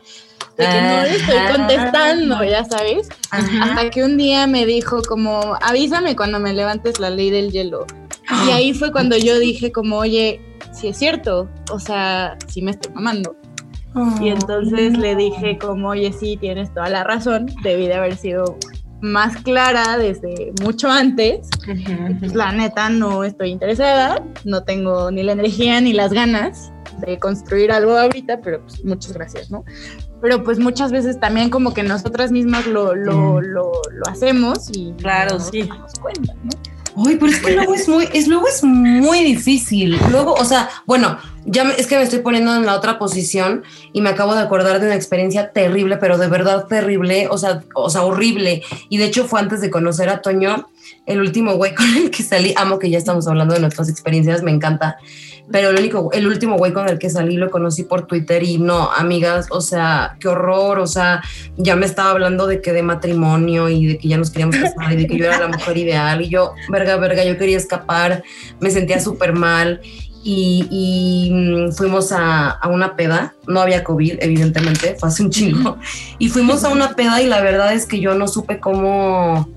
de 0.57 0.65
que 0.65 0.81
no 0.81 1.03
le 1.03 1.15
estoy 1.15 1.38
Ajá. 1.38 1.57
contestando, 1.57 2.43
ya 2.43 2.63
sabes? 2.65 3.09
Ajá. 3.31 3.63
Hasta 3.63 3.89
que 3.89 4.03
un 4.03 4.17
día 4.17 4.45
me 4.47 4.65
dijo 4.65 5.01
como, 5.03 5.57
avísame 5.61 6.15
cuando 6.15 6.39
me 6.39 6.53
levantes 6.53 6.99
la 6.99 7.09
ley 7.09 7.31
del 7.31 7.51
hielo. 7.51 7.86
Y 8.47 8.51
ahí 8.51 8.73
fue 8.73 8.91
cuando 8.91 9.17
yo 9.17 9.38
dije 9.39 9.71
como, 9.71 9.97
oye, 9.97 10.39
si 10.71 10.88
es 10.88 10.97
cierto, 10.97 11.49
o 11.71 11.79
sea, 11.79 12.38
si 12.47 12.61
me 12.61 12.71
estoy 12.71 12.93
mamando. 12.93 13.36
Y 14.22 14.30
entonces 14.30 14.98
le 14.98 15.16
dije 15.16 15.58
como, 15.60 15.89
oye, 15.89 16.12
sí, 16.14 16.38
tienes 16.38 16.74
toda 16.74 16.89
la 16.89 17.04
razón, 17.04 17.48
debí 17.64 17.88
de 17.88 17.94
haber 17.96 18.16
sido 18.16 18.58
más 19.02 19.36
clara 19.38 19.98
desde 19.98 20.54
mucho 20.64 20.89
antes. 20.89 21.50
Pues, 22.20 22.34
la 22.34 22.52
neta 22.54 22.89
no 22.89 23.24
estoy 23.24 23.50
interesada, 23.50 24.24
no 24.46 24.64
tengo 24.64 25.12
ni 25.12 25.24
la 25.24 25.34
energía 25.34 25.82
ni 25.82 25.94
las 25.94 26.14
ganas 26.14 26.72
de 27.06 27.20
construir 27.20 27.72
algo 27.72 27.98
ahorita, 27.98 28.39
pero 28.41 28.62
pues 28.62 28.84
muchas 28.86 29.14
gracias, 29.14 29.52
¿no? 29.52 29.66
Pero 30.22 30.44
pues 30.44 30.58
muchas 30.58 30.91
veces 30.91 31.20
también 31.20 31.50
como 31.50 31.74
que 31.74 31.84
nosotras 31.84 32.32
mismas 32.32 32.66
lo, 32.66 32.96
lo, 32.96 33.41
lo, 33.41 33.72
lo 33.91 34.04
hacemos 34.10 34.70
y 34.72 34.94
Claro, 34.94 35.32
no 35.32 35.38
nos 35.39 35.48
sí. 35.50 35.64
damos 35.64 35.94
cuenta, 36.00 36.34
¿no? 36.44 36.50
Uy, 36.96 37.16
pero 37.16 37.32
es 37.32 37.39
que 37.39 37.52
luego 37.52 37.74
es 37.74 37.88
muy, 37.89 38.08
es, 38.14 38.28
luego 38.28 38.48
es 38.48 38.64
muy 38.64 39.24
difícil. 39.24 39.98
Luego, 40.12 40.34
o 40.34 40.46
sea, 40.46 40.70
bueno, 40.86 41.18
ya 41.46 41.64
me- 41.64 41.74
es 41.76 41.88
que 41.88 41.96
me 41.98 42.04
estoy 42.04 42.20
poniendo 42.20 42.56
en 42.56 42.66
la 42.66 42.76
otra 42.76 43.00
posición 43.00 43.64
y 43.94 44.02
me 44.02 44.10
acabo 44.12 44.36
de 44.36 44.41
acordar 44.41 44.80
de 44.80 44.86
una 44.88 44.96
experiencia 44.96 45.52
terrible, 45.52 45.98
pero 45.98 46.18
de 46.18 46.28
verdad 46.28 46.68
terrible, 46.68 47.28
o 47.30 47.38
sea, 47.38 47.64
o 47.76 47.89
sea, 47.89 48.04
horrible. 48.04 48.62
Y 48.89 48.98
de 48.98 49.06
hecho 49.06 49.26
fue 49.26 49.39
antes 49.39 49.60
de 49.62 49.70
conocer 49.72 50.10
a 50.10 50.22
Toño, 50.22 50.68
el 51.05 51.19
último 51.19 51.55
güey 51.55 51.73
con 51.75 51.88
el 51.95 52.09
que 52.09 52.23
salí. 52.23 52.53
Amo 52.57 52.79
que 52.79 52.89
ya 52.89 52.97
estamos 52.97 53.27
hablando 53.27 53.53
de 53.53 53.59
nuestras 53.59 53.89
experiencias, 53.89 54.43
me 54.43 54.51
encanta. 54.51 54.97
Pero 55.51 55.69
el 55.69 55.77
único, 55.77 56.09
el 56.13 56.25
último 56.25 56.57
güey 56.57 56.71
con 56.71 56.88
el 56.88 56.97
que 56.97 57.09
salí 57.09 57.36
lo 57.36 57.51
conocí 57.51 57.84
por 57.84 58.07
Twitter 58.07 58.43
y 58.43 58.57
no, 58.57 58.89
amigas, 58.91 59.47
o 59.49 59.59
sea, 59.59 60.15
qué 60.19 60.29
horror, 60.29 60.79
o 60.79 60.88
sea, 60.88 61.21
ya 61.57 61.75
me 61.75 61.86
estaba 61.86 62.11
hablando 62.11 62.47
de 62.47 62.61
que 62.61 62.71
de 62.71 62.81
matrimonio 62.81 63.67
y 63.67 63.86
de 63.86 63.97
que 63.97 64.07
ya 64.07 64.17
nos 64.17 64.31
queríamos 64.31 64.55
casar 64.55 64.93
y 64.93 64.95
de 64.95 65.07
que 65.07 65.17
yo 65.17 65.25
era 65.25 65.39
la 65.39 65.47
mujer 65.49 65.77
ideal 65.77 66.21
y 66.21 66.29
yo, 66.29 66.53
verga, 66.69 66.95
verga, 66.95 67.25
yo 67.25 67.38
quería 67.38 67.57
escapar, 67.57 68.23
me 68.61 68.71
sentía 68.71 69.01
súper 69.01 69.34
mal 69.34 69.81
y, 70.23 70.67
y, 70.71 71.31
mm, 71.34 71.73
fuimos 71.73 72.13
a, 72.13 72.51
a 72.51 72.69
una 72.69 72.95
peda, 72.95 73.36
no 73.45 73.59
había 73.59 73.84
COVID, 73.84 74.19
evidentemente, 74.21 74.95
fue 74.97 75.09
hace 75.09 75.23
un 75.23 75.29
chingo, 75.29 75.77
y 76.19 76.29
fuimos 76.29 76.63
a 76.63 76.69
una 76.69 76.95
peda 76.95 77.21
y 77.21 77.27
la 77.27 77.41
verdad 77.41 77.73
es 77.73 77.86
que 77.86 77.99
yo 77.99 78.15
no 78.15 78.29
supe 78.29 78.61
cómo 78.61 79.49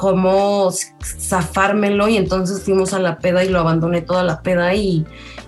cómo 0.00 0.72
zafármelo 1.02 2.08
y 2.08 2.16
entonces 2.16 2.62
fuimos 2.62 2.94
a 2.94 2.98
la 3.00 3.18
peda 3.18 3.44
y 3.44 3.50
lo 3.50 3.60
abandoné 3.60 4.00
toda 4.00 4.24
la 4.24 4.40
peda 4.40 4.74
y, 4.74 5.04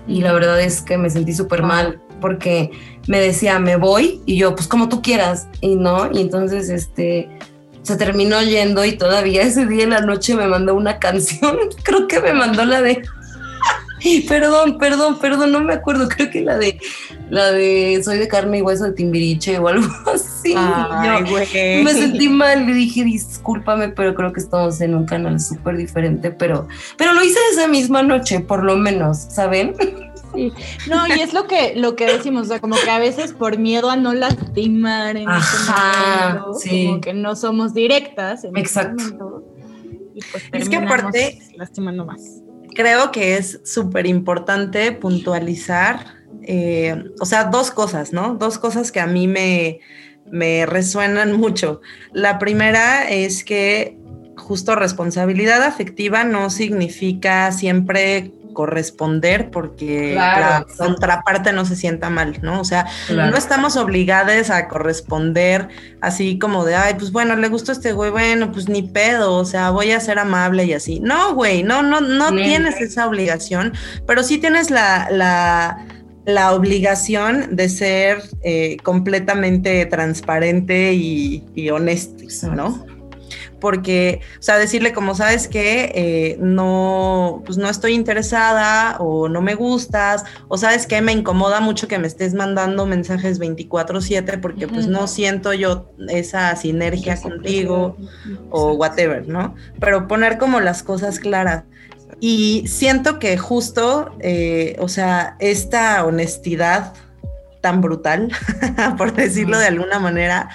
y 0.07 0.21
la 0.21 0.31
verdad 0.31 0.61
es 0.61 0.83
que 0.83 0.95
me 0.95 1.09
sentí 1.09 1.33
súper 1.33 1.63
mal 1.63 1.99
porque 2.21 2.69
me 3.07 3.19
decía 3.19 3.57
me 3.57 3.77
voy 3.77 4.21
y 4.27 4.37
yo 4.37 4.53
pues 4.53 4.67
como 4.67 4.89
tú 4.89 5.01
quieras 5.01 5.47
y 5.59 5.75
no 5.75 6.07
y 6.13 6.21
entonces 6.21 6.69
este 6.69 7.35
se 7.81 7.95
terminó 7.95 8.43
yendo 8.43 8.85
y 8.85 8.91
todavía 8.91 9.41
ese 9.41 9.65
día 9.65 9.85
en 9.85 9.89
la 9.89 10.01
noche 10.01 10.35
me 10.35 10.45
mandó 10.45 10.75
una 10.75 10.99
canción 10.99 11.57
creo 11.83 12.07
que 12.07 12.19
me 12.19 12.33
mandó 12.33 12.63
la 12.63 12.83
de 12.83 13.01
perdón 14.27 14.77
perdón 14.77 15.19
perdón 15.19 15.51
no 15.51 15.61
me 15.61 15.73
acuerdo 15.73 16.07
creo 16.09 16.29
que 16.29 16.41
la 16.41 16.57
de 16.57 16.79
la 17.29 17.51
de 17.51 18.01
soy 18.03 18.17
de 18.19 18.27
carne 18.27 18.59
y 18.59 18.61
hueso 18.61 18.83
de 18.85 18.91
Timbiriche 18.93 19.57
o 19.59 19.67
algo 19.67 19.87
así 20.13 20.53
Ay, 20.55 21.23
yo- 21.25 21.83
me 21.83 21.93
sentí 21.93 22.29
mal, 22.29 22.65
le 22.65 22.73
dije 22.73 23.03
discúlpame, 23.03 23.89
pero 23.89 24.13
creo 24.13 24.33
que 24.33 24.39
estamos 24.39 24.79
en 24.81 24.93
un 24.95 25.05
canal 25.05 25.39
súper 25.39 25.77
diferente, 25.77 26.31
pero, 26.31 26.67
pero 26.97 27.13
lo 27.13 27.23
hice 27.23 27.39
esa 27.53 27.67
misma 27.67 28.03
noche, 28.03 28.39
por 28.41 28.63
lo 28.63 28.75
menos, 28.75 29.17
¿saben? 29.17 29.73
Sí. 30.35 30.51
No, 30.89 31.07
y 31.07 31.21
es 31.21 31.33
lo 31.33 31.47
que, 31.47 31.73
lo 31.75 31.95
que 31.95 32.05
decimos, 32.05 32.43
o 32.43 32.45
sea, 32.49 32.59
como 32.59 32.75
que 32.75 32.89
a 32.89 32.99
veces 32.99 33.33
por 33.33 33.57
miedo 33.57 33.89
a 33.89 33.95
no 33.95 34.13
lastimar 34.13 35.15
en 35.15 35.23
ese 35.29 35.29
Ajá, 35.29 36.29
momento, 36.39 36.59
sí. 36.59 36.85
como 36.87 37.01
que 37.01 37.13
no 37.13 37.35
somos 37.35 37.73
directas 37.73 38.43
en 38.43 38.57
Exacto. 38.57 39.01
momento, 39.03 39.43
y 40.15 40.19
pues 40.31 40.43
Es 40.51 40.69
que 40.69 40.75
aparte- 40.77 41.39
lastimando 41.55 42.05
más. 42.05 42.41
Creo 42.73 43.11
que 43.11 43.37
es 43.37 43.59
súper 43.63 44.05
importante 44.05 44.91
puntualizar, 44.91 46.05
eh, 46.43 47.03
o 47.19 47.25
sea, 47.25 47.45
dos 47.45 47.71
cosas, 47.71 48.13
¿no? 48.13 48.35
Dos 48.35 48.57
cosas 48.57 48.91
que 48.91 48.99
a 48.99 49.07
mí 49.07 49.27
me, 49.27 49.79
me 50.31 50.65
resuenan 50.65 51.33
mucho. 51.39 51.81
La 52.11 52.39
primera 52.39 53.09
es 53.09 53.43
que 53.43 53.97
justo 54.37 54.75
responsabilidad 54.75 55.63
afectiva 55.63 56.23
no 56.23 56.49
significa 56.49 57.51
siempre 57.51 58.31
corresponder 58.53 59.49
porque 59.51 60.11
Claro, 60.13 60.65
la 60.67 60.85
contraparte 60.85 61.51
no 61.51 61.65
se 61.65 61.75
sienta 61.75 62.09
mal, 62.09 62.39
¿no? 62.41 62.59
O 62.59 62.63
sea, 62.63 62.85
no 63.09 63.35
estamos 63.35 63.75
obligadas 63.77 64.49
a 64.49 64.67
corresponder 64.67 65.67
así 66.01 66.37
como 66.39 66.65
de, 66.65 66.75
ay, 66.75 66.95
pues 66.95 67.11
bueno, 67.11 67.35
le 67.35 67.47
gustó 67.49 67.71
este 67.71 67.93
güey, 67.93 68.11
bueno, 68.11 68.51
pues 68.51 68.69
ni 68.69 68.83
pedo, 68.83 69.35
o 69.35 69.45
sea, 69.45 69.69
voy 69.71 69.91
a 69.91 69.99
ser 69.99 70.19
amable 70.19 70.65
y 70.65 70.73
así. 70.73 70.99
No, 70.99 71.33
güey, 71.33 71.63
no, 71.63 71.81
no, 71.83 72.01
no 72.01 72.31
tienes 72.31 72.79
esa 72.81 73.07
obligación, 73.07 73.73
pero 74.05 74.23
sí 74.23 74.37
tienes 74.37 74.69
la, 74.69 75.07
la, 75.09 75.85
la 76.25 76.53
obligación 76.53 77.55
de 77.55 77.69
ser 77.69 78.21
eh, 78.43 78.77
completamente 78.83 79.85
transparente 79.85 80.93
y, 80.93 81.43
y 81.55 81.69
honesto, 81.69 82.51
¿no? 82.53 82.92
Porque, 83.63 84.19
o 84.37 84.41
sea, 84.41 84.57
decirle 84.57 84.91
como 84.91 85.15
sabes 85.15 85.47
que 85.47 86.35
no, 86.41 87.41
pues 87.45 87.57
no 87.57 87.69
estoy 87.69 87.93
interesada 87.93 88.97
o 88.99 89.29
no 89.29 89.41
me 89.41 89.55
gustas 89.55 90.25
o 90.49 90.57
sabes 90.57 90.85
que 90.85 91.01
me 91.01 91.13
incomoda 91.13 91.61
mucho 91.61 91.87
que 91.87 91.97
me 91.97 92.07
estés 92.07 92.33
mandando 92.33 92.85
mensajes 92.85 93.39
24/7 93.39 94.41
porque 94.41 94.67
pues 94.67 94.87
no 94.87 95.07
siento 95.07 95.53
yo 95.53 95.93
esa 96.09 96.53
sinergia 96.57 97.15
contigo 97.21 97.95
o 98.49 98.73
whatever, 98.73 99.29
¿no? 99.29 99.55
Pero 99.79 100.09
poner 100.09 100.37
como 100.37 100.59
las 100.59 100.83
cosas 100.83 101.19
claras. 101.19 101.63
Y 102.19 102.65
siento 102.67 103.17
que 103.17 103.37
justo, 103.37 104.13
eh, 104.19 104.75
o 104.79 104.89
sea, 104.89 105.37
esta 105.39 106.03
honestidad 106.05 106.93
tan 107.63 107.79
brutal, 107.79 108.29
por 108.97 109.13
decirlo 109.13 109.57
de 109.57 109.67
alguna 109.67 109.97
manera, 109.97 110.49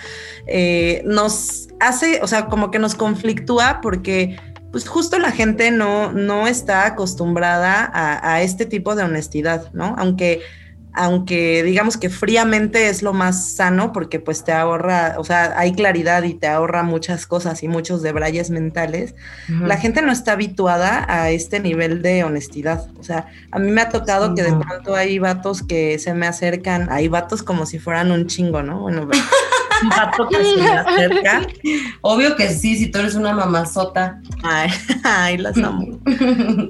eh, 0.46 1.00
nos 1.06 1.68
hace, 1.80 2.20
o 2.22 2.26
sea, 2.26 2.46
como 2.46 2.70
que 2.70 2.78
nos 2.78 2.94
conflictúa 2.94 3.80
porque 3.80 4.38
pues 4.70 4.86
justo 4.86 5.18
la 5.18 5.30
gente 5.30 5.70
no, 5.70 6.12
no 6.12 6.46
está 6.46 6.84
acostumbrada 6.84 7.90
a, 7.90 8.34
a 8.34 8.42
este 8.42 8.66
tipo 8.66 8.94
de 8.94 9.04
honestidad, 9.04 9.72
¿no? 9.72 9.94
Aunque, 9.96 10.42
aunque 10.98 11.62
digamos 11.62 11.96
que 11.96 12.10
fríamente 12.10 12.88
es 12.88 13.02
lo 13.02 13.12
más 13.12 13.52
sano 13.52 13.92
porque 13.92 14.18
pues 14.18 14.42
te 14.42 14.50
ahorra, 14.50 15.14
o 15.18 15.22
sea, 15.22 15.56
hay 15.56 15.72
claridad 15.72 16.24
y 16.24 16.34
te 16.34 16.48
ahorra 16.48 16.82
muchas 16.82 17.24
cosas 17.24 17.62
y 17.62 17.68
muchos 17.68 18.02
debrayes 18.02 18.50
mentales, 18.50 19.14
la 19.48 19.76
gente 19.76 20.02
no 20.02 20.10
está 20.10 20.32
habituada 20.32 21.06
a 21.08 21.30
este 21.30 21.60
nivel 21.60 22.02
de 22.02 22.24
honestidad. 22.24 22.88
O 22.98 23.04
sea, 23.04 23.28
a 23.52 23.60
mí 23.60 23.70
me 23.70 23.80
ha 23.80 23.90
tocado 23.90 24.28
Sí, 24.28 24.34
que 24.34 24.42
de 24.42 24.56
pronto 24.56 24.96
hay 24.96 25.20
vatos 25.20 25.62
que 25.62 26.00
se 26.00 26.14
me 26.14 26.26
acercan, 26.26 26.88
hay 26.90 27.06
vatos 27.06 27.44
como 27.44 27.64
si 27.64 27.78
fueran 27.78 28.10
un 28.10 28.26
chingo, 28.26 28.64
¿no? 28.64 28.80
Bueno, 28.80 29.08
un 29.82 29.88
vato 29.88 30.28
que 30.28 30.36
se 30.36 30.56
me 30.56 30.68
acerca. 30.70 31.46
Obvio 32.00 32.36
que 32.36 32.48
sí, 32.50 32.76
si 32.76 32.88
tú 32.88 32.98
eres 32.98 33.14
una 33.14 33.32
mamazota. 33.32 34.20
Ay, 34.42 34.70
ay, 35.04 35.38
las 35.38 35.56
amo. 35.58 35.98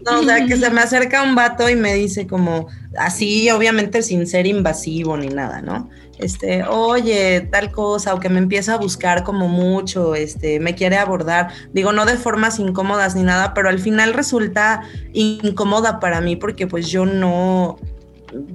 No, 0.05 0.21
o 0.21 0.23
sea, 0.25 0.47
que 0.47 0.57
se 0.57 0.71
me 0.71 0.81
acerca 0.81 1.23
un 1.23 1.35
vato 1.35 1.69
y 1.69 1.77
me 1.77 1.95
dice 1.95 2.27
como, 2.27 2.69
así, 2.99 3.51
obviamente 3.51 4.03
sin 4.03 4.27
ser 4.27 4.47
invasivo 4.47 5.17
ni 5.17 5.29
nada, 5.29 5.63
¿no? 5.63 5.89
Este, 6.19 6.65
oye, 6.65 7.49
tal 7.53 7.71
cosa, 7.71 8.13
o 8.13 8.19
que 8.19 8.29
me 8.29 8.39
empieza 8.39 8.75
a 8.75 8.79
buscar 8.79 9.23
como 9.23 9.47
mucho, 9.47 10.17
este, 10.17 10.59
me 10.59 10.75
quiere 10.75 10.97
abordar, 10.97 11.51
digo, 11.73 11.93
no 11.93 12.07
de 12.07 12.17
formas 12.17 12.59
incómodas 12.59 13.15
ni 13.15 13.23
nada, 13.23 13.55
pero 13.55 13.69
al 13.69 13.79
final 13.79 14.15
resulta 14.15 14.83
incómoda 15.13 16.01
para 16.01 16.21
mí 16.21 16.35
porque 16.35 16.67
pues 16.67 16.89
yo 16.89 17.07
no, 17.07 17.79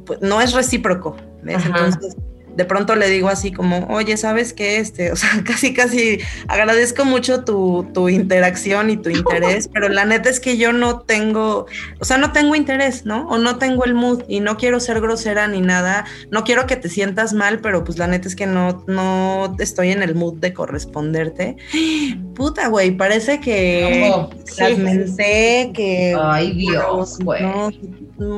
pues, 0.05 0.19
no 0.21 0.41
es 0.41 0.51
recíproco, 0.51 1.15
¿ves? 1.41 1.55
Ajá. 1.55 1.67
Entonces, 1.67 2.17
de 2.55 2.65
pronto 2.65 2.95
le 2.95 3.09
digo 3.09 3.29
así 3.29 3.51
como, 3.51 3.87
oye, 3.87 4.17
¿sabes 4.17 4.53
qué? 4.53 4.77
Este, 4.77 5.11
o 5.11 5.15
sea, 5.15 5.29
casi, 5.45 5.73
casi 5.73 6.19
agradezco 6.47 7.05
mucho 7.05 7.43
tu, 7.43 7.87
tu 7.93 8.09
interacción 8.09 8.89
y 8.89 8.97
tu 8.97 9.09
interés, 9.09 9.67
pero 9.67 9.89
la 9.89 10.05
neta 10.05 10.29
es 10.29 10.39
que 10.39 10.57
yo 10.57 10.73
no 10.73 10.99
tengo, 10.99 11.65
o 11.99 12.05
sea, 12.05 12.17
no 12.17 12.31
tengo 12.31 12.55
interés, 12.55 13.05
¿no? 13.05 13.27
O 13.29 13.37
no 13.37 13.57
tengo 13.57 13.85
el 13.85 13.93
mood 13.93 14.23
y 14.27 14.39
no 14.39 14.57
quiero 14.57 14.79
ser 14.79 15.01
grosera 15.01 15.47
ni 15.47 15.61
nada, 15.61 16.05
no 16.29 16.43
quiero 16.43 16.67
que 16.67 16.75
te 16.75 16.89
sientas 16.89 17.33
mal, 17.33 17.59
pero 17.59 17.83
pues 17.83 17.97
la 17.97 18.07
neta 18.07 18.27
es 18.27 18.35
que 18.35 18.45
no, 18.45 18.83
no 18.87 19.55
estoy 19.59 19.91
en 19.91 20.03
el 20.03 20.15
mood 20.15 20.35
de 20.35 20.53
corresponderte. 20.53 21.57
Puta, 22.35 22.67
güey, 22.67 22.91
parece 22.91 23.39
que 23.39 24.27
las 24.57 24.77
menté, 24.77 25.71
que... 25.73 26.15
Ay, 26.19 26.53
Dios, 26.53 27.19
güey. 27.19 27.43
No, 27.43 27.71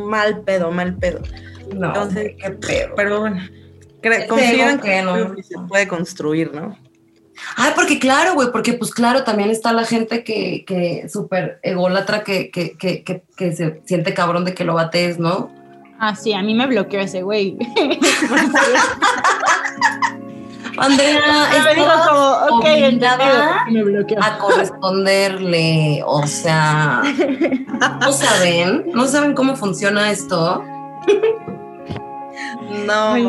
mal 0.05 0.41
pedo, 0.41 0.71
mal 0.71 0.95
pedo. 0.95 1.21
No, 1.73 1.87
Entonces, 1.87 2.33
qué 2.41 2.51
pedo. 2.51 2.93
Pero 2.95 3.19
bueno, 3.21 3.41
consideran 4.27 4.79
que, 4.79 4.89
que 4.89 5.01
no. 5.01 5.35
que 5.35 5.43
se 5.43 5.55
puede 5.67 5.87
construir, 5.87 6.53
¿no? 6.53 6.77
Ay, 7.57 7.73
porque 7.75 7.99
claro, 7.99 8.33
güey, 8.33 8.51
porque 8.51 8.73
pues 8.73 8.91
claro, 8.91 9.23
también 9.23 9.49
está 9.49 9.73
la 9.73 9.85
gente 9.85 10.23
que, 10.23 10.63
que 10.65 11.07
súper 11.09 11.59
ególatra 11.63 12.23
que, 12.23 12.49
que, 12.49 12.77
que, 12.77 13.03
que, 13.03 13.23
que 13.35 13.55
se 13.55 13.81
siente 13.85 14.13
cabrón 14.13 14.45
de 14.45 14.53
que 14.53 14.63
lo 14.63 14.75
batees, 14.75 15.19
¿no? 15.19 15.51
Ah, 15.99 16.15
sí, 16.15 16.33
a 16.33 16.41
mí 16.41 16.53
me 16.53 16.67
bloqueó 16.67 16.99
ese 16.99 17.21
güey. 17.23 17.57
Andrea, 20.77 21.47
me 21.63 21.73
dijo 21.73 21.87
estás 21.87 22.07
como, 22.07 22.57
ok, 22.57 22.65
obligada 22.65 22.87
entendido. 22.87 23.43
Me 23.71 23.83
bloqueó. 23.83 24.21
a 24.21 24.37
corresponderle, 24.37 26.03
o 26.05 26.27
sea, 26.27 27.01
¿no 28.01 28.11
saben? 28.11 28.91
¿No 28.93 29.07
saben 29.07 29.33
cómo 29.33 29.55
funciona 29.55 30.11
esto? 30.11 30.61
No, 32.85 33.13
Ay, 33.13 33.23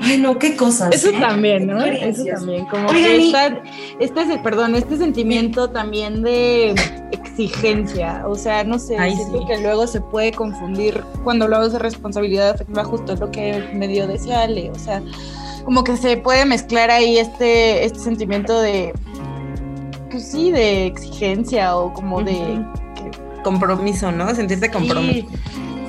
Ay, 0.00 0.18
no, 0.18 0.38
qué 0.38 0.56
cosas. 0.56 0.94
Eso 0.94 1.10
¿eh? 1.10 1.16
también, 1.20 1.66
¿no? 1.66 1.82
Eso 1.84 2.24
también, 2.24 2.66
como 2.66 2.88
Oigan, 2.88 3.02
que 3.02 3.26
esta- 3.26 3.62
este, 4.24 4.38
perdón, 4.42 4.74
este 4.74 4.96
sentimiento 4.96 5.70
también 5.70 6.22
de 6.22 6.74
exigencia, 7.12 8.24
o 8.26 8.34
sea, 8.34 8.64
no 8.64 8.78
sé, 8.78 8.96
Ay, 8.98 9.14
siento 9.14 9.38
sí. 9.40 9.44
que 9.46 9.58
luego 9.60 9.86
se 9.86 10.00
puede 10.00 10.32
confundir 10.32 11.02
cuando 11.22 11.44
hablamos 11.46 11.72
de 11.72 11.78
responsabilidad 11.78 12.50
afectiva, 12.50 12.84
justo 12.84 13.14
lo 13.16 13.30
que 13.30 13.70
medio 13.72 14.06
decía 14.06 14.42
Ale, 14.42 14.70
o 14.70 14.78
sea, 14.78 15.02
como 15.64 15.84
que 15.84 15.96
se 15.96 16.16
puede 16.16 16.44
mezclar 16.44 16.90
ahí 16.90 17.18
este, 17.18 17.84
este 17.84 17.98
sentimiento 18.00 18.60
de, 18.60 18.92
pues 20.10 20.26
sí, 20.30 20.50
de 20.50 20.86
exigencia 20.86 21.76
o 21.76 21.92
como 21.92 22.22
de... 22.22 22.34
que- 22.94 23.42
compromiso, 23.42 24.10
¿no? 24.12 24.34
Sentirte 24.34 24.70
compromiso. 24.70 25.28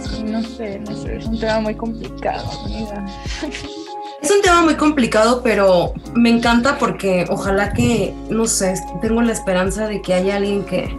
Sí, 0.01 0.15
sí, 0.17 0.23
no 0.23 0.41
sé, 0.43 0.79
no 0.79 0.95
sé, 0.95 1.17
es 1.17 1.25
un 1.25 1.39
tema 1.39 1.59
muy 1.59 1.75
complicado, 1.75 2.47
amiga. 2.65 3.05
Es 4.25 4.31
un 4.31 4.41
tema 4.41 4.63
muy 4.63 4.73
complicado, 4.73 5.41
pero 5.43 5.93
me 6.15 6.31
encanta 6.31 6.79
porque 6.79 7.27
ojalá 7.29 7.73
que, 7.73 8.11
no 8.27 8.47
sé, 8.47 8.73
tengo 8.99 9.21
la 9.21 9.31
esperanza 9.31 9.87
de 9.87 10.01
que 10.01 10.15
haya 10.15 10.37
alguien 10.37 10.65
que, 10.65 10.89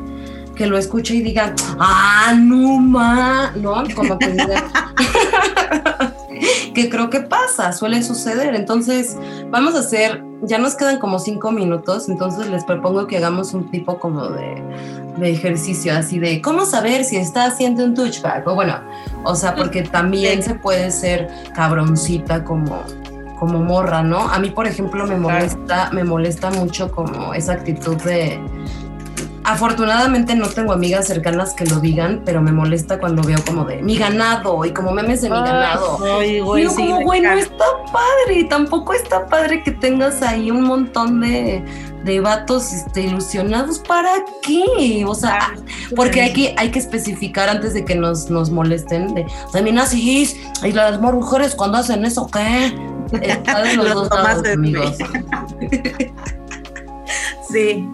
que 0.55 0.69
lo 0.69 0.79
escuche 0.79 1.17
y 1.17 1.23
diga, 1.23 1.53
ah, 1.81 2.37
no 2.39 2.79
ma, 2.79 3.53
¿no? 3.57 3.83
Como 3.97 4.17
que 4.17 4.29
que 6.73 6.89
creo 6.89 7.11
que 7.11 7.19
pasa, 7.19 7.73
suele 7.73 8.05
suceder. 8.05 8.55
Entonces, 8.55 9.17
vamos 9.51 9.75
a 9.75 9.81
hacer, 9.81 10.23
ya 10.43 10.59
nos 10.59 10.77
quedan 10.77 11.01
como 11.01 11.19
cinco 11.19 11.51
minutos, 11.51 12.09
entonces 12.09 12.47
les 12.47 12.63
propongo 12.63 13.09
que 13.09 13.17
hagamos 13.17 13.55
un 13.55 13.73
tipo 13.73 13.99
como 13.99 14.29
de, 14.29 14.63
de 15.19 15.31
ejercicio, 15.31 15.97
así 15.97 16.21
de, 16.21 16.41
¿cómo 16.41 16.65
saber 16.65 17.05
si 17.05 17.17
está 17.17 17.47
haciendo 17.47 17.83
un 17.83 17.95
touchback? 17.95 18.47
O 18.47 18.55
bueno, 18.55 18.79
o 19.25 19.35
sea, 19.35 19.57
porque 19.57 19.83
también 19.83 20.45
se 20.45 20.55
puede 20.55 20.93
ser 20.93 21.29
cabroncita 21.57 22.45
como 22.45 22.85
como 23.39 23.61
morra, 23.61 24.03
¿no? 24.03 24.29
A 24.29 24.39
mí, 24.39 24.51
por 24.51 24.67
ejemplo, 24.67 25.07
me 25.07 25.17
molesta, 25.17 25.91
me 25.93 26.05
molesta 26.05 26.51
mucho 26.51 26.91
como 26.91 27.35
esa 27.35 27.53
actitud 27.53 27.97
de 28.03 28.41
afortunadamente 29.47 30.35
no 30.35 30.49
tengo 30.49 30.73
amigas 30.73 31.07
cercanas 31.07 31.55
que 31.55 31.65
lo 31.67 31.79
digan, 31.79 32.23
pero 32.25 32.43
me 32.43 32.51
molesta 32.51 32.99
cuando 32.99 33.23
veo 33.23 33.39
como 33.47 33.65
de 33.65 33.81
mi 33.81 33.97
ganado 33.97 34.65
y 34.65 34.73
como 34.73 34.91
memes 34.91 35.23
de 35.23 35.31
mi 35.31 35.37
ganado. 35.37 35.99
Ay, 36.19 36.41
güey, 36.41 36.65
yo 36.65 36.71
sí, 36.71 36.83
como, 36.83 37.03
güey, 37.03 37.21
no 37.21 37.33
está 37.33 37.65
padre, 37.93 38.45
tampoco 38.51 38.93
está 38.93 39.27
padre 39.27 39.63
que 39.63 39.71
tengas 39.71 40.21
ahí 40.21 40.51
un 40.51 40.63
montón 40.63 41.21
de, 41.21 41.65
de 42.07 42.21
vatos 42.21 42.73
este, 42.73 43.03
ilusionados. 43.03 43.81
¿Para 43.81 44.11
qué? 44.43 45.05
O 45.07 45.15
sea, 45.15 45.55
porque 45.95 46.23
hay 46.23 46.33
que, 46.33 46.55
hay 46.57 46.71
que 46.71 46.79
especificar 46.79 47.49
antes 47.51 47.75
de 47.75 47.85
que 47.85 47.95
nos, 47.95 48.31
nos 48.31 48.49
molesten 48.51 49.13
de 49.15 49.27
feminazis 49.53 50.37
y 50.65 50.73
las 50.73 50.99
mujeres 51.01 51.55
cuando 51.55 51.77
hacen 51.79 52.05
eso, 52.07 52.27
¿qué? 52.33 52.75
Está 53.21 53.63
de 53.63 53.75
los 53.77 53.85
Los 53.87 53.95
dos 53.95 54.09
tomates, 54.09 54.37
lados, 54.43 54.55
amigos. 54.55 54.97
Sí. 57.51 57.87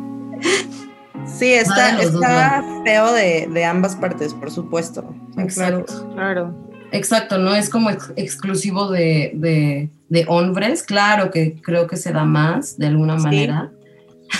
Sí, 1.26 1.52
está, 1.52 2.00
está 2.02 2.64
feo 2.84 3.12
de, 3.12 3.48
de 3.52 3.64
ambas 3.64 3.94
partes, 3.96 4.32
por 4.34 4.50
supuesto. 4.50 5.04
Exacto. 5.38 5.92
Claro. 5.94 6.14
Claro. 6.14 6.54
Exacto, 6.92 7.38
no 7.38 7.54
es 7.54 7.70
como 7.70 7.90
ex- 7.90 8.12
exclusivo 8.16 8.90
de, 8.90 9.32
de, 9.34 9.88
de 10.08 10.24
hombres, 10.28 10.82
claro 10.82 11.30
que 11.30 11.60
creo 11.62 11.86
que 11.86 11.96
se 11.96 12.12
da 12.12 12.24
más 12.24 12.76
de 12.76 12.86
alguna 12.86 13.18
Sí. 13.18 13.24
manera. 13.24 13.70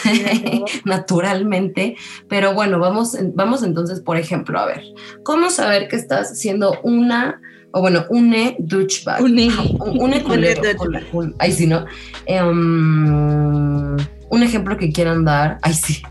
naturalmente, 0.84 1.96
pero 2.28 2.54
bueno, 2.54 2.78
vamos, 2.78 3.16
vamos 3.34 3.62
entonces, 3.62 4.00
por 4.00 4.16
ejemplo, 4.16 4.58
a 4.58 4.66
ver, 4.66 4.82
¿cómo 5.22 5.50
saber 5.50 5.88
que 5.88 5.96
estás 5.96 6.38
siendo 6.38 6.80
una, 6.82 7.40
o 7.72 7.80
bueno, 7.80 8.04
une 8.10 8.56
douchebag? 8.58 9.22
Une. 9.22 9.48
Un- 9.80 10.00
Une 10.00 10.22
culero, 10.22 10.62
sí, 11.52 11.66
¿no? 11.66 11.84
Em, 12.26 13.96
un 14.30 14.42
ejemplo 14.42 14.76
que 14.76 14.92
quieran 14.92 15.24
dar, 15.24 15.58
ay, 15.62 15.74
sí. 15.74 16.02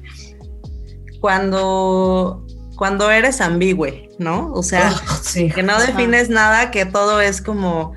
Cuando, 1.20 2.46
cuando 2.76 3.12
eres 3.12 3.42
ambigüe, 3.42 4.10
¿no? 4.18 4.52
O 4.54 4.64
sea, 4.64 4.92
sí. 5.22 5.50
que 5.50 5.64
no 5.64 5.80
defines 5.80 6.30
nada, 6.30 6.72
que 6.72 6.86
todo 6.86 7.22
es 7.22 7.42
como 7.42 7.94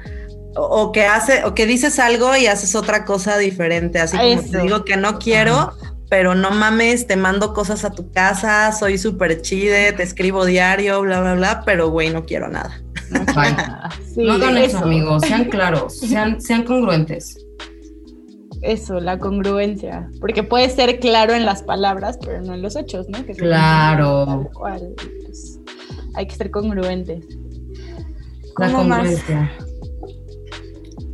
o, 0.57 0.63
o 0.63 0.93
que 0.93 1.05
hace 1.07 1.45
o 1.45 1.55
que 1.55 1.67
dices 1.67 1.99
algo 1.99 2.37
y 2.37 2.47
haces 2.47 2.75
otra 2.75 3.05
cosa 3.05 3.39
diferente, 3.39 4.01
así 4.01 4.17
como 4.17 4.43
te 4.51 4.59
digo 4.59 4.85
que 4.85 4.97
no 4.97 5.19
quiero, 5.19 5.73
pero 6.09 6.35
no 6.35 6.51
mames, 6.51 7.07
te 7.07 7.17
mando 7.17 7.55
cosas 7.55 7.85
a 7.85 7.91
tu 7.91 8.11
casa, 8.13 8.71
soy 8.73 8.99
súper 8.99 9.43
chide, 9.43 9.93
te 9.93 10.03
escribo 10.03 10.45
diario, 10.45 11.01
bla 11.03 11.21
bla 11.21 11.35
bla, 11.35 11.63
pero 11.65 11.91
güey, 11.91 12.11
no 12.11 12.25
quiero 12.25 12.49
nada. 12.49 12.81
Sí, 14.15 14.23
no 14.25 14.35
hagan 14.35 14.57
eso, 14.59 14.77
eso. 14.79 14.85
amigos, 14.85 15.23
sean 15.23 15.45
claros, 15.45 15.99
sean, 15.99 16.41
sean 16.41 16.65
congruentes. 16.65 17.37
Eso, 18.63 18.99
la 18.99 19.19
congruencia. 19.19 20.09
Porque 20.21 20.43
puede 20.43 20.71
ser 20.71 20.99
claro 20.99 21.35
en 21.35 21.45
las 21.45 21.63
palabras, 21.63 22.19
pero 22.25 22.41
no 22.41 22.55
en 22.55 22.63
los 22.63 22.77
hechos, 22.77 23.07
¿no? 23.11 23.25
Que 23.27 23.35
Claro. 23.35 24.49
cual. 24.55 24.95
Pues, 24.97 25.61
hay 26.15 26.27
que 26.27 26.35
ser 26.35 26.51
congruentes. 26.51 27.27
La 28.57 28.67
¿Cómo 28.73 28.85
más? 28.85 29.09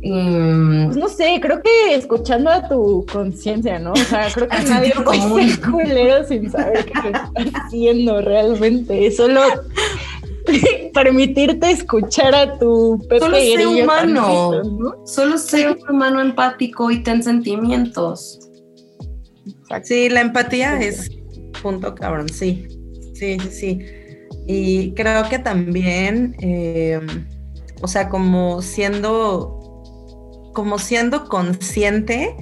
Mm, 0.03 0.85
Pues 0.85 0.97
no 0.97 1.07
sé, 1.09 1.39
creo 1.41 1.61
que 1.61 1.93
escuchando 1.95 2.49
a 2.49 2.67
tu 2.67 3.05
conciencia, 3.11 3.77
¿no? 3.79 3.91
O 3.93 3.95
sea, 3.95 4.27
creo 4.33 4.47
que 4.47 4.63
nadie 4.63 4.93
puede 5.03 5.47
ser 5.47 5.61
culero 5.71 6.27
sin 6.27 6.49
saber 6.51 6.85
qué 6.85 7.09
está 7.09 7.31
haciendo 7.65 8.21
realmente. 8.21 9.11
Solo 9.11 9.41
permitirte 10.93 11.71
escuchar 11.71 12.33
a 12.33 12.57
tu 12.57 12.99
Pepe 13.07 13.19
Solo 13.19 13.37
sé 13.37 13.67
humano. 13.67 14.49
tantito, 14.51 14.75
¿no? 14.77 15.05
Solo 15.05 15.37
sé 15.37 15.69
un 15.69 15.77
humano 15.89 16.19
empático 16.21 16.89
y 16.91 17.03
ten 17.03 17.21
sentimientos. 17.23 18.39
Sí, 19.83 20.09
la 20.09 20.21
empatía 20.21 20.79
es 20.81 21.09
punto 21.61 21.93
cabrón, 21.95 22.27
sí. 22.29 22.67
Sí, 23.13 23.37
sí, 23.39 23.49
sí. 23.51 23.79
Y 24.47 24.91
creo 24.95 25.29
que 25.29 25.37
también, 25.39 26.35
eh, 26.41 26.99
o 27.81 27.87
sea, 27.87 28.09
como 28.09 28.61
siendo, 28.61 29.59
como 30.53 30.79
siendo 30.79 31.25
consciente 31.25 32.35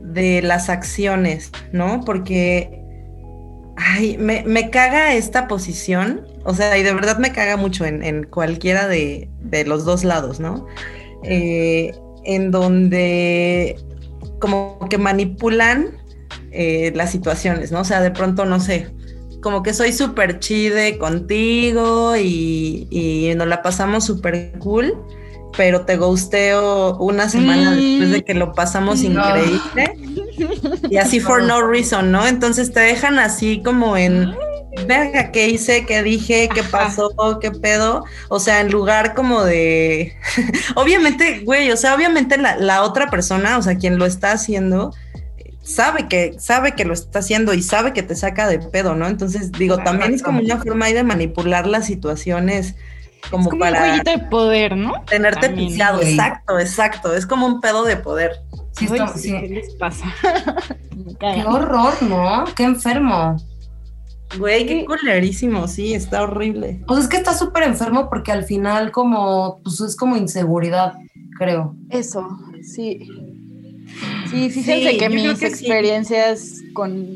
de 0.00 0.42
las 0.42 0.68
acciones, 0.68 1.50
¿no? 1.72 2.02
Porque, 2.04 2.82
ay, 3.76 4.16
me, 4.18 4.44
me 4.44 4.70
caga 4.70 5.14
esta 5.14 5.48
posición, 5.48 6.26
o 6.44 6.54
sea, 6.54 6.78
y 6.78 6.82
de 6.82 6.94
verdad 6.94 7.18
me 7.18 7.32
caga 7.32 7.56
mucho 7.56 7.84
en, 7.84 8.02
en 8.02 8.24
cualquiera 8.24 8.88
de, 8.88 9.28
de 9.40 9.64
los 9.64 9.84
dos 9.84 10.04
lados, 10.04 10.40
¿no? 10.40 10.66
Eh, 11.24 11.92
en 12.24 12.50
donde 12.50 13.76
como 14.38 14.78
que 14.88 14.98
manipulan 14.98 15.96
eh, 16.52 16.92
las 16.94 17.10
situaciones, 17.10 17.72
¿no? 17.72 17.80
O 17.80 17.84
sea, 17.84 18.00
de 18.00 18.10
pronto, 18.10 18.44
no 18.44 18.60
sé, 18.60 18.88
como 19.42 19.62
que 19.62 19.72
soy 19.72 19.92
súper 19.92 20.38
chide 20.38 20.98
contigo 20.98 22.16
y, 22.16 22.86
y 22.90 23.34
nos 23.36 23.46
la 23.48 23.62
pasamos 23.62 24.04
súper 24.04 24.52
cool, 24.58 24.94
pero 25.56 25.82
te 25.84 25.96
gusteo 25.96 26.96
una 26.98 27.28
semana 27.28 27.72
Mm. 27.72 27.74
después 27.76 28.10
de 28.12 28.24
que 28.24 28.34
lo 28.34 28.52
pasamos 28.52 29.02
No. 29.02 29.22
increíble. 29.22 29.94
Y 30.90 30.96
así 30.98 31.20
for 31.20 31.42
no 31.42 31.66
reason, 31.66 32.12
¿no? 32.12 32.26
Entonces 32.26 32.72
te 32.72 32.80
dejan 32.80 33.18
así 33.18 33.60
como 33.64 33.96
en, 33.96 34.34
verga, 34.86 35.32
¿qué 35.32 35.48
hice? 35.48 35.84
¿Qué 35.84 36.02
dije? 36.02 36.48
¿Qué 36.54 36.62
pasó? 36.62 37.10
¿Qué 37.40 37.50
pedo? 37.50 38.04
O 38.28 38.38
sea, 38.38 38.60
en 38.60 38.70
lugar 38.70 39.14
como 39.14 39.42
de, 39.44 40.14
obviamente, 40.76 41.40
güey, 41.44 41.70
o 41.72 41.76
sea, 41.76 41.94
obviamente 41.94 42.38
la, 42.38 42.56
la 42.56 42.82
otra 42.82 43.08
persona, 43.10 43.58
o 43.58 43.62
sea, 43.62 43.76
quien 43.76 43.98
lo 43.98 44.06
está 44.06 44.32
haciendo, 44.32 44.94
sabe 45.62 46.08
que, 46.08 46.36
sabe 46.38 46.72
que 46.72 46.84
lo 46.84 46.94
está 46.94 47.18
haciendo 47.18 47.52
y 47.52 47.62
sabe 47.62 47.92
que 47.92 48.02
te 48.02 48.14
saca 48.14 48.46
de 48.48 48.58
pedo, 48.60 48.94
¿no? 48.94 49.08
Entonces, 49.08 49.50
digo, 49.52 49.78
también 49.78 50.14
es 50.14 50.22
como 50.22 50.40
una 50.40 50.58
forma 50.58 50.86
ahí 50.86 50.92
de 50.94 51.02
manipular 51.02 51.66
las 51.66 51.86
situaciones 51.86 52.76
como, 53.30 53.44
es 53.44 53.48
como 53.48 53.60
para 53.60 53.78
un 53.82 53.86
jueguito 53.88 54.10
de 54.10 54.18
poder, 54.30 54.76
¿no? 54.76 54.92
tenerte 55.06 55.48
También. 55.48 55.72
Exacto, 55.72 56.58
exacto. 56.58 57.14
Es 57.14 57.26
como 57.26 57.46
un 57.46 57.60
pedo 57.60 57.84
de 57.84 57.96
poder. 57.96 58.32
Sí, 58.72 58.86
Ay, 58.90 58.98
está- 59.00 59.18
sí. 59.18 59.32
¿Qué 59.32 59.48
les 59.48 59.74
pasa? 59.74 60.06
Qué 61.20 61.44
horror, 61.46 61.94
¿no? 62.02 62.44
Qué 62.56 62.64
enfermo. 62.64 63.36
Güey, 64.38 64.66
qué 64.66 64.84
culerísimo, 64.84 65.66
sí, 65.68 65.94
está 65.94 66.22
horrible. 66.22 66.82
O 66.86 66.94
sea, 66.94 67.02
es 67.02 67.08
que 67.08 67.16
está 67.16 67.32
súper 67.32 67.62
enfermo 67.62 68.10
porque 68.10 68.30
al 68.30 68.44
final 68.44 68.90
como, 68.92 69.58
pues 69.64 69.80
es 69.80 69.96
como 69.96 70.16
inseguridad, 70.18 70.92
creo. 71.38 71.74
Eso, 71.88 72.28
sí. 72.62 73.08
Sí, 74.30 74.50
Sí, 74.50 74.50
fíjense 74.50 74.98
que 74.98 75.08
mis 75.08 75.38
que 75.38 75.46
sí. 75.48 75.64
experiencias 75.64 76.60
con 76.74 77.08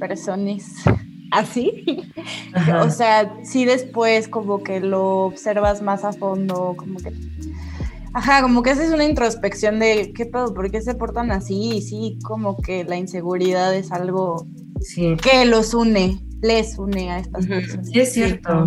personas 0.00 0.64
así, 1.30 1.84
Ajá. 2.54 2.82
o 2.82 2.90
sea, 2.90 3.34
sí 3.42 3.64
después 3.64 4.28
como 4.28 4.62
que 4.62 4.80
lo 4.80 5.24
observas 5.26 5.82
más 5.82 6.04
a 6.04 6.12
fondo, 6.12 6.74
como 6.76 6.98
que, 6.98 7.12
ajá, 8.14 8.42
como 8.42 8.62
que 8.62 8.70
haces 8.70 8.92
una 8.92 9.04
introspección 9.04 9.78
de 9.78 10.12
qué 10.14 10.26
pedo, 10.26 10.54
por 10.54 10.70
qué 10.70 10.80
se 10.80 10.94
portan 10.94 11.30
así, 11.30 11.76
y 11.76 11.82
sí, 11.82 12.18
como 12.24 12.56
que 12.56 12.84
la 12.84 12.96
inseguridad 12.96 13.74
es 13.74 13.92
algo 13.92 14.46
Sí. 14.80 15.16
que 15.22 15.44
los 15.44 15.74
une, 15.74 16.20
les 16.40 16.78
une 16.78 17.10
a 17.10 17.18
estas 17.18 17.46
personas. 17.46 17.88
Sí, 17.88 17.98
es 18.00 18.12
cierto. 18.12 18.64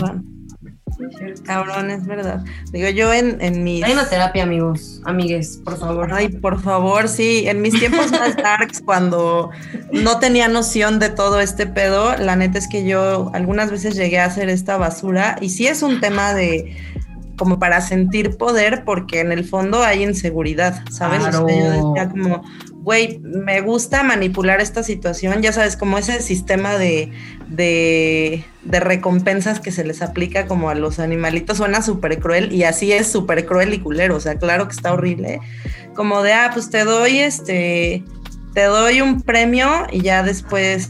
Cabrón, 1.43 1.89
es 1.91 2.05
verdad. 2.05 2.43
Digo, 2.71 2.89
yo 2.89 3.13
en, 3.13 3.39
en 3.41 3.63
mis... 3.63 3.83
Hay 3.83 3.93
una 3.93 4.07
terapia, 4.07 4.43
amigos, 4.43 5.01
amigues, 5.05 5.59
por 5.63 5.77
favor. 5.77 6.13
Ay, 6.13 6.29
por 6.29 6.61
favor, 6.61 7.07
sí. 7.07 7.45
En 7.47 7.61
mis 7.61 7.77
tiempos 7.77 8.11
más 8.11 8.35
darks, 8.37 8.81
cuando 8.81 9.49
no 9.91 10.19
tenía 10.19 10.47
noción 10.47 10.99
de 10.99 11.09
todo 11.09 11.39
este 11.39 11.65
pedo, 11.67 12.15
la 12.17 12.35
neta 12.35 12.57
es 12.57 12.67
que 12.67 12.85
yo 12.85 13.31
algunas 13.33 13.71
veces 13.71 13.95
llegué 13.95 14.19
a 14.19 14.25
hacer 14.25 14.49
esta 14.49 14.77
basura 14.77 15.37
y 15.41 15.49
sí 15.49 15.67
es 15.67 15.83
un 15.83 15.99
tema 15.99 16.33
de 16.33 16.75
como 17.37 17.57
para 17.57 17.81
sentir 17.81 18.37
poder 18.37 18.83
porque 18.85 19.19
en 19.21 19.31
el 19.31 19.43
fondo 19.43 19.81
hay 19.83 20.03
inseguridad, 20.03 20.83
¿sabes? 20.91 21.21
O 21.21 21.31
sea, 21.31 21.39
yo 21.39 21.45
Claro. 21.47 21.93
decía 21.93 22.09
como, 22.09 22.43
güey, 22.81 23.19
me 23.19 23.61
gusta 23.61 24.03
manipular 24.03 24.59
esta 24.59 24.83
situación, 24.83 25.41
ya 25.41 25.53
sabes, 25.53 25.77
como 25.77 25.97
ese 25.97 26.21
sistema 26.21 26.77
de, 26.77 27.11
de, 27.47 28.43
de 28.63 28.79
recompensas 28.79 29.59
que 29.59 29.71
se 29.71 29.83
les 29.83 30.01
aplica 30.01 30.47
como 30.47 30.69
a 30.69 30.75
los 30.75 30.99
animalitos, 30.99 31.57
suena 31.57 31.81
súper 31.81 32.19
cruel 32.19 32.51
y 32.51 32.63
así 32.63 32.91
es 32.91 33.07
súper 33.07 33.45
cruel 33.45 33.73
y 33.73 33.79
culero, 33.79 34.15
o 34.15 34.19
sea, 34.19 34.35
claro 34.35 34.67
que 34.67 34.73
está 34.73 34.93
horrible, 34.93 35.39
como 35.93 36.23
de, 36.23 36.33
ah, 36.33 36.49
pues 36.53 36.69
te 36.71 36.83
doy 36.83 37.19
este, 37.19 38.03
te 38.53 38.63
doy 38.63 39.01
un 39.01 39.21
premio 39.21 39.85
y 39.91 40.01
ya 40.01 40.23
después 40.23 40.89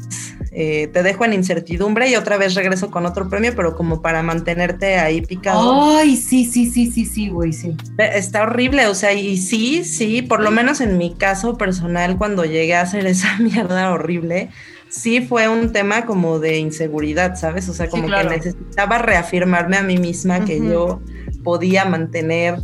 eh, 0.51 0.87
te 0.91 1.01
dejo 1.01 1.23
en 1.23 1.33
incertidumbre 1.33 2.09
y 2.09 2.15
otra 2.15 2.37
vez 2.37 2.55
regreso 2.55 2.91
con 2.91 3.05
otro 3.05 3.29
premio, 3.29 3.53
pero 3.55 3.75
como 3.75 4.01
para 4.01 4.21
mantenerte 4.21 4.99
ahí 4.99 5.21
picado. 5.21 5.97
Ay, 5.97 6.17
sí, 6.17 6.43
sí, 6.45 6.69
sí, 6.69 6.91
sí, 6.91 7.05
sí, 7.05 7.29
güey, 7.29 7.53
sí. 7.53 7.75
Está 7.97 8.43
horrible, 8.43 8.87
o 8.87 8.93
sea, 8.95 9.13
y 9.13 9.37
sí, 9.37 9.83
sí, 9.85 10.21
por 10.21 10.41
lo 10.41 10.51
menos 10.51 10.81
en 10.81 10.97
mi 10.97 11.13
caso 11.15 11.57
personal, 11.57 12.17
cuando 12.17 12.43
llegué 12.43 12.75
a 12.75 12.81
hacer 12.81 13.05
esa 13.07 13.37
mierda 13.39 13.91
horrible, 13.91 14.49
sí 14.89 15.21
fue 15.21 15.47
un 15.47 15.71
tema 15.71 16.05
como 16.05 16.39
de 16.39 16.57
inseguridad, 16.57 17.35
¿sabes? 17.37 17.69
O 17.69 17.73
sea, 17.73 17.85
Sí, 17.85 17.91
como 17.91 18.07
claro. 18.07 18.29
que 18.29 18.35
necesitaba 18.37 18.97
reafirmarme 18.97 19.77
a 19.77 19.83
mí 19.83 19.97
misma 19.97 20.43
que 20.43 20.59
yo 20.59 20.99
podía 21.45 21.85
mantener 21.85 22.59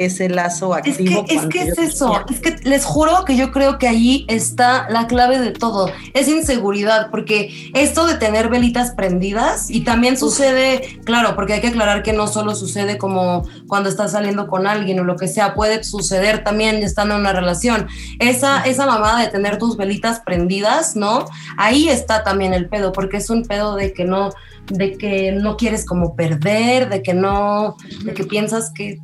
ese 0.00 0.30
lazo 0.30 0.76
Es 0.76 0.92
activo. 0.92 1.24
que, 1.26 1.34
es, 1.34 1.46
que 1.46 1.58
yo 1.66 1.72
es 1.72 1.78
eso, 1.78 2.24
es 2.30 2.40
que 2.40 2.56
les 2.62 2.86
juro 2.86 3.24
que 3.26 3.36
yo 3.36 3.52
creo 3.52 3.78
que 3.78 3.86
ahí 3.86 4.24
está 4.28 4.88
la 4.88 5.06
clave 5.06 5.38
de 5.38 5.50
todo, 5.50 5.90
es 6.14 6.26
inseguridad, 6.26 7.10
porque 7.10 7.70
esto 7.74 8.06
de 8.06 8.14
tener 8.14 8.48
velitas 8.48 8.92
prendidas 8.92 9.70
y 9.70 9.82
también 9.82 10.16
sucede, 10.16 11.00
claro, 11.04 11.34
porque 11.34 11.52
hay 11.52 11.60
que 11.60 11.68
aclarar 11.68 12.02
que 12.02 12.14
no 12.14 12.28
solo 12.28 12.54
sucede 12.54 12.96
como 12.96 13.42
cuando 13.68 13.90
estás 13.90 14.12
saliendo 14.12 14.46
con 14.46 14.66
alguien 14.66 14.98
o 15.00 15.04
lo 15.04 15.16
que 15.16 15.28
sea, 15.28 15.54
puede 15.54 15.84
suceder 15.84 16.44
también 16.44 16.76
estando 16.76 17.14
en 17.14 17.20
una 17.20 17.32
relación. 17.34 17.86
Esa, 18.18 18.62
esa 18.62 18.86
mamada 18.86 19.20
de 19.20 19.28
tener 19.28 19.58
tus 19.58 19.76
velitas 19.76 20.20
prendidas, 20.20 20.96
¿no? 20.96 21.26
Ahí 21.58 21.90
está 21.90 22.24
también 22.24 22.54
el 22.54 22.68
pedo, 22.68 22.92
porque 22.92 23.18
es 23.18 23.28
un 23.28 23.44
pedo 23.44 23.74
de 23.76 23.92
que 23.92 24.04
no, 24.06 24.30
de 24.68 24.96
que 24.96 25.32
no 25.32 25.56
quieres 25.58 25.84
como 25.84 26.16
perder, 26.16 26.88
de 26.88 27.02
que 27.02 27.12
no, 27.12 27.76
de 28.04 28.14
que 28.14 28.24
piensas 28.24 28.70
que 28.70 28.98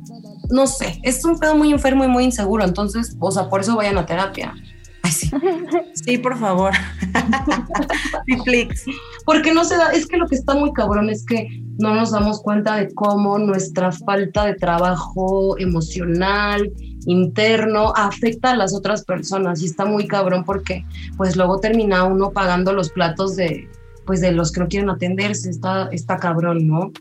no 0.49 0.67
sé, 0.67 0.99
es 1.03 1.23
un 1.25 1.39
pedo 1.39 1.55
muy 1.55 1.71
enfermo 1.71 2.03
y 2.03 2.07
muy 2.07 2.23
inseguro, 2.23 2.63
entonces, 2.63 3.15
o 3.19 3.31
sea, 3.31 3.49
por 3.49 3.61
eso 3.61 3.75
vayan 3.75 3.97
a 3.97 4.05
terapia. 4.05 4.53
Ay, 5.03 5.11
sí. 5.11 5.31
Sí, 5.93 6.17
por 6.17 6.37
favor. 6.37 6.73
Porque 9.25 9.53
no 9.53 9.65
se 9.65 9.75
da, 9.75 9.91
es 9.91 10.07
que 10.07 10.17
lo 10.17 10.27
que 10.27 10.35
está 10.35 10.55
muy 10.55 10.71
cabrón 10.71 11.09
es 11.09 11.25
que 11.25 11.61
no 11.79 11.93
nos 11.93 12.11
damos 12.11 12.41
cuenta 12.41 12.77
de 12.77 12.93
cómo 12.93 13.37
nuestra 13.37 13.91
falta 13.91 14.45
de 14.45 14.55
trabajo 14.55 15.57
emocional, 15.59 16.71
interno, 17.05 17.93
afecta 17.95 18.51
a 18.51 18.55
las 18.55 18.73
otras 18.73 19.03
personas 19.03 19.61
y 19.61 19.65
está 19.65 19.85
muy 19.85 20.07
cabrón 20.07 20.43
porque 20.45 20.85
pues 21.17 21.35
luego 21.35 21.59
termina 21.59 22.05
uno 22.05 22.31
pagando 22.31 22.73
los 22.73 22.89
platos 22.89 23.35
de 23.35 23.67
pues 24.05 24.21
de 24.21 24.31
los 24.31 24.53
que 24.53 24.61
no 24.61 24.67
quieren 24.69 24.89
atenderse, 24.89 25.49
está, 25.49 25.89
está 25.91 26.17
cabrón, 26.17 26.65
¿no? 26.65 26.93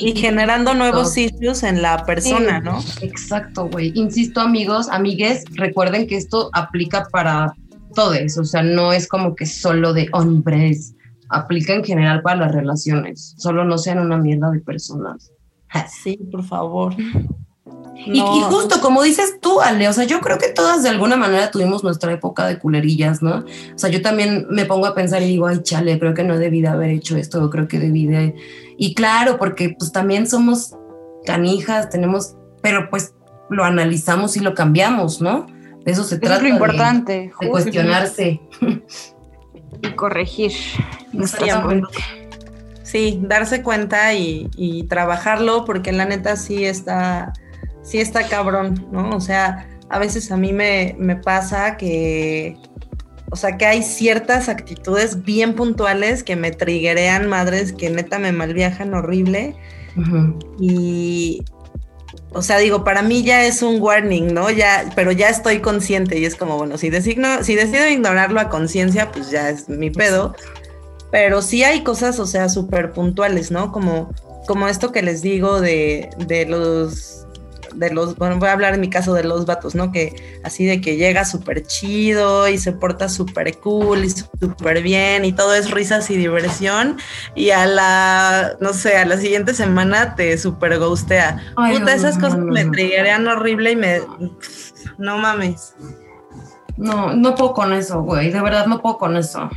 Y 0.00 0.14
generando 0.16 0.74
nuevos 0.74 1.16
issues 1.16 1.62
en 1.62 1.82
la 1.82 2.04
persona, 2.04 2.58
Sí. 2.58 2.64
¿no? 2.64 3.06
Exacto, 3.06 3.68
güey. 3.68 3.92
Insisto, 3.94 4.40
amigos, 4.40 4.88
amigues, 4.90 5.44
recuerden 5.54 6.06
que 6.06 6.16
esto 6.16 6.50
aplica 6.52 7.04
para 7.10 7.54
todos, 7.94 8.38
o 8.38 8.44
sea, 8.44 8.62
no 8.62 8.92
es 8.92 9.06
como 9.06 9.34
que 9.34 9.46
solo 9.46 9.92
de 9.92 10.08
hombres, 10.12 10.94
aplica 11.28 11.74
en 11.74 11.84
general 11.84 12.22
para 12.22 12.36
las 12.40 12.52
relaciones, 12.52 13.34
solo 13.38 13.64
no 13.64 13.78
sean 13.78 13.98
una 13.98 14.16
mierda 14.16 14.50
de 14.50 14.60
personas. 14.60 15.30
Sí, 16.02 16.18
por 16.30 16.44
favor. 16.44 16.94
Y, 18.04 18.18
No. 18.20 18.36
y 18.36 18.40
justo 18.42 18.80
como 18.80 19.02
dices 19.02 19.36
tú, 19.40 19.60
Ale, 19.60 19.88
o 19.88 19.92
sea, 19.92 20.04
yo 20.04 20.20
creo 20.20 20.36
que 20.38 20.48
todas 20.48 20.82
de 20.82 20.88
alguna 20.88 21.16
manera 21.16 21.50
tuvimos 21.52 21.84
nuestra 21.84 22.12
época 22.12 22.46
de 22.46 22.58
culerillas, 22.58 23.22
¿no? 23.22 23.44
O 23.74 23.78
sea, 23.78 23.90
yo 23.90 24.02
también 24.02 24.46
me 24.50 24.64
pongo 24.64 24.86
a 24.86 24.94
pensar 24.94 25.22
y 25.22 25.26
digo, 25.26 25.46
ay, 25.46 25.62
chale, 25.62 25.98
creo 26.00 26.12
que 26.14 26.24
no 26.24 26.36
debí 26.38 26.62
de 26.62 26.68
haber 26.68 26.90
hecho 26.90 27.16
esto, 27.16 27.40
yo 27.40 27.48
creo 27.50 27.68
que 27.68 27.78
debí 27.78 28.06
de... 28.06 28.34
Y 28.76 28.94
claro, 28.94 29.38
porque 29.38 29.76
pues 29.78 29.92
también 29.92 30.26
somos 30.26 30.74
canijas, 31.24 31.90
tenemos, 31.90 32.34
pero 32.60 32.90
pues 32.90 33.14
lo 33.50 33.62
analizamos 33.64 34.36
y 34.36 34.40
lo 34.40 34.54
cambiamos, 34.54 35.20
¿no? 35.20 35.46
De 35.84 35.92
eso 35.92 36.02
se 36.02 36.14
Eso 36.16 36.20
trata. 36.22 36.36
es 36.36 36.42
lo 36.42 36.48
de- 36.48 36.54
importante, 36.54 37.12
De, 37.12 37.30
justo. 37.30 37.50
cuestionarse. 37.52 38.40
y 39.82 39.90
corregir. 39.94 40.52
Sí, 42.82 43.20
darse 43.22 43.62
cuenta 43.62 44.12
y, 44.14 44.50
y 44.56 44.84
trabajarlo, 44.84 45.64
porque 45.64 45.92
la 45.92 46.04
neta 46.04 46.36
sí 46.36 46.64
está, 46.64 47.32
sí 47.82 47.98
está 47.98 48.28
cabrón, 48.28 48.86
¿no? 48.92 49.10
O 49.10 49.20
sea, 49.20 49.68
a 49.88 49.98
veces 49.98 50.30
a 50.32 50.36
mí 50.36 50.52
me, 50.52 50.96
me 50.98 51.16
pasa 51.16 51.76
que, 51.76 52.56
o 53.30 53.36
sea, 53.36 53.56
que 53.56 53.66
hay 53.66 53.82
ciertas 53.82 54.48
actitudes 54.48 55.22
bien 55.24 55.54
puntuales 55.54 56.22
que 56.22 56.36
me 56.36 56.50
triguerean 56.50 57.28
madres 57.28 57.72
que 57.72 57.90
neta 57.90 58.18
me 58.18 58.32
malviajan 58.32 58.94
horrible 58.94 59.56
y, 60.58 61.44
o 62.32 62.42
sea, 62.42 62.58
digo, 62.58 62.84
para 62.84 63.02
mí 63.02 63.22
ya 63.22 63.44
es 63.44 63.62
un 63.62 63.80
warning, 63.80 64.32
¿no? 64.32 64.50
Ya, 64.50 64.90
pero 64.96 65.12
ya 65.12 65.28
estoy 65.28 65.60
consciente 65.60 66.18
y 66.18 66.24
es 66.24 66.34
como, 66.34 66.56
bueno, 66.56 66.78
si 66.78 66.88
designo, 66.90 67.44
si 67.44 67.54
decido 67.54 67.86
ignorarlo 67.88 68.40
a 68.40 68.48
conciencia, 68.48 69.12
pues 69.12 69.30
ya 69.30 69.50
es 69.50 69.68
mi 69.68 69.90
pedo. 69.90 70.34
Pero 71.10 71.42
sí 71.42 71.62
hay 71.62 71.82
cosas, 71.82 72.18
o 72.18 72.26
sea, 72.26 72.48
súper 72.48 72.92
puntuales, 72.92 73.50
¿no? 73.50 73.70
Como, 73.70 74.10
como 74.46 74.66
esto 74.68 74.92
que 74.92 75.02
les 75.02 75.20
digo 75.20 75.60
de, 75.60 76.08
de 76.26 76.46
los, 76.46 77.21
de 77.74 77.90
los, 77.90 78.16
bueno, 78.16 78.38
voy 78.38 78.48
a 78.48 78.52
hablar 78.52 78.74
en 78.74 78.80
mi 78.80 78.90
caso 78.90 79.14
de 79.14 79.24
los 79.24 79.46
vatos, 79.46 79.74
¿no? 79.74 79.92
Que 79.92 80.40
así 80.44 80.64
de 80.64 80.80
que 80.80 80.96
llega 80.96 81.24
súper 81.24 81.66
chido 81.66 82.48
y 82.48 82.58
se 82.58 82.72
porta 82.72 83.08
súper 83.08 83.58
cool 83.58 84.04
y 84.04 84.10
súper 84.10 84.82
bien 84.82 85.24
y 85.24 85.32
todo 85.32 85.54
es 85.54 85.70
risas 85.70 86.10
y 86.10 86.16
diversión 86.16 86.98
y 87.34 87.50
a 87.50 87.66
la, 87.66 88.56
no 88.60 88.72
sé, 88.72 88.96
a 88.96 89.06
la 89.06 89.16
siguiente 89.16 89.54
semana 89.54 90.14
te 90.14 90.36
súper 90.38 90.78
ghostea. 90.78 91.42
Ay, 91.56 91.78
Puta, 91.78 91.84
no, 91.84 91.90
esas 91.90 92.16
no, 92.16 92.20
cosas 92.22 92.38
no, 92.38 92.52
me 92.52 92.64
triggerían 92.66 93.26
horrible 93.26 93.72
y 93.72 93.76
me, 93.76 94.00
no 94.98 95.18
mames. 95.18 95.74
No, 96.76 97.12
no 97.14 97.34
puedo 97.34 97.52
con 97.52 97.72
eso, 97.72 98.02
güey, 98.02 98.30
de 98.30 98.40
verdad 98.40 98.66
no 98.66 98.80
puedo 98.80 98.98
con 98.98 99.16
eso. 99.16 99.50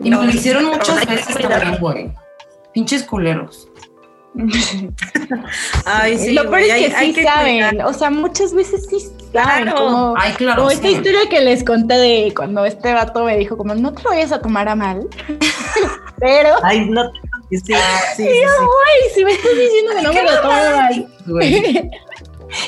Y 0.00 0.10
me 0.10 0.16
lo 0.16 0.30
hicieron 0.30 0.66
muchas 0.66 1.06
veces 1.06 1.36
también, 1.36 1.78
güey. 1.80 2.12
Pinches 2.72 3.02
culeros. 3.02 3.67
Ay, 5.84 6.18
sí, 6.18 6.32
Lo 6.32 6.42
peor 6.44 6.60
es 6.60 6.70
hay- 6.72 6.86
que 6.90 6.96
hay 6.96 7.14
sí 7.14 7.22
saben, 7.22 7.68
cuidar. 7.70 7.86
o 7.86 7.92
sea, 7.92 8.10
muchas 8.10 8.54
veces 8.54 8.86
sí 8.88 9.00
saben. 9.00 9.18
Claro. 9.32 9.74
Como, 9.76 10.14
Ay, 10.16 10.32
claro. 10.34 10.58
como 10.62 10.70
sí. 10.70 10.76
esta 10.76 10.88
historia 10.88 11.20
que 11.28 11.40
les 11.40 11.64
conté 11.64 11.94
de 11.94 12.32
cuando 12.34 12.64
este 12.64 12.92
vato 12.94 13.24
me 13.24 13.36
dijo, 13.36 13.56
como, 13.56 13.74
no 13.74 13.92
te 13.92 14.02
lo 14.02 14.10
vayas 14.10 14.32
a 14.32 14.40
tomar 14.40 14.68
a 14.68 14.74
mal. 14.74 15.06
Pero, 16.20 16.50
Ay, 16.62 16.88
no. 16.88 17.10
Sí, 17.50 17.56
sí, 17.58 17.72
sí, 18.16 18.24
si 19.14 19.24
me 19.24 19.32
estás 19.32 19.50
diciendo 19.56 19.92
que 19.96 20.02
no 20.02 20.12
me 20.12 20.22
lo 20.22 20.40
tomo 20.42 20.52
a 20.52 20.70
mal, 20.76 21.08
Güey. 21.24 21.90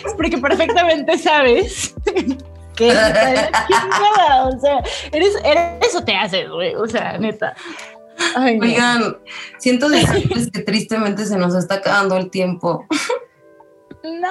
es 0.06 0.14
porque 0.16 0.38
perfectamente 0.38 1.18
sabes 1.18 1.94
que 2.76 2.88
o 2.88 4.60
sea, 4.60 4.82
eres, 5.12 5.36
eres- 5.44 5.86
eso 5.86 6.02
te 6.02 6.16
haces, 6.16 6.48
güey, 6.48 6.74
o 6.76 6.86
sea, 6.86 7.18
neta. 7.18 7.54
Ay, 8.36 8.58
no. 8.58 8.64
Oigan, 8.66 9.16
siento 9.58 9.88
decirles 9.88 10.50
que 10.50 10.60
tristemente 10.60 11.24
se 11.26 11.36
nos 11.38 11.54
está 11.54 11.76
acabando 11.76 12.16
el 12.16 12.30
tiempo. 12.30 12.86
No. 14.02 14.28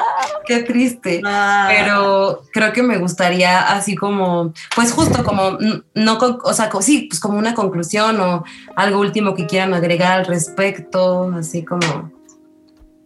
Qué 0.48 0.64
triste. 0.64 1.22
Ah, 1.24 1.68
Pero 1.70 2.42
creo 2.52 2.74
que 2.74 2.82
me 2.82 2.98
gustaría 2.98 3.60
así 3.72 3.96
como, 3.96 4.52
pues 4.76 4.92
justo 4.92 5.24
como, 5.24 5.58
no, 5.94 6.18
con- 6.18 6.40
o 6.44 6.54
sea, 6.54 6.72
sí, 6.82 7.08
pues 7.10 7.20
como 7.20 7.38
una 7.38 7.54
conclusión 7.54 8.20
o 8.20 8.44
algo 8.76 9.00
último 9.00 9.36
que 9.36 9.46
quieran 9.46 9.74
agregar 9.76 10.20
al 10.22 10.26
respecto, 10.26 11.32
así 11.38 11.64
como 11.64 12.12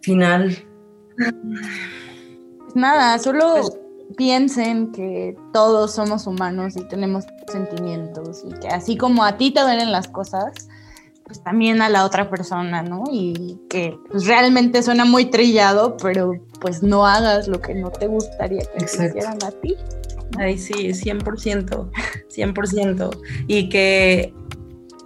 final. 0.00 0.56
Nada, 2.74 3.18
solo 3.18 3.62
piensen 4.16 4.90
que 4.92 5.36
todos 5.52 5.94
somos 5.94 6.26
humanos 6.26 6.76
y 6.76 6.84
tenemos 6.88 7.24
sentimientos 7.50 8.42
y 8.44 8.52
que 8.60 8.68
así 8.68 8.96
como 8.96 9.24
a 9.24 9.36
ti 9.36 9.50
te 9.52 9.60
duelen 9.60 9.92
las 9.92 10.08
cosas, 10.08 10.52
pues 11.24 11.42
también 11.42 11.80
a 11.80 11.88
la 11.88 12.04
otra 12.04 12.28
persona, 12.28 12.82
¿no? 12.82 13.04
Y 13.10 13.58
que 13.70 13.98
pues, 14.10 14.26
realmente 14.26 14.82
suena 14.82 15.04
muy 15.04 15.26
trillado, 15.26 15.96
pero 15.96 16.32
pues 16.60 16.82
no 16.82 17.06
hagas 17.06 17.48
lo 17.48 17.60
que 17.60 17.74
no 17.74 17.90
te 17.90 18.06
gustaría 18.06 18.60
que 18.60 18.84
te 18.84 19.06
hicieran 19.06 19.38
a 19.42 19.50
ti. 19.50 19.76
Ay, 20.38 20.58
sí, 20.58 20.88
100%, 20.88 21.90
100%. 22.28 23.20
Y 23.46 23.68
que, 23.68 24.34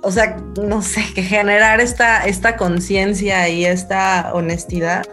o 0.03 0.11
sea, 0.11 0.37
no 0.61 0.83
sé, 0.83 1.03
que 1.15 1.23
generar 1.23 1.81
esta, 1.81 2.27
esta 2.27 2.57
conciencia 2.57 3.49
y 3.49 3.65
esta 3.65 4.33
honestidad 4.35 5.05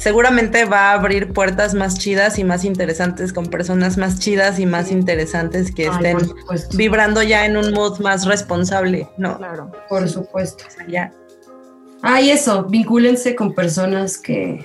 seguramente 0.00 0.64
va 0.64 0.90
a 0.90 0.92
abrir 0.94 1.32
puertas 1.32 1.74
más 1.74 1.98
chidas 1.98 2.38
y 2.38 2.44
más 2.44 2.64
interesantes 2.64 3.34
con 3.34 3.46
personas 3.46 3.98
más 3.98 4.18
chidas 4.18 4.58
y 4.58 4.64
más 4.64 4.90
interesantes 4.90 5.72
que 5.72 5.86
estén 5.86 6.16
vibrando 6.74 7.22
ya 7.22 7.44
en 7.44 7.58
un 7.58 7.72
mood 7.72 8.00
más 8.00 8.24
responsable, 8.24 9.08
¿no? 9.18 9.36
Claro. 9.36 9.70
Por 9.90 10.08
supuesto. 10.08 10.64
O 10.66 10.70
sea, 10.70 10.86
ya. 10.88 11.12
Ah, 12.02 12.22
y 12.22 12.30
eso, 12.30 12.64
vincúlense 12.64 13.36
con 13.36 13.54
personas 13.54 14.16
que, 14.16 14.64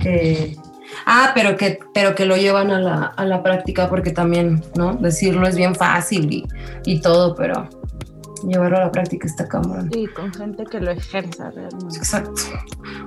que 0.00 0.56
ah, 1.04 1.32
pero 1.34 1.58
que, 1.58 1.78
pero 1.92 2.14
que 2.14 2.24
lo 2.24 2.38
llevan 2.38 2.70
a 2.70 2.80
la, 2.80 3.04
a 3.04 3.26
la 3.26 3.42
práctica, 3.42 3.90
porque 3.90 4.10
también, 4.10 4.64
¿no? 4.74 4.94
Decirlo 4.94 5.46
es 5.46 5.56
bien 5.56 5.74
fácil 5.74 6.32
y, 6.32 6.46
y 6.86 7.02
todo, 7.02 7.34
pero 7.34 7.68
llevarlo 8.48 8.76
a 8.78 8.80
la 8.80 8.92
práctica 8.92 9.26
está 9.26 9.46
cabrón. 9.48 9.90
Sí, 9.92 10.06
con 10.08 10.32
gente 10.32 10.64
que 10.70 10.80
lo 10.80 10.90
ejerza 10.90 11.50
realmente. 11.50 11.96
Exacto. 11.96 12.42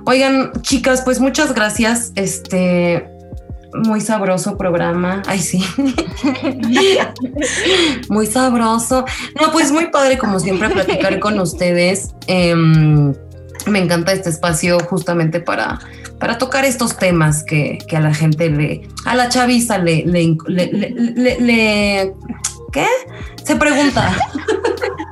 Oigan, 0.06 0.52
chicas, 0.62 1.02
pues 1.02 1.20
muchas 1.20 1.54
gracias. 1.54 2.12
Este 2.16 3.06
muy 3.72 4.00
sabroso 4.00 4.56
programa. 4.58 5.22
Ay, 5.26 5.38
sí. 5.38 5.64
muy 8.08 8.26
sabroso. 8.26 9.04
No, 9.40 9.52
pues 9.52 9.72
muy 9.72 9.86
padre, 9.90 10.18
como 10.18 10.40
siempre, 10.40 10.68
platicar 10.70 11.18
con 11.20 11.38
ustedes. 11.38 12.14
Em, 12.26 13.14
me 13.66 13.78
encanta 13.78 14.12
este 14.12 14.30
espacio 14.30 14.78
justamente 14.80 15.40
para, 15.40 15.78
para 16.18 16.38
tocar 16.38 16.64
estos 16.64 16.96
temas 16.96 17.44
que, 17.44 17.78
que 17.86 17.96
a 17.96 18.00
la 18.00 18.14
gente 18.14 18.50
le, 18.50 18.88
a 19.04 19.14
la 19.14 19.28
chaviza 19.28 19.78
le- 19.78 20.04
le- 20.06 20.36
le- 20.48 21.40
le- 21.40 22.14
¿qué? 22.72 22.86
Se 23.44 23.56
pregunta. 23.56 24.16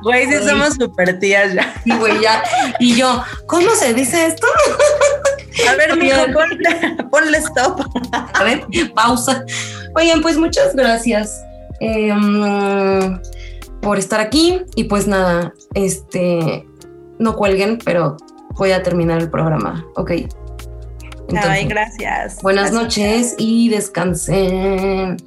Güey, 0.01 0.27
sí 0.27 0.47
somos 0.47 0.75
super 0.75 1.19
tías 1.19 1.53
ya. 1.53 1.73
Y 1.83 1.93
güey, 1.97 2.21
ya. 2.21 2.41
Y 2.79 2.95
yo, 2.95 3.21
¿cómo 3.47 3.69
se 3.75 3.93
dice 3.93 4.27
esto? 4.27 4.47
A 5.69 5.75
ver, 5.75 5.97
mijo, 5.97 6.15
ponle, 6.33 7.03
ponle 7.11 7.37
stop. 7.39 7.81
A 8.13 8.43
ver, 8.43 8.65
pausa. 8.95 9.43
Oigan, 9.95 10.21
pues 10.21 10.37
muchas 10.37 10.73
gracias 10.73 11.43
eh, 11.81 12.13
mm, 12.13 13.19
por 13.81 13.99
estar 13.99 14.21
aquí. 14.21 14.61
Y 14.75 14.85
pues 14.85 15.05
nada, 15.05 15.53
este, 15.73 16.65
no 17.17 17.35
cuelguen, 17.35 17.77
pero 17.83 18.15
voy 18.51 18.71
a 18.71 18.81
terminar 18.81 19.19
el 19.19 19.29
programa. 19.29 19.85
Ok. 19.95 20.11
Entonces, 20.11 21.49
Ay, 21.49 21.67
gracias. 21.67 22.41
buenas 22.41 22.71
Gracias. 22.71 22.83
noches 22.83 23.35
y 23.37 23.69
descansen. 23.69 25.17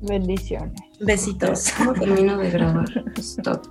Bendiciones. 0.00 0.87
Besitos. 1.00 1.72
¿Cómo 1.76 1.92
termino 1.92 2.36
de 2.38 2.50
grabar? 2.50 3.04
Stop. 3.16 3.66